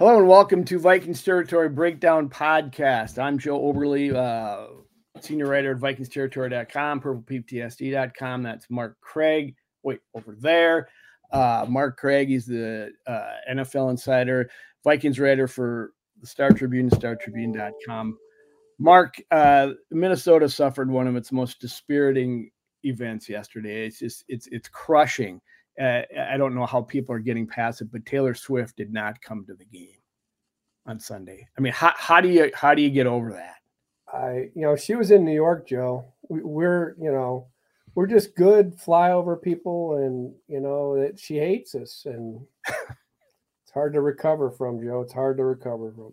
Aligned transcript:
Hello 0.00 0.16
and 0.16 0.26
welcome 0.26 0.64
to 0.64 0.78
Vikings 0.78 1.22
Territory 1.22 1.68
Breakdown 1.68 2.30
Podcast. 2.30 3.22
I'm 3.22 3.38
Joe 3.38 3.60
Oberle, 3.60 4.14
uh, 4.14 5.20
senior 5.20 5.46
writer 5.46 5.72
at 5.72 5.76
VikingsTerritory.com, 5.76 7.02
PurplePTSD.com. 7.02 8.42
That's 8.42 8.64
Mark 8.70 8.98
Craig. 9.02 9.54
Wait, 9.82 10.00
over 10.14 10.34
there. 10.40 10.88
Uh, 11.30 11.66
Mark 11.68 11.98
Craig, 11.98 12.28
he's 12.28 12.46
the 12.46 12.92
uh, 13.06 13.32
NFL 13.52 13.90
insider, 13.90 14.48
Vikings 14.84 15.18
writer 15.18 15.46
for 15.46 15.92
the 16.18 16.26
Star 16.26 16.50
Tribune, 16.50 16.88
StarTribune.com. 16.88 18.16
Mark, 18.78 19.16
uh, 19.30 19.72
Minnesota 19.90 20.48
suffered 20.48 20.90
one 20.90 21.08
of 21.08 21.16
its 21.16 21.30
most 21.30 21.60
dispiriting 21.60 22.50
events 22.84 23.28
yesterday. 23.28 23.84
It's 23.84 23.98
just 23.98 24.24
it's 24.28 24.46
it's 24.50 24.70
crushing 24.70 25.42
uh, 25.80 26.02
I 26.30 26.36
don't 26.36 26.54
know 26.54 26.66
how 26.66 26.82
people 26.82 27.14
are 27.14 27.20
getting 27.20 27.46
past 27.46 27.80
it, 27.80 27.92
but 27.92 28.06
Taylor 28.06 28.34
Swift 28.34 28.76
did 28.76 28.92
not 28.92 29.20
come 29.22 29.44
to 29.46 29.54
the 29.54 29.64
game 29.64 29.98
on 30.86 30.98
Sunday. 30.98 31.46
I 31.56 31.60
mean, 31.60 31.72
how, 31.72 31.92
how 31.96 32.20
do 32.20 32.28
you 32.28 32.50
how 32.54 32.74
do 32.74 32.82
you 32.82 32.90
get 32.90 33.06
over 33.06 33.32
that? 33.32 33.56
I 34.12 34.50
you 34.54 34.62
know 34.62 34.76
she 34.76 34.94
was 34.94 35.10
in 35.10 35.24
New 35.24 35.34
York, 35.34 35.68
Joe. 35.68 36.04
We, 36.28 36.42
we're 36.42 36.96
you 37.00 37.12
know 37.12 37.46
we're 37.94 38.06
just 38.06 38.36
good 38.36 38.76
flyover 38.76 39.40
people, 39.40 39.96
and 39.96 40.34
you 40.48 40.60
know 40.60 41.00
that 41.00 41.18
she 41.18 41.38
hates 41.38 41.74
us, 41.74 42.02
and 42.06 42.40
it's 42.68 43.72
hard 43.72 43.94
to 43.94 44.00
recover 44.00 44.50
from, 44.50 44.82
Joe. 44.82 45.00
It's 45.02 45.12
hard 45.12 45.36
to 45.38 45.44
recover 45.44 45.92
from. 45.92 46.12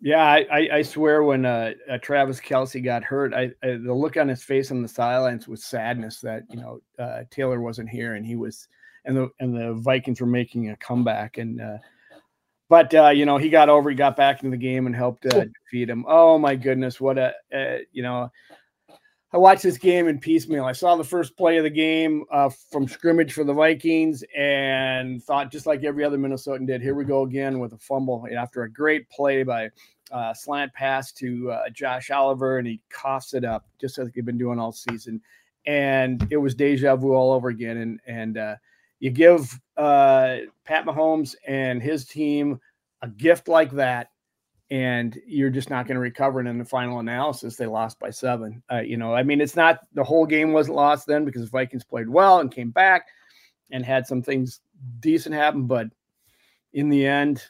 Yeah, 0.00 0.24
I, 0.24 0.68
I 0.72 0.82
swear 0.82 1.24
when 1.24 1.44
uh, 1.44 1.72
uh, 1.90 1.98
Travis 1.98 2.38
Kelce 2.38 2.84
got 2.84 3.02
hurt, 3.02 3.34
I, 3.34 3.50
I, 3.64 3.78
the 3.82 3.92
look 3.92 4.16
on 4.16 4.28
his 4.28 4.44
face 4.44 4.70
on 4.70 4.80
the 4.80 4.88
sidelines 4.88 5.48
was 5.48 5.64
sadness 5.64 6.20
that 6.20 6.44
you 6.50 6.60
know 6.60 6.80
uh, 7.00 7.22
Taylor 7.30 7.60
wasn't 7.60 7.88
here 7.88 8.14
and 8.14 8.24
he 8.24 8.36
was 8.36 8.68
and 9.08 9.16
the 9.16 9.30
and 9.40 9.56
the 9.56 9.72
Vikings 9.74 10.20
were 10.20 10.26
making 10.26 10.70
a 10.70 10.76
comeback. 10.76 11.38
And 11.38 11.60
uh, 11.60 11.78
but 12.68 12.94
uh, 12.94 13.08
you 13.08 13.26
know 13.26 13.38
he 13.38 13.48
got 13.48 13.68
over, 13.68 13.90
he 13.90 13.96
got 13.96 14.16
back 14.16 14.44
into 14.44 14.56
the 14.56 14.62
game 14.62 14.86
and 14.86 14.94
helped 14.94 15.26
uh, 15.26 15.46
defeat 15.64 15.90
him. 15.90 16.04
Oh 16.06 16.38
my 16.38 16.54
goodness, 16.54 17.00
what 17.00 17.18
a 17.18 17.34
uh, 17.52 17.78
you 17.90 18.02
know. 18.02 18.30
I 19.30 19.36
watched 19.36 19.62
this 19.62 19.76
game 19.76 20.08
in 20.08 20.18
piecemeal. 20.18 20.64
I 20.64 20.72
saw 20.72 20.96
the 20.96 21.04
first 21.04 21.36
play 21.36 21.58
of 21.58 21.64
the 21.64 21.68
game 21.68 22.24
uh, 22.32 22.48
from 22.48 22.88
scrimmage 22.88 23.34
for 23.34 23.44
the 23.44 23.52
Vikings 23.52 24.24
and 24.34 25.22
thought, 25.22 25.52
just 25.52 25.66
like 25.66 25.84
every 25.84 26.02
other 26.02 26.16
Minnesotan 26.16 26.66
did, 26.66 26.80
here 26.80 26.94
we 26.94 27.04
go 27.04 27.24
again 27.24 27.58
with 27.58 27.74
a 27.74 27.76
fumble 27.76 28.26
after 28.34 28.62
a 28.62 28.72
great 28.72 29.06
play 29.10 29.42
by 29.42 29.68
uh, 30.12 30.32
slant 30.32 30.72
pass 30.72 31.12
to 31.12 31.50
uh, 31.50 31.68
Josh 31.68 32.10
Oliver, 32.10 32.56
and 32.56 32.66
he 32.66 32.80
coughs 32.88 33.34
it 33.34 33.44
up 33.44 33.66
just 33.78 33.98
like 33.98 34.14
he'd 34.14 34.24
been 34.24 34.38
doing 34.38 34.58
all 34.58 34.72
season. 34.72 35.20
And 35.66 36.26
it 36.30 36.38
was 36.38 36.54
deja 36.54 36.96
vu 36.96 37.12
all 37.12 37.32
over 37.32 37.50
again. 37.50 37.76
And 37.76 38.00
and 38.06 38.38
uh, 38.38 38.56
you 39.00 39.10
give 39.10 39.58
uh, 39.76 40.38
Pat 40.64 40.84
Mahomes 40.84 41.34
and 41.46 41.82
his 41.82 42.04
team 42.04 42.60
a 43.02 43.08
gift 43.08 43.48
like 43.48 43.70
that, 43.72 44.10
and 44.70 45.18
you're 45.26 45.50
just 45.50 45.70
not 45.70 45.86
going 45.86 45.94
to 45.94 46.00
recover. 46.00 46.40
And 46.40 46.48
in 46.48 46.58
the 46.58 46.64
final 46.64 46.98
analysis, 46.98 47.56
they 47.56 47.66
lost 47.66 47.98
by 47.98 48.10
seven. 48.10 48.62
Uh, 48.70 48.80
you 48.80 48.96
know, 48.96 49.14
I 49.14 49.22
mean, 49.22 49.40
it's 49.40 49.56
not 49.56 49.80
the 49.94 50.04
whole 50.04 50.26
game 50.26 50.52
wasn't 50.52 50.76
lost 50.76 51.06
then 51.06 51.24
because 51.24 51.42
the 51.42 51.50
Vikings 51.50 51.84
played 51.84 52.08
well 52.08 52.40
and 52.40 52.52
came 52.52 52.70
back 52.70 53.06
and 53.70 53.84
had 53.84 54.06
some 54.06 54.22
things 54.22 54.60
decent 55.00 55.34
happen, 55.34 55.66
but 55.66 55.88
in 56.72 56.88
the 56.88 57.06
end, 57.06 57.44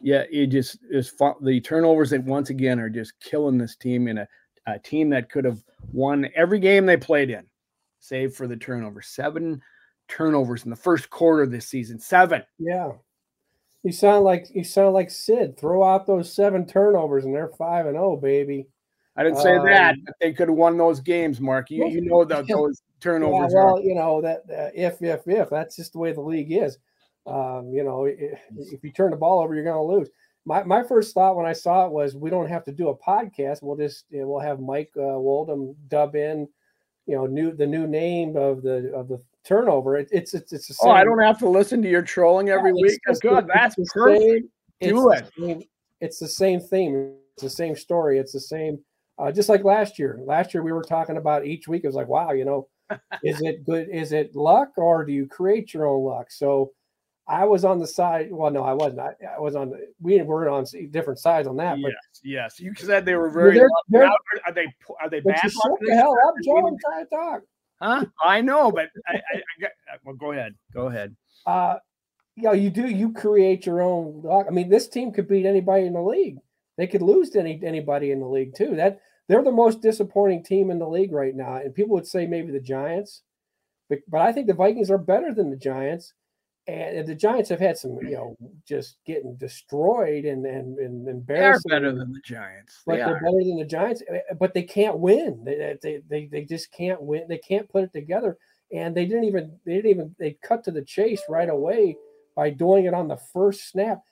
yeah, 0.00 0.24
it 0.30 0.46
just 0.46 0.78
is 0.90 1.08
fun. 1.08 1.34
the 1.42 1.60
turnovers 1.60 2.10
that 2.10 2.24
once 2.24 2.50
again 2.50 2.78
are 2.78 2.88
just 2.88 3.18
killing 3.20 3.58
this 3.58 3.76
team 3.76 4.08
in 4.08 4.18
a, 4.18 4.28
a 4.66 4.78
team 4.78 5.10
that 5.10 5.30
could 5.30 5.44
have 5.44 5.62
won 5.92 6.28
every 6.34 6.60
game 6.60 6.86
they 6.86 6.96
played 6.96 7.30
in, 7.30 7.44
save 7.98 8.34
for 8.34 8.46
the 8.46 8.56
turnover. 8.56 9.02
Seven 9.02 9.60
turnovers 10.10 10.64
in 10.64 10.70
the 10.70 10.76
first 10.76 11.08
quarter 11.08 11.46
this 11.46 11.68
season. 11.68 11.98
Seven. 11.98 12.42
Yeah. 12.58 12.90
You 13.82 13.92
sound 13.92 14.24
like 14.24 14.46
you 14.54 14.62
sound 14.62 14.92
like 14.92 15.10
Sid. 15.10 15.58
Throw 15.58 15.82
out 15.82 16.06
those 16.06 16.34
seven 16.34 16.66
turnovers 16.66 17.24
and 17.24 17.34
they're 17.34 17.48
five 17.48 17.86
and 17.86 17.96
oh, 17.96 18.16
baby. 18.16 18.66
I 19.16 19.22
didn't 19.22 19.38
say 19.38 19.56
um, 19.56 19.66
that, 19.66 19.96
but 20.04 20.14
they 20.20 20.32
could 20.32 20.48
have 20.48 20.56
won 20.56 20.76
those 20.76 21.00
games, 21.00 21.40
Mark. 21.40 21.70
You, 21.70 21.88
you 21.88 22.02
know 22.02 22.24
that 22.24 22.46
those 22.46 22.82
turnovers. 23.00 23.52
Yeah, 23.52 23.64
well, 23.64 23.78
are. 23.78 23.82
you 23.82 23.94
know 23.94 24.20
that 24.22 24.42
uh, 24.50 24.70
if 24.74 25.02
if 25.02 25.26
if 25.26 25.50
that's 25.50 25.76
just 25.76 25.92
the 25.92 25.98
way 25.98 26.12
the 26.12 26.20
league 26.20 26.52
is. 26.52 26.78
Um, 27.26 27.70
you 27.72 27.84
know, 27.84 28.04
if, 28.04 28.40
if 28.56 28.82
you 28.82 28.92
turn 28.92 29.10
the 29.10 29.16
ball 29.16 29.40
over, 29.42 29.54
you're 29.54 29.64
going 29.64 29.76
to 29.76 29.96
lose. 29.96 30.08
My 30.46 30.62
my 30.62 30.82
first 30.82 31.12
thought 31.12 31.36
when 31.36 31.46
I 31.46 31.52
saw 31.52 31.86
it 31.86 31.92
was 31.92 32.16
we 32.16 32.30
don't 32.30 32.48
have 32.48 32.64
to 32.64 32.72
do 32.72 32.88
a 32.88 32.96
podcast. 32.96 33.62
We'll 33.62 33.76
just 33.76 34.06
we'll 34.10 34.40
have 34.40 34.60
Mike 34.60 34.90
uh, 34.96 35.18
Woldham 35.18 35.74
dub 35.88 36.16
in, 36.16 36.48
you 37.06 37.16
know, 37.16 37.26
new 37.26 37.54
the 37.54 37.66
new 37.66 37.86
name 37.86 38.36
of 38.36 38.62
the 38.62 38.92
of 38.94 39.08
the 39.08 39.20
turnover. 39.44 39.96
It, 39.96 40.08
it's 40.12 40.34
it's 40.34 40.52
it's 40.52 40.68
the 40.68 40.74
same. 40.74 40.90
Oh, 40.90 40.92
I 40.92 41.04
don't 41.04 41.20
have 41.20 41.38
to 41.40 41.48
listen 41.48 41.82
to 41.82 41.88
your 41.88 42.02
trolling 42.02 42.48
every 42.48 42.70
yeah, 42.70 42.82
week. 42.82 43.00
That's 43.06 43.20
good. 43.20 43.48
That's 43.52 43.76
perfect. 43.92 44.22
Same, 44.22 44.48
Do 44.80 45.12
it. 45.12 45.30
Same, 45.38 45.62
it's 46.00 46.18
the 46.18 46.28
same 46.28 46.60
theme. 46.60 47.14
It's 47.34 47.42
the 47.42 47.50
same 47.50 47.76
story. 47.76 48.18
It's 48.18 48.32
the 48.32 48.40
same. 48.40 48.78
Uh, 49.18 49.30
just 49.30 49.48
like 49.48 49.64
last 49.64 49.98
year. 49.98 50.18
Last 50.24 50.54
year 50.54 50.62
we 50.62 50.72
were 50.72 50.82
talking 50.82 51.18
about 51.18 51.46
each 51.46 51.68
week. 51.68 51.84
It 51.84 51.88
was 51.88 51.96
like, 51.96 52.08
wow, 52.08 52.32
you 52.32 52.44
know, 52.44 52.68
is 53.22 53.42
it 53.42 53.64
good? 53.64 53.88
Is 53.90 54.12
it 54.12 54.34
luck 54.34 54.70
or 54.76 55.04
do 55.04 55.12
you 55.12 55.26
create 55.26 55.74
your 55.74 55.86
own 55.86 56.04
luck? 56.04 56.30
So 56.30 56.72
I 57.30 57.44
was 57.44 57.64
on 57.64 57.78
the 57.78 57.86
side. 57.86 58.28
Well, 58.32 58.50
no, 58.50 58.64
I 58.64 58.72
wasn't. 58.72 59.00
I, 59.00 59.12
I 59.36 59.38
was 59.38 59.54
on. 59.54 59.72
We 60.00 60.20
were 60.22 60.48
on 60.48 60.64
different 60.90 61.20
sides 61.20 61.46
on 61.46 61.56
that. 61.58 61.78
But 61.80 61.92
yes, 62.24 62.58
yes. 62.58 62.60
You 62.60 62.74
said 62.74 63.04
they 63.04 63.14
were 63.14 63.30
very. 63.30 63.54
They're, 63.54 63.68
they're, 63.88 64.10
are 64.46 64.52
they? 64.52 64.66
Are 65.00 65.08
they 65.08 65.20
bad? 65.20 65.38
Shut 65.40 65.52
the 65.80 65.94
hell 65.94 66.16
up, 66.26 66.34
Joe. 66.44 66.66
I'm 66.66 66.76
trying 66.78 67.04
to 67.04 67.10
talk. 67.10 67.42
Huh? 67.80 68.04
I 68.24 68.40
know, 68.40 68.70
but 68.70 68.88
I, 69.08 69.14
I, 69.14 69.36
I 69.36 69.60
got, 69.60 69.70
uh, 69.92 69.98
well, 70.04 70.14
go 70.14 70.32
ahead. 70.32 70.54
Go 70.72 70.86
ahead. 70.86 71.16
Uh, 71.46 71.76
you 72.36 72.44
know, 72.44 72.52
you 72.52 72.70
do, 72.70 72.86
you 72.86 73.12
create 73.12 73.66
your 73.66 73.82
own. 73.82 74.24
I 74.48 74.50
mean, 74.50 74.68
this 74.68 74.88
team 74.88 75.12
could 75.12 75.28
beat 75.28 75.46
anybody 75.46 75.86
in 75.86 75.92
the 75.92 76.02
league. 76.02 76.38
They 76.76 76.86
could 76.86 77.02
lose 77.02 77.30
to 77.30 77.40
any, 77.40 77.60
anybody 77.64 78.10
in 78.10 78.20
the 78.20 78.26
league 78.26 78.54
too. 78.54 78.76
That 78.76 79.00
they're 79.28 79.42
the 79.42 79.52
most 79.52 79.82
disappointing 79.82 80.44
team 80.44 80.70
in 80.70 80.78
the 80.78 80.88
league 80.88 81.12
right 81.12 81.34
now. 81.34 81.56
And 81.56 81.74
people 81.74 81.94
would 81.94 82.06
say 82.06 82.26
maybe 82.26 82.50
the 82.52 82.60
Giants, 82.60 83.22
but, 83.88 83.98
but 84.08 84.20
I 84.20 84.32
think 84.32 84.46
the 84.46 84.54
Vikings 84.54 84.90
are 84.90 84.98
better 84.98 85.34
than 85.34 85.50
the 85.50 85.56
Giants 85.56 86.14
and 86.66 87.06
the 87.08 87.14
Giants 87.14 87.48
have 87.48 87.60
had 87.60 87.78
some, 87.78 87.98
you 88.02 88.12
know, 88.12 88.36
just 88.66 88.96
getting 89.06 89.36
destroyed 89.36 90.24
and 90.24 90.44
and, 90.46 90.78
and 90.78 91.08
embarrassed. 91.08 91.64
They're 91.66 91.80
better 91.80 91.92
than 91.92 92.12
the 92.12 92.20
Giants. 92.24 92.82
They 92.86 93.00
are 93.00 93.14
better 93.14 93.38
than 93.38 93.56
the 93.56 93.64
Giants, 93.64 94.02
eh, 94.08 94.16
eh, 94.16 94.34
but 94.38 94.54
they 94.54 94.62
can't 94.62 94.98
win. 94.98 95.42
They, 95.44 95.76
they 95.82 96.02
they 96.08 96.26
they 96.26 96.44
just 96.44 96.70
can't 96.72 97.02
win. 97.02 97.26
They 97.28 97.38
can't 97.38 97.68
put 97.68 97.84
it 97.84 97.92
together. 97.92 98.36
And 98.72 98.94
they 98.94 99.04
didn't 99.06 99.24
even 99.24 99.58
they 99.64 99.76
didn't 99.76 99.90
even 99.90 100.14
they 100.18 100.36
cut 100.42 100.62
to 100.64 100.70
the 100.70 100.84
chase 100.84 101.22
right 101.28 101.48
away 101.48 101.96
by 102.36 102.50
doing 102.50 102.84
it 102.84 102.94
on 102.94 103.08
the 103.08 103.18
first 103.32 103.70
snap. 103.70 104.02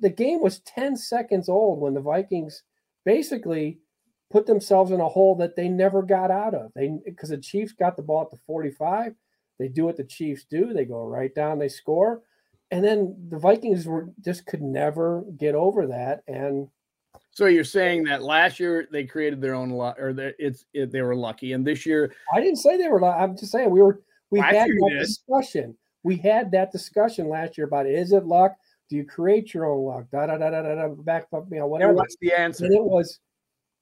The 0.00 0.10
game 0.10 0.40
was 0.40 0.60
10 0.60 0.96
seconds 0.96 1.48
old 1.48 1.80
when 1.80 1.94
the 1.94 2.00
Vikings 2.00 2.62
basically 3.04 3.78
put 4.30 4.46
themselves 4.46 4.90
in 4.90 5.00
a 5.00 5.08
hole 5.08 5.34
that 5.36 5.56
they 5.56 5.68
never 5.68 6.02
got 6.02 6.30
out 6.30 6.54
of. 6.54 6.70
They 6.74 6.96
because 7.04 7.30
the 7.30 7.38
Chiefs 7.38 7.72
got 7.72 7.96
the 7.96 8.02
ball 8.02 8.22
at 8.22 8.30
the 8.30 8.42
45 8.46 9.14
they 9.58 9.68
do 9.68 9.84
what 9.84 9.96
the 9.96 10.04
Chiefs 10.04 10.44
do. 10.44 10.72
They 10.72 10.84
go 10.84 11.06
right 11.06 11.34
down, 11.34 11.58
they 11.58 11.68
score. 11.68 12.22
And 12.70 12.84
then 12.84 13.16
the 13.28 13.38
Vikings 13.38 13.86
were 13.86 14.08
just 14.20 14.46
could 14.46 14.62
never 14.62 15.24
get 15.36 15.54
over 15.54 15.86
that. 15.86 16.22
And 16.26 16.68
so 17.30 17.46
you're 17.46 17.64
saying 17.64 18.04
that 18.04 18.22
last 18.22 18.60
year 18.60 18.88
they 18.90 19.04
created 19.04 19.40
their 19.40 19.54
own 19.54 19.70
luck, 19.70 19.98
or 19.98 20.12
that 20.14 20.36
it's 20.38 20.64
it, 20.72 20.92
they 20.92 21.02
were 21.02 21.16
lucky, 21.16 21.52
and 21.52 21.66
this 21.66 21.84
year 21.84 22.14
I 22.32 22.40
didn't 22.40 22.58
say 22.58 22.76
they 22.76 22.88
were. 22.88 23.00
Lucky. 23.00 23.20
I'm 23.20 23.36
just 23.36 23.52
saying 23.52 23.70
we 23.70 23.82
were. 23.82 24.02
We 24.30 24.40
had 24.40 24.54
that 24.54 24.96
discussion. 24.98 25.76
We 26.02 26.16
had 26.16 26.50
that 26.52 26.72
discussion 26.72 27.28
last 27.28 27.58
year 27.58 27.66
about 27.66 27.86
is 27.86 28.12
it 28.12 28.24
luck? 28.24 28.52
Do 28.88 28.96
you 28.96 29.04
create 29.04 29.52
your 29.52 29.66
own 29.66 29.84
luck? 29.84 30.06
Da 30.12 30.26
da 30.26 30.38
da 30.38 30.50
da 30.50 30.62
da. 30.62 30.74
da 30.74 30.88
back 30.88 31.26
up, 31.34 31.46
you 31.50 31.58
know 31.58 31.66
whatever. 31.66 31.90
And 31.90 31.98
what's 31.98 32.16
the 32.20 32.32
answer? 32.32 32.66
And 32.66 32.74
it 32.74 32.82
was, 32.82 33.18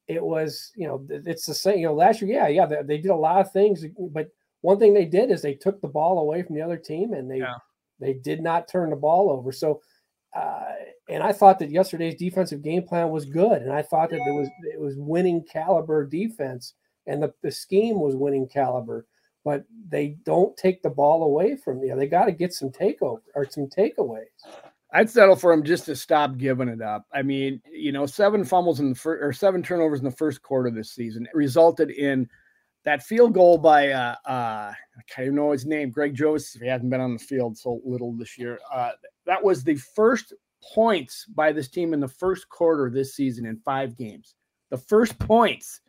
it 0.08 0.22
was 0.22 0.72
you 0.74 0.86
know 0.86 1.04
it's 1.10 1.46
the 1.46 1.54
same. 1.54 1.78
You 1.78 1.88
know 1.88 1.94
last 1.94 2.22
year, 2.22 2.32
yeah, 2.32 2.48
yeah, 2.48 2.66
they, 2.66 2.82
they 2.82 2.98
did 2.98 3.10
a 3.10 3.16
lot 3.16 3.40
of 3.40 3.52
things, 3.52 3.84
but 4.12 4.28
one 4.62 4.78
thing 4.78 4.94
they 4.94 5.04
did 5.04 5.30
is 5.30 5.42
they 5.42 5.54
took 5.54 5.80
the 5.80 5.88
ball 5.88 6.18
away 6.18 6.42
from 6.42 6.56
the 6.56 6.62
other 6.62 6.76
team 6.76 7.12
and 7.12 7.30
they 7.30 7.38
yeah. 7.38 7.56
they 8.00 8.14
did 8.14 8.40
not 8.40 8.68
turn 8.68 8.90
the 8.90 8.96
ball 8.96 9.30
over. 9.30 9.52
So, 9.52 9.80
uh, 10.34 10.64
and 11.08 11.22
I 11.22 11.32
thought 11.32 11.58
that 11.58 11.70
yesterday's 11.70 12.14
defensive 12.14 12.62
game 12.62 12.84
plan 12.84 13.10
was 13.10 13.26
good, 13.26 13.62
and 13.62 13.72
I 13.72 13.82
thought 13.82 14.10
that 14.10 14.20
it 14.20 14.32
was 14.32 14.48
it 14.72 14.80
was 14.80 14.94
winning 14.96 15.44
caliber 15.52 16.06
defense, 16.06 16.74
and 17.06 17.22
the, 17.22 17.34
the 17.42 17.50
scheme 17.50 18.00
was 18.00 18.16
winning 18.16 18.48
caliber. 18.48 19.06
But 19.44 19.64
they 19.88 20.16
don't 20.24 20.56
take 20.56 20.82
the 20.82 20.90
ball 20.90 21.24
away 21.24 21.56
from 21.56 21.82
you. 21.82 21.96
They 21.96 22.06
got 22.06 22.26
to 22.26 22.32
get 22.32 22.54
some 22.54 22.70
takeover 22.70 23.22
or 23.34 23.44
some 23.50 23.66
takeaways. 23.66 24.26
I'd 24.92 25.10
settle 25.10 25.34
for 25.34 25.52
him 25.52 25.64
just 25.64 25.86
to 25.86 25.96
stop 25.96 26.36
giving 26.36 26.68
it 26.68 26.80
up. 26.80 27.06
I 27.12 27.22
mean, 27.22 27.60
you 27.68 27.90
know, 27.90 28.06
seven 28.06 28.44
fumbles 28.44 28.78
in 28.78 28.90
the 28.90 28.94
first 28.94 29.20
or 29.20 29.32
seven 29.32 29.62
turnovers 29.62 29.98
in 29.98 30.04
the 30.04 30.12
first 30.12 30.42
quarter 30.42 30.70
this 30.70 30.92
season 30.92 31.26
resulted 31.34 31.90
in 31.90 32.28
that 32.84 33.02
field 33.02 33.34
goal 33.34 33.58
by 33.58 33.90
uh, 33.90 34.14
uh, 34.26 34.72
I 34.72 35.02
can't 35.08 35.26
even 35.26 35.36
know 35.36 35.52
his 35.52 35.66
name, 35.66 35.90
Greg 35.90 36.14
Joseph. 36.14 36.60
He 36.60 36.68
hasn't 36.68 36.90
been 36.90 37.00
on 37.00 37.14
the 37.14 37.18
field 37.18 37.56
so 37.56 37.80
little 37.84 38.12
this 38.12 38.36
year. 38.36 38.58
Uh, 38.72 38.90
that 39.26 39.42
was 39.42 39.62
the 39.62 39.76
first 39.76 40.32
points 40.62 41.26
by 41.26 41.52
this 41.52 41.68
team 41.68 41.92
in 41.94 42.00
the 42.00 42.08
first 42.08 42.48
quarter 42.48 42.90
this 42.90 43.14
season 43.14 43.46
in 43.46 43.56
five 43.58 43.96
games. 43.96 44.34
The 44.70 44.78
first 44.78 45.18
points. 45.18 45.80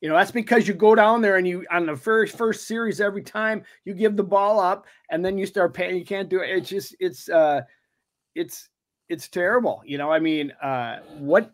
You 0.00 0.10
know, 0.10 0.14
that's 0.16 0.30
because 0.30 0.68
you 0.68 0.74
go 0.74 0.94
down 0.94 1.22
there 1.22 1.36
and 1.36 1.48
you 1.48 1.64
on 1.70 1.86
the 1.86 1.96
first 1.96 2.36
first 2.36 2.68
series 2.68 3.00
every 3.00 3.22
time 3.22 3.64
you 3.84 3.94
give 3.94 4.14
the 4.14 4.22
ball 4.22 4.60
up 4.60 4.86
and 5.10 5.24
then 5.24 5.38
you 5.38 5.46
start 5.46 5.74
paying. 5.74 5.96
You 5.96 6.04
can't 6.04 6.28
do 6.28 6.40
it. 6.40 6.50
It's 6.50 6.68
just 6.68 6.94
it's 7.00 7.28
uh 7.28 7.62
it's 8.34 8.68
it's 9.08 9.28
terrible. 9.28 9.82
You 9.86 9.98
know, 9.98 10.10
I 10.12 10.18
mean, 10.18 10.50
uh, 10.62 10.98
what 11.18 11.50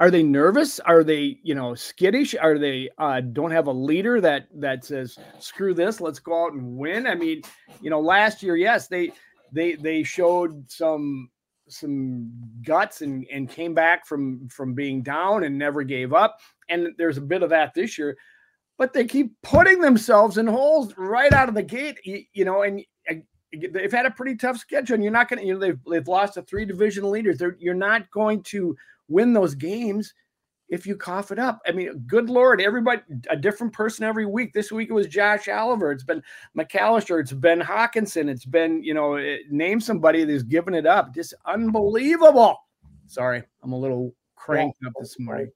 are 0.00 0.10
they 0.10 0.22
nervous? 0.22 0.78
Are 0.80 1.02
they, 1.02 1.38
you 1.42 1.54
know, 1.54 1.74
skittish? 1.74 2.34
Are 2.34 2.58
they 2.58 2.88
uh, 2.98 3.20
don't 3.20 3.50
have 3.50 3.66
a 3.66 3.72
leader 3.72 4.20
that 4.20 4.46
that 4.54 4.84
says 4.84 5.18
screw 5.40 5.74
this, 5.74 6.00
let's 6.00 6.20
go 6.20 6.44
out 6.44 6.52
and 6.52 6.76
win? 6.76 7.06
I 7.06 7.14
mean, 7.14 7.42
you 7.80 7.90
know, 7.90 8.00
last 8.00 8.42
year, 8.42 8.56
yes, 8.56 8.86
they 8.86 9.12
they 9.52 9.74
they 9.74 10.02
showed 10.04 10.70
some 10.70 11.30
some 11.68 12.30
guts 12.64 13.02
and 13.02 13.26
and 13.32 13.50
came 13.50 13.74
back 13.74 14.06
from 14.06 14.48
from 14.48 14.72
being 14.72 15.02
down 15.02 15.44
and 15.44 15.58
never 15.58 15.82
gave 15.82 16.12
up. 16.12 16.38
And 16.68 16.88
there's 16.96 17.18
a 17.18 17.22
bit 17.22 17.42
of 17.42 17.50
that 17.50 17.74
this 17.74 17.98
year, 17.98 18.16
but 18.76 18.92
they 18.92 19.04
keep 19.04 19.34
putting 19.42 19.80
themselves 19.80 20.38
in 20.38 20.46
holes 20.46 20.94
right 20.96 21.32
out 21.32 21.48
of 21.48 21.56
the 21.56 21.62
gate. 21.62 21.98
You, 22.04 22.22
you 22.32 22.44
know, 22.44 22.62
and 22.62 22.84
they've 23.52 23.92
had 23.92 24.06
a 24.06 24.10
pretty 24.10 24.36
tough 24.36 24.58
schedule, 24.58 24.94
and 24.94 25.02
you're 25.02 25.12
not 25.12 25.28
going 25.28 25.40
to. 25.40 25.46
You 25.46 25.54
know, 25.54 25.60
they've 25.60 25.80
they've 25.90 26.08
lost 26.08 26.34
to 26.34 26.42
three 26.42 26.64
division 26.64 27.10
leaders. 27.10 27.38
They're, 27.38 27.56
you're 27.58 27.74
not 27.74 28.08
going 28.10 28.42
to 28.44 28.76
win 29.08 29.32
those 29.32 29.54
games 29.54 30.12
if 30.68 30.86
you 30.86 30.96
cough 30.96 31.30
it 31.32 31.38
up. 31.38 31.60
I 31.66 31.72
mean, 31.72 32.04
good 32.06 32.28
lord, 32.28 32.60
everybody 32.60 33.00
a 33.30 33.36
different 33.36 33.72
person 33.72 34.04
every 34.04 34.26
week. 34.26 34.52
This 34.52 34.70
week 34.70 34.90
it 34.90 34.94
was 34.94 35.06
Josh 35.06 35.48
Oliver, 35.48 35.92
it's 35.92 36.04
been 36.04 36.22
McAllister, 36.56 37.20
it's 37.20 37.32
been 37.32 37.60
Hockenson, 37.60 38.28
it's 38.28 38.44
been 38.44 38.82
you 38.82 38.94
know 38.94 39.14
eh, 39.14 39.38
name 39.50 39.80
somebody 39.80 40.24
that's 40.24 40.42
given 40.42 40.74
it 40.74 40.86
up. 40.86 41.14
Just 41.14 41.34
unbelievable. 41.46 42.58
Sorry, 43.06 43.42
I'm 43.62 43.72
a 43.72 43.78
little 43.78 44.14
cranked 44.36 44.78
yeah. 44.82 44.88
up 44.88 44.94
this 45.00 45.18
morning. 45.18 45.50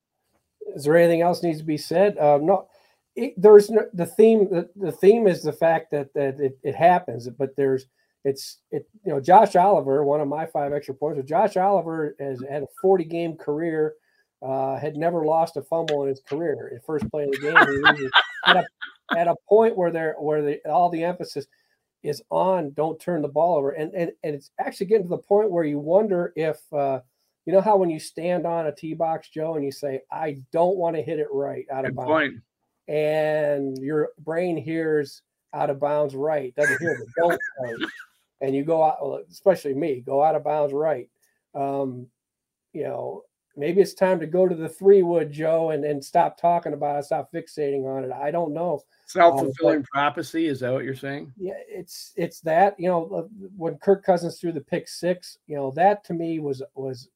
Is 0.75 0.85
there 0.85 0.97
anything 0.97 1.23
else 1.23 1.43
needs 1.43 1.59
to 1.59 1.65
be 1.65 1.77
said? 1.77 2.17
Uh, 2.17 2.39
no, 2.41 2.69
it, 3.17 3.35
there's 3.37 3.69
no, 3.69 3.83
the 3.93 4.07
theme. 4.07 4.49
The, 4.51 4.71
the 4.77 4.93
theme 4.93 5.27
is 5.27 5.43
the 5.43 5.53
fact 5.53 5.91
that 5.91 6.15
that 6.15 6.41
it, 6.41 6.59
it 6.63 6.75
happens, 6.75 7.29
but 7.29 7.55
there's 7.57 7.87
it's 8.25 8.59
it 8.71 8.89
you 9.05 9.13
know 9.13 9.21
Josh 9.21 9.57
Oliver, 9.57 10.05
one 10.05 10.21
of 10.21 10.29
my 10.29 10.47
five 10.47 10.73
extra 10.73 10.95
points. 10.95 11.19
But 11.19 11.27
Josh 11.27 11.57
Oliver 11.57 12.15
has 12.21 12.43
had 12.49 12.63
a 12.63 12.69
40 12.81 13.05
game 13.05 13.37
career, 13.37 13.95
uh, 14.41 14.79
had 14.79 14.97
never 14.97 15.25
lost 15.25 15.57
a 15.57 15.63
fumble 15.63 16.03
in 16.03 16.09
his 16.09 16.21
career. 16.21 16.69
In 16.69 16.81
first 16.87 17.11
play 17.11 17.25
of 17.25 17.33
the 17.33 17.39
game, 17.39 18.11
at, 18.47 18.57
a, 18.57 19.19
at 19.19 19.29
a 19.29 19.35
point 19.49 19.77
where 19.77 19.91
there 19.91 20.15
where 20.19 20.43
the 20.43 20.61
all 20.71 20.89
the 20.89 21.05
emphasis 21.05 21.47
is 22.03 22.23
on 22.31 22.73
don't 22.73 23.01
turn 23.01 23.23
the 23.23 23.29
ball 23.29 23.57
over, 23.57 23.71
and 23.71 23.93
and 23.95 24.13
and 24.23 24.35
it's 24.35 24.51
actually 24.61 24.87
getting 24.87 25.05
to 25.05 25.11
the 25.11 25.19
point 25.19 25.51
where 25.51 25.65
you 25.65 25.79
wonder 25.79 26.33
if. 26.37 26.61
Uh, 26.73 27.01
you 27.45 27.53
know 27.53 27.61
how 27.61 27.77
when 27.77 27.91
you 27.91 27.99
stand 27.99 28.47
on 28.47 28.69
a 28.69 28.73
tee 28.73 28.95
box, 28.95 29.29
Joe, 29.29 29.57
and 29.57 29.65
you 29.65 29.73
say, 29.73 30.03
"I 30.13 30.37
don't 30.53 30.77
want 30.77 30.95
to 30.95 31.03
hit 31.03 31.19
it 31.19 31.27
right 31.33 31.67
out 31.73 31.85
of 31.85 31.97
bounds," 31.97 32.09
point. 32.09 32.35
and 32.87 33.77
your 33.79 34.11
brain 34.21 34.57
hears 34.57 35.23
out 35.53 35.69
of 35.69 35.81
bounds 35.81 36.15
right, 36.15 36.55
doesn't 36.55 36.79
hear 36.81 36.97
the 36.97 37.07
don't 37.17 37.41
and 38.43 38.55
you 38.55 38.65
go 38.65 38.83
out, 38.83 39.25
especially 39.31 39.73
me, 39.73 40.03
go 40.05 40.23
out 40.23 40.35
of 40.35 40.45
bounds 40.45 40.75
right. 40.75 41.09
Um, 41.55 42.09
you 42.73 42.83
know, 42.83 43.23
maybe 43.57 43.81
it's 43.81 43.95
time 43.95 44.19
to 44.21 44.27
go 44.27 44.49
to 44.49 44.55
the 44.55 44.69
three 44.69 45.03
wood, 45.03 45.33
Joe, 45.33 45.71
and, 45.71 45.85
and 45.85 46.05
stop 46.05 46.39
talking 46.39 46.73
about 46.73 46.99
it, 46.99 47.05
stop 47.05 47.33
fixating 47.33 47.85
on 47.85 48.05
it. 48.05 48.13
I 48.13 48.31
don't 48.31 48.53
know. 48.53 48.83
Self 49.07 49.41
fulfilling 49.41 49.79
um, 49.79 49.85
prophecy 49.85 50.47
is 50.47 50.61
that 50.61 50.73
what 50.73 50.85
you're 50.85 50.95
saying? 50.95 51.33
Yeah, 51.37 51.55
it's 51.69 52.13
it's 52.17 52.41
that 52.41 52.79
you 52.79 52.89
know 52.89 53.09
uh, 53.11 53.47
when 53.57 53.77
Kirk 53.77 54.05
Cousins 54.05 54.39
threw 54.39 54.53
the 54.53 54.61
pick 54.61 54.89
six, 54.89 55.39
you 55.47 55.57
know 55.57 55.71
that 55.73 56.03
to 56.05 56.15
me 56.15 56.39
was 56.39 56.63
was 56.75 57.09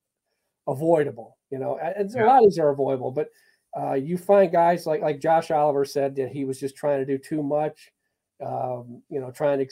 avoidable. 0.66 1.38
You 1.50 1.58
know, 1.58 1.78
and 1.78 2.10
yeah. 2.12 2.24
a 2.24 2.26
lot 2.26 2.42
of 2.42 2.50
these 2.50 2.58
are 2.58 2.70
avoidable, 2.70 3.10
but 3.10 3.30
uh, 3.78 3.94
you 3.94 4.18
find 4.18 4.52
guys 4.52 4.86
like 4.86 5.00
like 5.00 5.20
Josh 5.20 5.50
Oliver 5.50 5.84
said 5.84 6.16
that 6.16 6.30
he 6.30 6.44
was 6.44 6.60
just 6.60 6.76
trying 6.76 6.98
to 6.98 7.06
do 7.06 7.18
too 7.18 7.42
much. 7.42 7.92
Um, 8.44 9.02
you 9.08 9.20
know, 9.20 9.30
trying 9.30 9.58
to 9.58 9.64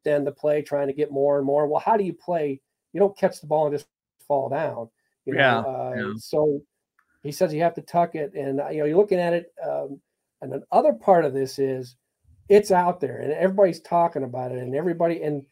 extend 0.00 0.26
the 0.26 0.32
play, 0.32 0.62
trying 0.62 0.86
to 0.88 0.92
get 0.92 1.10
more 1.10 1.38
and 1.38 1.46
more. 1.46 1.66
Well, 1.66 1.80
how 1.80 1.96
do 1.96 2.04
you 2.04 2.12
play? 2.12 2.60
You 2.92 3.00
don't 3.00 3.16
catch 3.16 3.40
the 3.40 3.46
ball 3.46 3.66
and 3.66 3.74
just 3.74 3.86
fall 4.26 4.48
down. 4.48 4.88
You 5.26 5.34
know? 5.34 5.40
yeah, 5.40 5.58
uh, 5.58 5.94
yeah. 5.96 6.12
So 6.18 6.60
he 7.22 7.32
says 7.32 7.52
you 7.52 7.62
have 7.62 7.74
to 7.74 7.82
tuck 7.82 8.14
it, 8.14 8.32
and 8.34 8.60
you 8.72 8.78
know 8.78 8.84
you're 8.86 8.96
looking 8.96 9.20
at 9.20 9.32
it. 9.32 9.52
Um, 9.64 10.00
and 10.42 10.52
the 10.52 10.62
other 10.72 10.92
part 10.92 11.24
of 11.24 11.34
this 11.34 11.58
is 11.58 11.96
it's 12.48 12.70
out 12.70 13.00
there, 13.00 13.18
and 13.18 13.32
everybody's 13.32 13.80
talking 13.80 14.24
about 14.24 14.52
it, 14.52 14.58
and 14.58 14.74
everybody. 14.74 15.22
And 15.22 15.44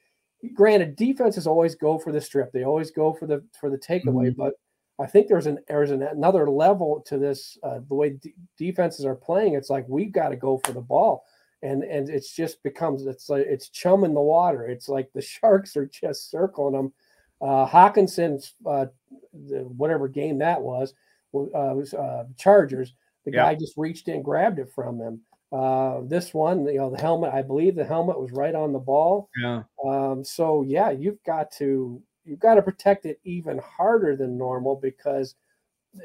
granted, 0.54 0.96
defenses 0.96 1.46
always 1.46 1.74
go 1.74 1.98
for 1.98 2.12
the 2.12 2.20
strip; 2.20 2.52
they 2.52 2.64
always 2.64 2.90
go 2.90 3.12
for 3.12 3.26
the 3.26 3.44
for 3.60 3.70
the 3.70 3.78
takeaway. 3.78 4.30
Mm-hmm. 4.30 4.42
But 4.42 4.54
I 4.98 5.06
think 5.06 5.28
there's 5.28 5.46
an 5.46 5.58
there's 5.68 5.90
an, 5.90 6.02
another 6.02 6.48
level 6.50 7.02
to 7.06 7.18
this. 7.18 7.58
Uh, 7.62 7.80
the 7.86 7.94
way 7.94 8.10
d- 8.10 8.34
defenses 8.56 9.04
are 9.04 9.14
playing, 9.14 9.54
it's 9.54 9.70
like 9.70 9.84
we've 9.88 10.12
got 10.12 10.30
to 10.30 10.36
go 10.36 10.60
for 10.64 10.72
the 10.72 10.80
ball 10.80 11.24
and 11.62 11.82
and 11.82 12.08
it's 12.08 12.34
just 12.34 12.62
becomes 12.62 13.06
it's 13.06 13.28
like 13.28 13.46
it's 13.46 13.68
chum 13.68 14.04
in 14.04 14.14
the 14.14 14.20
water. 14.20 14.66
It's 14.66 14.88
like 14.88 15.10
the 15.12 15.22
sharks 15.22 15.76
are 15.76 15.86
just 15.86 16.30
circling 16.30 16.74
them. 16.74 16.92
Uh, 17.40 17.66
Hockenson's 17.66 18.54
uh, 18.66 18.86
the, 19.32 19.60
whatever 19.76 20.08
game 20.08 20.38
that 20.38 20.60
was 20.60 20.94
uh, 21.34 21.74
was 21.74 21.94
uh, 21.94 22.24
Chargers. 22.36 22.94
The 23.24 23.32
yeah. 23.32 23.44
guy 23.44 23.54
just 23.54 23.76
reached 23.76 24.08
in, 24.08 24.22
grabbed 24.22 24.58
it 24.58 24.72
from 24.74 24.98
him. 24.98 25.20
Uh, 25.50 26.00
this 26.04 26.34
one, 26.34 26.66
you 26.66 26.74
know, 26.74 26.90
the 26.90 27.00
helmet. 27.00 27.32
I 27.32 27.42
believe 27.42 27.74
the 27.74 27.84
helmet 27.84 28.18
was 28.18 28.32
right 28.32 28.54
on 28.54 28.72
the 28.72 28.78
ball. 28.78 29.30
Yeah. 29.40 29.62
Um, 29.84 30.22
so 30.24 30.62
yeah, 30.62 30.90
you've 30.90 31.22
got 31.24 31.50
to 31.52 32.02
you've 32.24 32.38
got 32.38 32.54
to 32.56 32.62
protect 32.62 33.06
it 33.06 33.20
even 33.24 33.58
harder 33.58 34.14
than 34.16 34.36
normal 34.36 34.76
because 34.76 35.34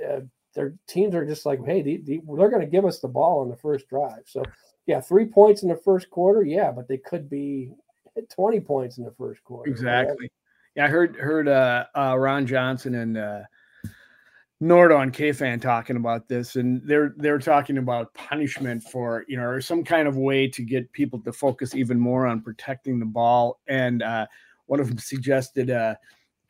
uh, 0.08 0.22
their 0.56 0.76
teams 0.88 1.14
are 1.16 1.26
just 1.26 1.46
like, 1.46 1.64
hey, 1.66 1.82
the, 1.82 1.98
the, 2.06 2.22
they're 2.38 2.50
going 2.50 2.62
to 2.62 2.68
give 2.68 2.86
us 2.86 3.00
the 3.00 3.08
ball 3.08 3.42
on 3.42 3.50
the 3.50 3.56
first 3.56 3.88
drive. 3.90 4.24
So 4.26 4.44
yeah, 4.86 5.02
three 5.02 5.26
points 5.26 5.64
in 5.64 5.70
the 5.70 5.76
first 5.76 6.10
quarter. 6.10 6.44
Yeah, 6.44 6.72
but 6.72 6.88
they 6.88 6.98
could 6.98 7.30
be 7.30 7.72
20 8.36 8.60
points 8.62 8.98
in 8.98 9.04
the 9.04 9.12
first 9.12 9.44
quarter. 9.44 9.70
Exactly. 9.70 10.16
Right? 10.22 10.32
Yeah, 10.76 10.86
I 10.86 10.88
heard 10.88 11.16
heard 11.16 11.48
uh, 11.48 11.86
uh, 11.96 12.18
Ron 12.18 12.48
Johnson 12.48 12.96
and 12.96 13.18
uh, 13.18 13.42
Nordo 14.62 14.98
on 14.98 15.12
KFan 15.12 15.62
talking 15.62 15.98
about 15.98 16.28
this, 16.28 16.56
and 16.56 16.82
they're 16.84 17.14
they're 17.18 17.38
talking 17.38 17.78
about 17.78 18.14
punishment 18.16 18.82
for 18.82 19.24
you 19.28 19.38
know 19.38 19.44
or 19.44 19.62
some 19.62 19.84
kind 19.84 20.08
of 20.08 20.18
way 20.18 20.48
to 20.48 20.64
get 20.64 20.92
people 20.92 21.20
to 21.20 21.32
focus 21.34 21.76
even 21.76 22.00
more 22.00 22.26
on 22.26 22.42
protecting 22.42 23.00
the 23.00 23.06
ball. 23.06 23.60
And 23.68 24.02
uh, 24.02 24.26
one 24.66 24.80
of 24.80 24.88
them 24.88 24.98
suggested, 24.98 25.70
uh, 25.70 25.96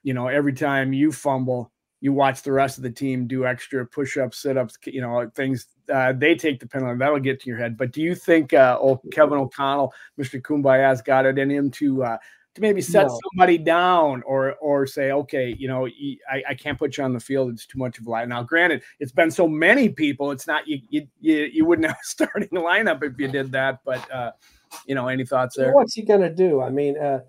you 0.04 0.14
know, 0.14 0.28
every 0.28 0.54
time 0.54 0.94
you 0.94 1.12
fumble, 1.12 1.72
you 2.00 2.14
watch 2.14 2.44
the 2.44 2.52
rest 2.52 2.78
of 2.78 2.84
the 2.84 2.92
team 2.92 3.28
do 3.28 3.46
extra 3.46 3.86
push-ups, 3.86 4.38
sit-ups, 4.38 4.78
you 4.86 5.02
know, 5.02 5.30
things. 5.36 5.68
Uh, 5.92 6.14
they 6.14 6.36
take 6.36 6.60
the 6.60 6.68
penalty. 6.68 6.98
That'll 6.98 7.20
get 7.20 7.42
to 7.42 7.50
your 7.50 7.58
head. 7.58 7.78
But 7.78 7.92
do 7.92 8.02
you 8.02 8.16
think, 8.16 8.54
uh, 8.54 8.78
oh, 8.82 9.02
Kevin 9.12 9.38
O'Connell, 9.38 9.94
Mr. 10.20 10.42
Kumbaya's 10.42 11.02
got 11.02 11.26
it 11.26 11.38
in 11.38 11.50
him 11.50 11.72
to 11.72 12.04
uh, 12.04 12.18
to 12.56 12.62
maybe 12.62 12.82
set 12.82 13.08
no. 13.08 13.20
somebody 13.32 13.58
down 13.58 14.22
or 14.24 14.54
or 14.56 14.86
say, 14.86 15.12
okay, 15.12 15.56
you 15.58 15.68
know, 15.68 15.88
I, 16.32 16.44
I 16.50 16.54
can't 16.54 16.78
put 16.78 16.98
you 16.98 17.04
on 17.04 17.14
the 17.14 17.20
field. 17.20 17.52
It's 17.52 17.66
too 17.66 17.80
much 17.80 17.98
of 17.98 18.06
a 18.06 18.10
lie. 18.10 18.26
Now, 18.26 18.44
granted, 18.44 18.84
it's 19.00 19.12
been 19.12 19.32
so 19.32 19.48
many 19.48 19.90
people. 19.90 20.32
It's 20.32 20.48
not 20.48 20.68
you 20.68 20.80
you 20.90 21.08
you, 21.20 21.50
you 21.52 21.66
wouldn't 21.66 21.88
have 21.88 21.98
a 21.98 22.04
starting 22.06 22.50
lineup 22.50 23.04
if 23.04 23.20
you 23.20 23.28
did 23.28 23.52
that. 23.54 23.80
But 23.84 24.10
uh, 24.12 24.32
you 24.86 24.96
know, 24.96 25.08
any 25.08 25.26
thoughts 25.26 25.56
there? 25.56 25.74
What's 25.74 25.96
he 25.96 26.04
gonna 26.04 26.34
do? 26.34 26.62
I 26.62 26.70
mean. 26.70 26.98
Uh, 26.98 27.22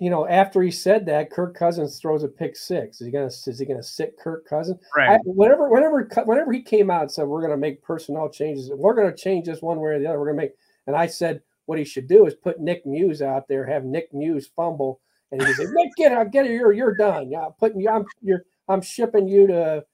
you 0.00 0.10
know, 0.10 0.26
after 0.26 0.62
he 0.62 0.70
said 0.70 1.06
that, 1.06 1.30
Kirk 1.30 1.56
Cousins 1.56 1.98
throws 1.98 2.22
a 2.22 2.28
pick 2.28 2.56
six. 2.56 3.00
Is 3.00 3.06
he 3.06 3.12
gonna 3.12 3.26
is 3.26 3.58
he 3.58 3.64
gonna 3.64 3.82
sit 3.82 4.16
Kirk 4.18 4.46
Cousins? 4.46 4.80
Right. 4.96 5.10
I, 5.10 5.18
whenever 5.24 5.68
whenever 5.68 6.08
whenever 6.24 6.52
he 6.52 6.62
came 6.62 6.90
out 6.90 7.02
and 7.02 7.10
said 7.10 7.26
we're 7.26 7.42
gonna 7.42 7.56
make 7.56 7.82
personnel 7.82 8.28
changes, 8.28 8.70
we're 8.74 8.94
gonna 8.94 9.16
change 9.16 9.46
this 9.46 9.62
one 9.62 9.80
way 9.80 9.92
or 9.92 9.98
the 9.98 10.06
other. 10.06 10.18
We're 10.18 10.26
gonna 10.26 10.42
make. 10.42 10.52
And 10.86 10.94
I 10.94 11.06
said 11.06 11.42
what 11.66 11.78
he 11.78 11.84
should 11.84 12.08
do 12.08 12.26
is 12.26 12.34
put 12.34 12.60
Nick 12.60 12.84
Muse 12.84 13.22
out 13.22 13.48
there, 13.48 13.64
have 13.66 13.84
Nick 13.84 14.12
Muse 14.12 14.50
fumble, 14.54 15.00
and 15.32 15.42
he 15.42 15.52
said, 15.54 15.68
"Nick, 15.72 15.92
get 15.96 16.12
out, 16.12 16.30
get 16.30 16.46
it, 16.46 16.52
you're 16.52 16.72
you're 16.72 16.94
done. 16.94 17.30
Yeah, 17.30 17.48
putting 17.58 17.80
you, 17.80 17.88
I'm 17.88 18.04
you're 18.22 18.44
I'm 18.68 18.82
shipping 18.82 19.28
you 19.28 19.46
to 19.46 19.84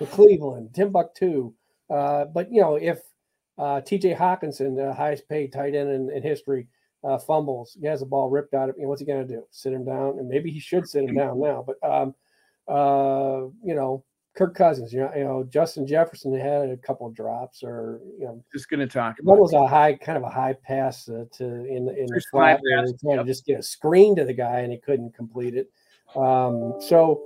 to 0.00 0.06
Cleveland, 0.06 0.74
Timbuktu." 0.74 1.54
Uh, 1.88 2.26
but 2.26 2.52
you 2.52 2.60
know, 2.60 2.76
if 2.76 3.00
uh, 3.56 3.80
T.J. 3.80 4.14
Hockenson, 4.14 4.76
the 4.76 4.92
highest 4.92 5.28
paid 5.28 5.52
tight 5.52 5.74
end 5.74 5.90
in, 5.90 6.10
in 6.10 6.22
history 6.22 6.66
uh, 7.04 7.18
fumbles. 7.18 7.76
He 7.78 7.86
has 7.86 8.00
the 8.00 8.06
ball 8.06 8.30
ripped 8.30 8.54
out 8.54 8.68
of 8.68 8.76
him. 8.76 8.88
What's 8.88 9.00
he 9.00 9.06
going 9.06 9.26
to 9.26 9.34
do? 9.34 9.44
Sit 9.50 9.72
him 9.72 9.84
down? 9.84 10.18
And 10.18 10.28
maybe 10.28 10.50
he 10.50 10.58
should 10.58 10.88
sit 10.88 11.04
him 11.04 11.14
down 11.14 11.40
now. 11.40 11.64
But 11.66 11.76
um, 11.88 12.14
uh, 12.66 13.48
you 13.62 13.74
know, 13.74 14.04
Kirk 14.34 14.54
Cousins. 14.54 14.92
You 14.92 15.00
know, 15.00 15.12
you 15.14 15.24
know, 15.24 15.44
Justin 15.44 15.86
Jefferson 15.86 16.38
had 16.38 16.70
a 16.70 16.76
couple 16.76 17.06
of 17.06 17.14
drops, 17.14 17.62
or 17.62 18.00
you 18.18 18.24
know, 18.24 18.42
just 18.52 18.68
going 18.68 18.80
to 18.80 18.86
talk. 18.86 19.18
About 19.20 19.38
was 19.38 19.52
a 19.52 19.66
high, 19.66 19.94
kind 19.94 20.16
of 20.16 20.24
a 20.24 20.30
high 20.30 20.54
pass 20.54 21.08
uh, 21.08 21.24
to 21.32 21.44
in 21.44 21.88
in 21.88 22.06
the 22.06 22.22
flat. 22.30 22.60
Trying 22.62 23.16
yep. 23.16 23.20
to 23.20 23.24
just 23.24 23.44
get 23.46 23.60
a 23.60 23.62
screen 23.62 24.16
to 24.16 24.24
the 24.24 24.34
guy, 24.34 24.60
and 24.60 24.72
he 24.72 24.78
couldn't 24.78 25.14
complete 25.14 25.54
it. 25.54 25.70
Um, 26.16 26.74
so. 26.80 27.22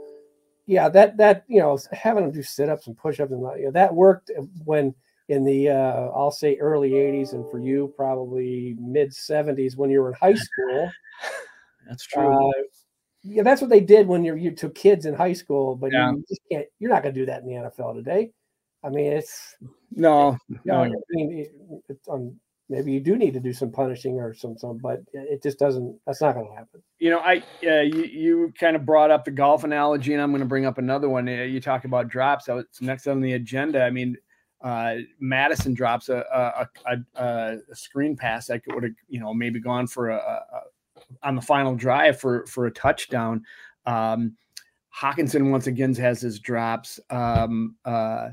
Yeah, 0.70 0.90
that 0.90 1.16
that 1.16 1.44
you 1.49 1.61
know 1.61 1.78
having 1.92 2.25
him 2.25 2.30
do 2.30 2.42
sit 2.42 2.68
ups 2.68 2.88
and 2.88 2.94
push 2.99 3.20
ups 3.20 3.32
and 3.32 3.40
you 3.58 3.64
know, 3.64 3.70
that 3.70 3.94
worked 3.94 4.30
when 4.66 4.94
in 5.28 5.44
the 5.44 5.68
uh, 5.68 6.08
I'll 6.14 6.30
say 6.30 6.56
early 6.56 6.90
80s 6.90 7.32
and 7.32 7.49
for 7.50 7.58
you 7.58 7.92
probably 7.97 8.76
mid 8.80 9.11
70s 9.11 9.76
when 9.76 9.90
you 9.90 10.00
were 10.00 10.08
in 10.08 10.14
high 10.14 10.35
school. 10.35 10.90
That's 11.88 12.04
true. 12.04 12.49
Uh, 12.49 12.52
yeah, 13.23 13.42
that's 13.42 13.61
what 13.61 13.70
they 13.70 13.80
did 13.80 14.06
when 14.06 14.25
you're 14.25 14.37
you 14.37 14.52
to 14.52 14.70
kids 14.70 15.04
in 15.04 15.14
high 15.14 15.32
school, 15.32 15.75
but 15.75 15.92
yeah. 15.92 16.12
you 16.12 16.25
just 16.28 16.40
can't. 16.50 16.66
You're 16.78 16.90
not 16.90 17.02
going 17.02 17.14
to 17.14 17.20
do 17.20 17.26
that 17.26 17.42
in 17.42 17.49
the 17.49 17.54
NFL 17.54 17.94
today. 17.94 18.30
I 18.85 18.90
mean, 18.90 19.12
it's 19.12 19.56
no, 19.90 20.38
you 20.49 20.58
know, 20.64 20.85
no. 20.85 20.90
I 20.94 21.02
mean, 21.11 21.38
it, 21.38 21.82
it's 21.88 22.06
on. 22.08 22.38
maybe 22.68 22.92
you 22.92 23.00
do 23.00 23.16
need 23.16 23.35
to 23.35 23.40
do 23.40 23.52
some 23.52 23.73
punishing 23.73 24.20
or 24.20 24.35
some 24.35 24.56
some, 24.56 24.78
but 24.78 25.00
it 25.12 25.42
just 25.42 25.58
doesn't. 25.58 25.99
That's 26.06 26.20
not 26.20 26.35
going 26.37 26.49
to 26.49 26.54
happen. 26.54 26.80
You 27.00 27.11
know, 27.11 27.18
I 27.18 27.42
uh, 27.66 27.80
you 27.80 28.04
you 28.04 28.52
kind 28.58 28.76
of 28.76 28.87
brought 28.87 29.11
up 29.11 29.25
the 29.25 29.32
golf 29.32 29.64
analogy, 29.64 30.12
and 30.12 30.23
I'm 30.23 30.30
going 30.30 30.40
to 30.40 30.47
bring 30.47 30.66
up 30.66 30.78
another 30.78 31.08
one. 31.08 31.26
You 31.26 31.61
talk 31.61 31.85
about 31.85 32.08
drops. 32.08 32.47
So 32.47 32.58
it's 32.58 32.80
next 32.80 33.08
on 33.08 33.20
the 33.20 33.32
agenda. 33.32 33.82
I 33.82 33.90
mean, 33.90 34.16
uh, 34.61 34.97
Mattison 35.21 35.75
drops 35.75 36.09
a 36.09 36.25
a, 36.87 36.99
a, 37.17 37.59
a 37.71 37.75
screen 37.75 38.17
pass 38.17 38.47
that 38.49 38.62
would 38.69 38.85
have 38.85 38.93
you 39.09 39.21
know 39.21 39.33
maybe 39.33 39.61
gone 39.61 39.87
for 39.87 40.11
a, 40.11 40.45
on 41.23 41.37
the 41.37 41.43
final 41.43 41.75
drive 41.75 42.21
for 42.21 42.47
for 42.47 42.67
a 42.67 42.71
touchdown. 42.71 43.45
Um, 43.87 44.37
Hockenson 44.95 45.50
once 45.50 45.67
again 45.67 45.95
has 45.95 46.21
his 46.21 46.41
drops. 46.41 46.99
Um, 47.11 47.77
uh, 47.85 48.31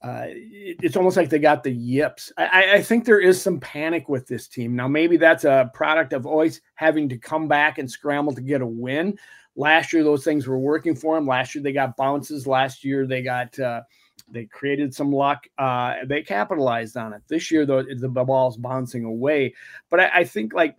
uh, 0.00 0.26
it's 0.28 0.96
almost 0.96 1.16
like 1.16 1.28
they 1.28 1.40
got 1.40 1.64
the 1.64 1.72
yips. 1.72 2.30
I, 2.38 2.74
I, 2.74 2.82
think 2.82 3.04
there 3.04 3.18
is 3.18 3.42
some 3.42 3.58
panic 3.58 4.08
with 4.08 4.28
this 4.28 4.46
team. 4.46 4.76
Now, 4.76 4.86
maybe 4.86 5.16
that's 5.16 5.42
a 5.42 5.72
product 5.74 6.12
of 6.12 6.24
always 6.24 6.60
having 6.76 7.08
to 7.08 7.18
come 7.18 7.48
back 7.48 7.78
and 7.78 7.90
scramble 7.90 8.32
to 8.34 8.40
get 8.40 8.60
a 8.60 8.66
win. 8.66 9.18
Last 9.56 9.92
year, 9.92 10.04
those 10.04 10.22
things 10.22 10.46
were 10.46 10.58
working 10.58 10.94
for 10.94 11.16
them. 11.16 11.26
Last 11.26 11.52
year, 11.52 11.64
they 11.64 11.72
got 11.72 11.96
bounces. 11.96 12.46
Last 12.46 12.84
year, 12.84 13.08
they 13.08 13.22
got 13.22 13.58
uh, 13.58 13.80
they 14.30 14.46
created 14.46 14.94
some 14.94 15.12
luck. 15.12 15.46
Uh, 15.58 15.96
they 16.06 16.22
capitalized 16.22 16.96
on 16.96 17.12
it. 17.12 17.22
This 17.28 17.50
year, 17.50 17.66
though, 17.66 17.82
the 17.82 18.08
ball's 18.08 18.56
bouncing 18.56 19.04
away. 19.04 19.54
But 19.90 20.00
I, 20.00 20.10
I 20.14 20.24
think 20.24 20.52
like 20.52 20.76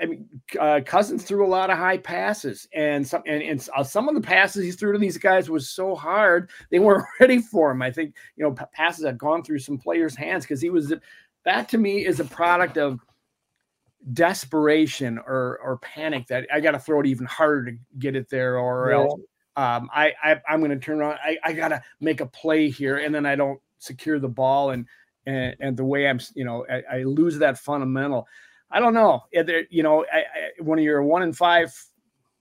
I 0.00 0.06
mean, 0.06 0.28
uh, 0.58 0.80
Cousins 0.84 1.22
threw 1.22 1.46
a 1.46 1.48
lot 1.48 1.70
of 1.70 1.78
high 1.78 1.98
passes, 1.98 2.66
and 2.74 3.06
some 3.06 3.22
and, 3.26 3.42
and 3.42 3.68
uh, 3.76 3.84
some 3.84 4.08
of 4.08 4.14
the 4.14 4.20
passes 4.20 4.64
he 4.64 4.72
threw 4.72 4.92
to 4.92 4.98
these 4.98 5.18
guys 5.18 5.48
was 5.48 5.70
so 5.70 5.94
hard 5.94 6.50
they 6.70 6.80
weren't 6.80 7.06
ready 7.20 7.40
for 7.40 7.70
him. 7.70 7.82
I 7.82 7.92
think 7.92 8.14
you 8.36 8.44
know 8.44 8.54
passes 8.72 9.04
had 9.04 9.18
gone 9.18 9.44
through 9.44 9.60
some 9.60 9.78
players' 9.78 10.16
hands 10.16 10.44
because 10.44 10.60
he 10.60 10.70
was 10.70 10.92
that 11.44 11.68
to 11.68 11.78
me 11.78 12.04
is 12.04 12.18
a 12.18 12.24
product 12.24 12.76
of 12.76 13.00
desperation 14.12 15.18
or 15.18 15.60
or 15.62 15.78
panic 15.78 16.26
that 16.26 16.46
I 16.52 16.60
got 16.60 16.72
to 16.72 16.78
throw 16.78 17.00
it 17.00 17.06
even 17.06 17.26
harder 17.26 17.70
to 17.70 17.78
get 17.98 18.16
it 18.16 18.28
there, 18.28 18.58
or 18.58 18.90
yeah. 18.90 18.96
else 18.96 19.20
um, 19.56 19.88
I, 19.94 20.12
I 20.22 20.40
am 20.48 20.60
going 20.60 20.70
to 20.70 20.78
turn 20.78 21.00
around. 21.00 21.18
I, 21.24 21.38
I 21.44 21.52
got 21.52 21.68
to 21.68 21.82
make 22.00 22.20
a 22.20 22.26
play 22.26 22.70
here, 22.70 22.98
and 22.98 23.14
then 23.14 23.26
I 23.26 23.36
don't 23.36 23.60
secure 23.78 24.18
the 24.18 24.28
ball, 24.28 24.70
and 24.70 24.86
and, 25.26 25.54
and 25.60 25.76
the 25.76 25.84
way 25.84 26.08
I'm 26.08 26.20
you 26.34 26.44
know 26.44 26.66
I, 26.70 26.98
I 26.98 27.02
lose 27.04 27.38
that 27.38 27.58
fundamental. 27.58 28.26
I 28.70 28.80
don't 28.80 28.94
know. 28.94 29.22
You 29.70 29.82
know, 29.82 30.04
I, 30.12 30.18
I, 30.18 30.62
when 30.62 30.80
you're 30.80 30.98
a 30.98 31.06
one 31.06 31.22
in 31.22 31.32
five, 31.32 31.72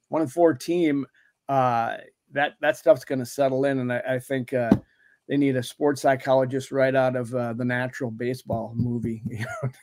one 0.10 0.24
in 0.24 0.28
four 0.28 0.56
team, 0.56 1.06
uh, 1.48 1.98
that 2.32 2.54
that 2.62 2.78
stuff's 2.78 3.06
going 3.06 3.20
to 3.20 3.26
settle 3.26 3.66
in, 3.66 3.80
and 3.80 3.94
I, 3.94 4.02
I 4.08 4.20
think 4.20 4.54
uh, 4.54 4.72
they 5.28 5.38
need 5.38 5.56
a 5.56 5.64
sports 5.64 6.02
psychologist 6.02 6.72
right 6.72 6.94
out 6.94 7.16
of 7.16 7.34
uh, 7.34 7.54
the 7.54 7.64
Natural 7.64 8.12
Baseball 8.12 8.74
movie. 8.76 9.24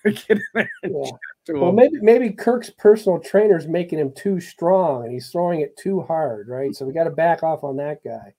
You 0.04 0.36
know, 0.54 0.66
yeah. 0.82 1.10
Well, 1.48 1.72
maybe 1.72 1.96
maybe 2.00 2.30
Kirk's 2.30 2.70
personal 2.70 3.18
trainer 3.18 3.56
is 3.56 3.66
making 3.66 3.98
him 3.98 4.12
too 4.16 4.40
strong, 4.40 5.04
and 5.04 5.12
he's 5.12 5.30
throwing 5.30 5.60
it 5.60 5.76
too 5.76 6.02
hard, 6.02 6.48
right? 6.48 6.74
So 6.74 6.84
we 6.84 6.92
got 6.92 7.04
to 7.04 7.10
back 7.10 7.42
off 7.42 7.64
on 7.64 7.76
that 7.76 8.04
guy. 8.04 8.34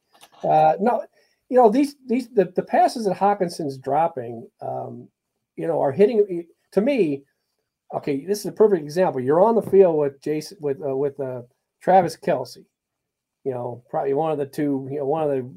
Uh, 0.48 0.76
no, 0.80 1.04
you 1.50 1.58
know 1.58 1.70
these 1.70 1.96
these 2.08 2.30
the, 2.30 2.46
the 2.56 2.64
passes 2.64 3.06
that 3.06 3.18
Hockenson's 3.18 3.78
dropping, 3.78 4.48
um, 4.62 5.08
you 5.56 5.68
know, 5.68 5.82
are 5.82 5.92
hitting. 5.92 6.46
To 6.72 6.82
me, 6.82 7.24
okay, 7.94 8.26
this 8.26 8.40
is 8.40 8.46
a 8.46 8.52
perfect 8.52 8.84
example. 8.84 9.20
You're 9.20 9.42
on 9.42 9.56
the 9.56 9.62
field 9.62 9.98
with 9.98 10.22
Jason 10.22 10.58
with 10.62 10.78
uh, 10.82 10.96
with 10.96 11.20
uh, 11.20 11.42
Travis 11.82 12.16
Kelce, 12.16 12.66
You 13.44 13.52
know, 13.52 13.84
probably 13.90 14.14
one 14.14 14.32
of 14.32 14.38
the 14.38 14.46
two. 14.46 14.88
You 14.90 15.00
know, 15.00 15.06
one 15.06 15.24
of 15.24 15.30
the. 15.30 15.54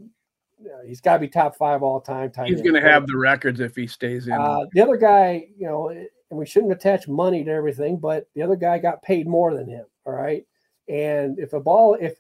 He's 0.87 1.01
got 1.01 1.15
to 1.15 1.19
be 1.21 1.29
top 1.29 1.57
five 1.57 1.83
all 1.83 2.01
time. 2.01 2.31
He's 2.45 2.63
going 2.63 2.75
to 2.75 2.81
have 2.81 3.07
the 3.07 3.17
records 3.17 3.61
if 3.61 3.75
he 3.77 3.87
stays 3.87 4.27
in. 4.27 4.33
Uh, 4.33 4.65
the 4.73 4.81
other 4.81 4.97
guy, 4.97 5.49
you 5.57 5.67
know, 5.67 5.89
and 5.89 6.09
we 6.31 6.47
shouldn't 6.47 6.73
attach 6.73 7.09
money 7.09 7.45
to 7.45 7.51
everything, 7.51 7.99
but 7.99 8.29
the 8.35 8.43
other 8.43 8.57
guy 8.57 8.79
got 8.79 9.03
paid 9.03 9.27
more 9.27 9.55
than 9.55 9.69
him. 9.69 9.85
All 10.07 10.13
right, 10.13 10.45
and 10.89 11.39
if 11.39 11.53
a 11.53 11.61
ball, 11.61 11.97
if 12.01 12.19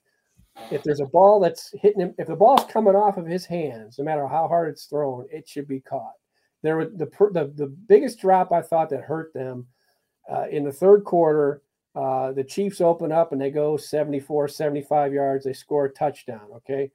if 0.70 0.82
there's 0.82 1.00
a 1.00 1.06
ball 1.06 1.40
that's 1.40 1.74
hitting 1.80 2.00
him, 2.00 2.14
if 2.18 2.28
the 2.28 2.36
ball's 2.36 2.64
coming 2.70 2.94
off 2.94 3.16
of 3.16 3.26
his 3.26 3.44
hands, 3.44 3.98
no 3.98 4.04
matter 4.04 4.26
how 4.26 4.48
hard 4.48 4.68
it's 4.68 4.86
thrown, 4.86 5.26
it 5.30 5.48
should 5.48 5.68
be 5.68 5.80
caught. 5.80 6.14
There, 6.62 6.84
the 6.84 7.06
the 7.32 7.52
the 7.54 7.66
biggest 7.66 8.20
drop 8.20 8.52
I 8.52 8.62
thought 8.62 8.90
that 8.90 9.02
hurt 9.02 9.34
them 9.34 9.66
uh, 10.30 10.46
in 10.50 10.64
the 10.64 10.72
third 10.72 11.04
quarter, 11.04 11.62
uh, 11.94 12.32
the 12.32 12.44
Chiefs 12.44 12.80
open 12.80 13.12
up 13.12 13.32
and 13.32 13.40
they 13.40 13.50
go 13.50 13.76
74, 13.76 14.48
75 14.48 15.12
yards. 15.12 15.44
They 15.44 15.52
score 15.52 15.86
a 15.86 15.92
touchdown. 15.92 16.48
Okay. 16.56 16.90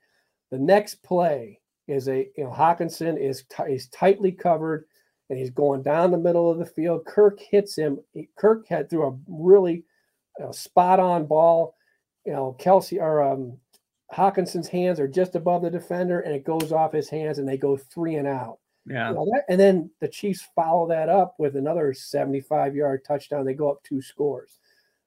The 0.51 0.59
next 0.59 1.03
play 1.03 1.59
is 1.87 2.07
a, 2.07 2.29
you 2.37 2.43
know, 2.43 2.51
Hockenson 2.51 3.19
is, 3.19 3.43
t- 3.49 3.73
is 3.73 3.87
tightly 3.87 4.31
covered 4.31 4.85
and 5.29 5.37
he's 5.37 5.49
going 5.51 5.83
down 5.83 6.11
the 6.11 6.17
middle 6.17 6.49
of 6.49 6.57
the 6.57 6.65
field. 6.65 7.05
Kirk 7.05 7.39
hits 7.39 7.75
him. 7.75 7.99
Kirk 8.35 8.67
had 8.67 8.89
threw 8.89 9.07
a 9.07 9.17
really 9.27 9.83
uh, 10.43 10.51
spot 10.51 10.99
on 10.99 11.25
ball. 11.25 11.75
You 12.25 12.33
know, 12.33 12.55
Kelce 12.59 12.99
or 12.99 13.23
um, 13.23 13.57
Hockenson's 14.13 14.67
hands 14.67 14.99
are 14.99 15.07
just 15.07 15.35
above 15.35 15.61
the 15.61 15.69
defender 15.69 16.21
and 16.21 16.33
it 16.33 16.43
goes 16.43 16.71
off 16.71 16.93
his 16.93 17.09
hands 17.09 17.37
and 17.37 17.47
they 17.47 17.57
go 17.57 17.77
three 17.77 18.15
and 18.15 18.27
out. 18.27 18.59
Yeah. 18.85 19.13
that, 19.13 19.43
and 19.49 19.59
then 19.59 19.91
the 19.99 20.07
Chiefs 20.07 20.47
follow 20.55 20.87
that 20.87 21.09
up 21.09 21.35
with 21.37 21.55
another 21.55 21.93
75 21.93 22.75
yard 22.75 23.05
touchdown. 23.05 23.45
They 23.45 23.53
go 23.53 23.69
up 23.69 23.83
two 23.83 24.01
scores. 24.01 24.57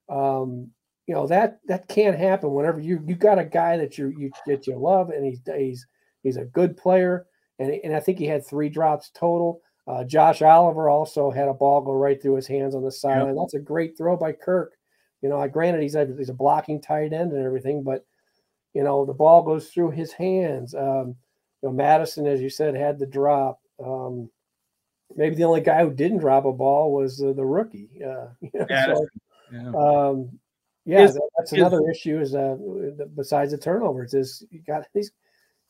Um, 0.09 0.71
you 1.07 1.15
know 1.15 1.27
that 1.27 1.59
that 1.67 1.89
can't 1.89 2.19
happen 2.19 2.53
whenever 2.53 2.81
you 2.81 3.03
you 3.07 3.15
got 3.15 3.39
a 3.39 3.45
guy 3.45 3.77
that 3.77 3.99
you 3.99 4.15
you 4.17 4.31
that 4.47 4.67
you 4.67 4.77
love 4.77 5.11
and 5.11 5.25
he's 5.25 5.41
he's 5.57 5.87
he's 6.23 6.37
a 6.37 6.45
good 6.45 6.77
player 6.77 7.27
and 7.59 7.73
and 7.85 7.95
I 7.95 8.01
think 8.01 8.19
he 8.19 8.27
had 8.27 8.45
three 8.47 8.69
drops 8.69 9.11
total. 9.15 9.61
Uh, 9.87 10.05
Josh 10.05 10.43
Oliver 10.43 10.89
also 10.89 11.31
had 11.31 11.49
a 11.49 11.55
ball 11.55 11.81
go 11.81 11.93
right 11.93 12.21
through 12.21 12.37
his 12.37 12.47
hands 12.47 12.75
on 12.75 12.85
the 12.85 12.93
sideline. 12.93 13.35
Yep. 13.35 13.37
That's 13.43 13.55
a 13.55 13.59
great 13.59 13.99
throw 13.99 14.17
by 14.17 14.33
Kirk. 14.33 14.75
You 15.23 15.29
know, 15.29 15.41
I 15.41 15.49
granted 15.49 15.83
he's 15.83 15.95
a, 15.95 16.07
he's 16.17 16.29
a 16.29 16.35
blocking 16.35 16.81
tight 16.81 17.13
end 17.13 17.33
and 17.33 17.45
everything, 17.45 17.83
but 17.83 18.05
you 18.75 18.83
know 18.83 19.05
the 19.05 19.13
ball 19.13 19.43
goes 19.43 19.69
through 19.69 19.91
his 19.91 20.13
hands. 20.13 20.75
Um, 20.75 21.17
you 21.63 21.69
know, 21.69 21.73
Mattison, 21.73 22.27
as 22.27 22.41
you 22.41 22.51
said, 22.51 22.75
had 22.75 22.99
the 22.99 23.07
drop. 23.07 23.61
Um, 23.85 24.31
maybe 25.17 25.35
the 25.35 25.45
only 25.45 25.61
guy 25.61 25.85
who 25.85 25.93
didn't 25.93 26.19
drop 26.19 26.45
a 26.45 26.53
ball 26.53 26.93
was 26.93 27.23
uh, 27.23 27.33
the 27.33 27.45
rookie. 27.45 27.91
Uh, 28.05 28.29
you 28.41 28.51
know, 28.55 28.67
yeah, 28.69 28.87
so, 28.87 29.07
yeah. 29.53 29.69
Um, 29.69 30.39
yeah 30.85 31.05
is, 31.05 31.19
that's 31.37 31.53
another 31.53 31.81
issue. 31.91 32.21
Is 32.21 32.35
uh, 32.35 32.57
besides 33.15 33.53
the 33.53 33.59
turnovers, 33.59 34.15
is 34.15 34.45
you 34.51 34.61
got 34.61 34.87
these, 34.95 35.11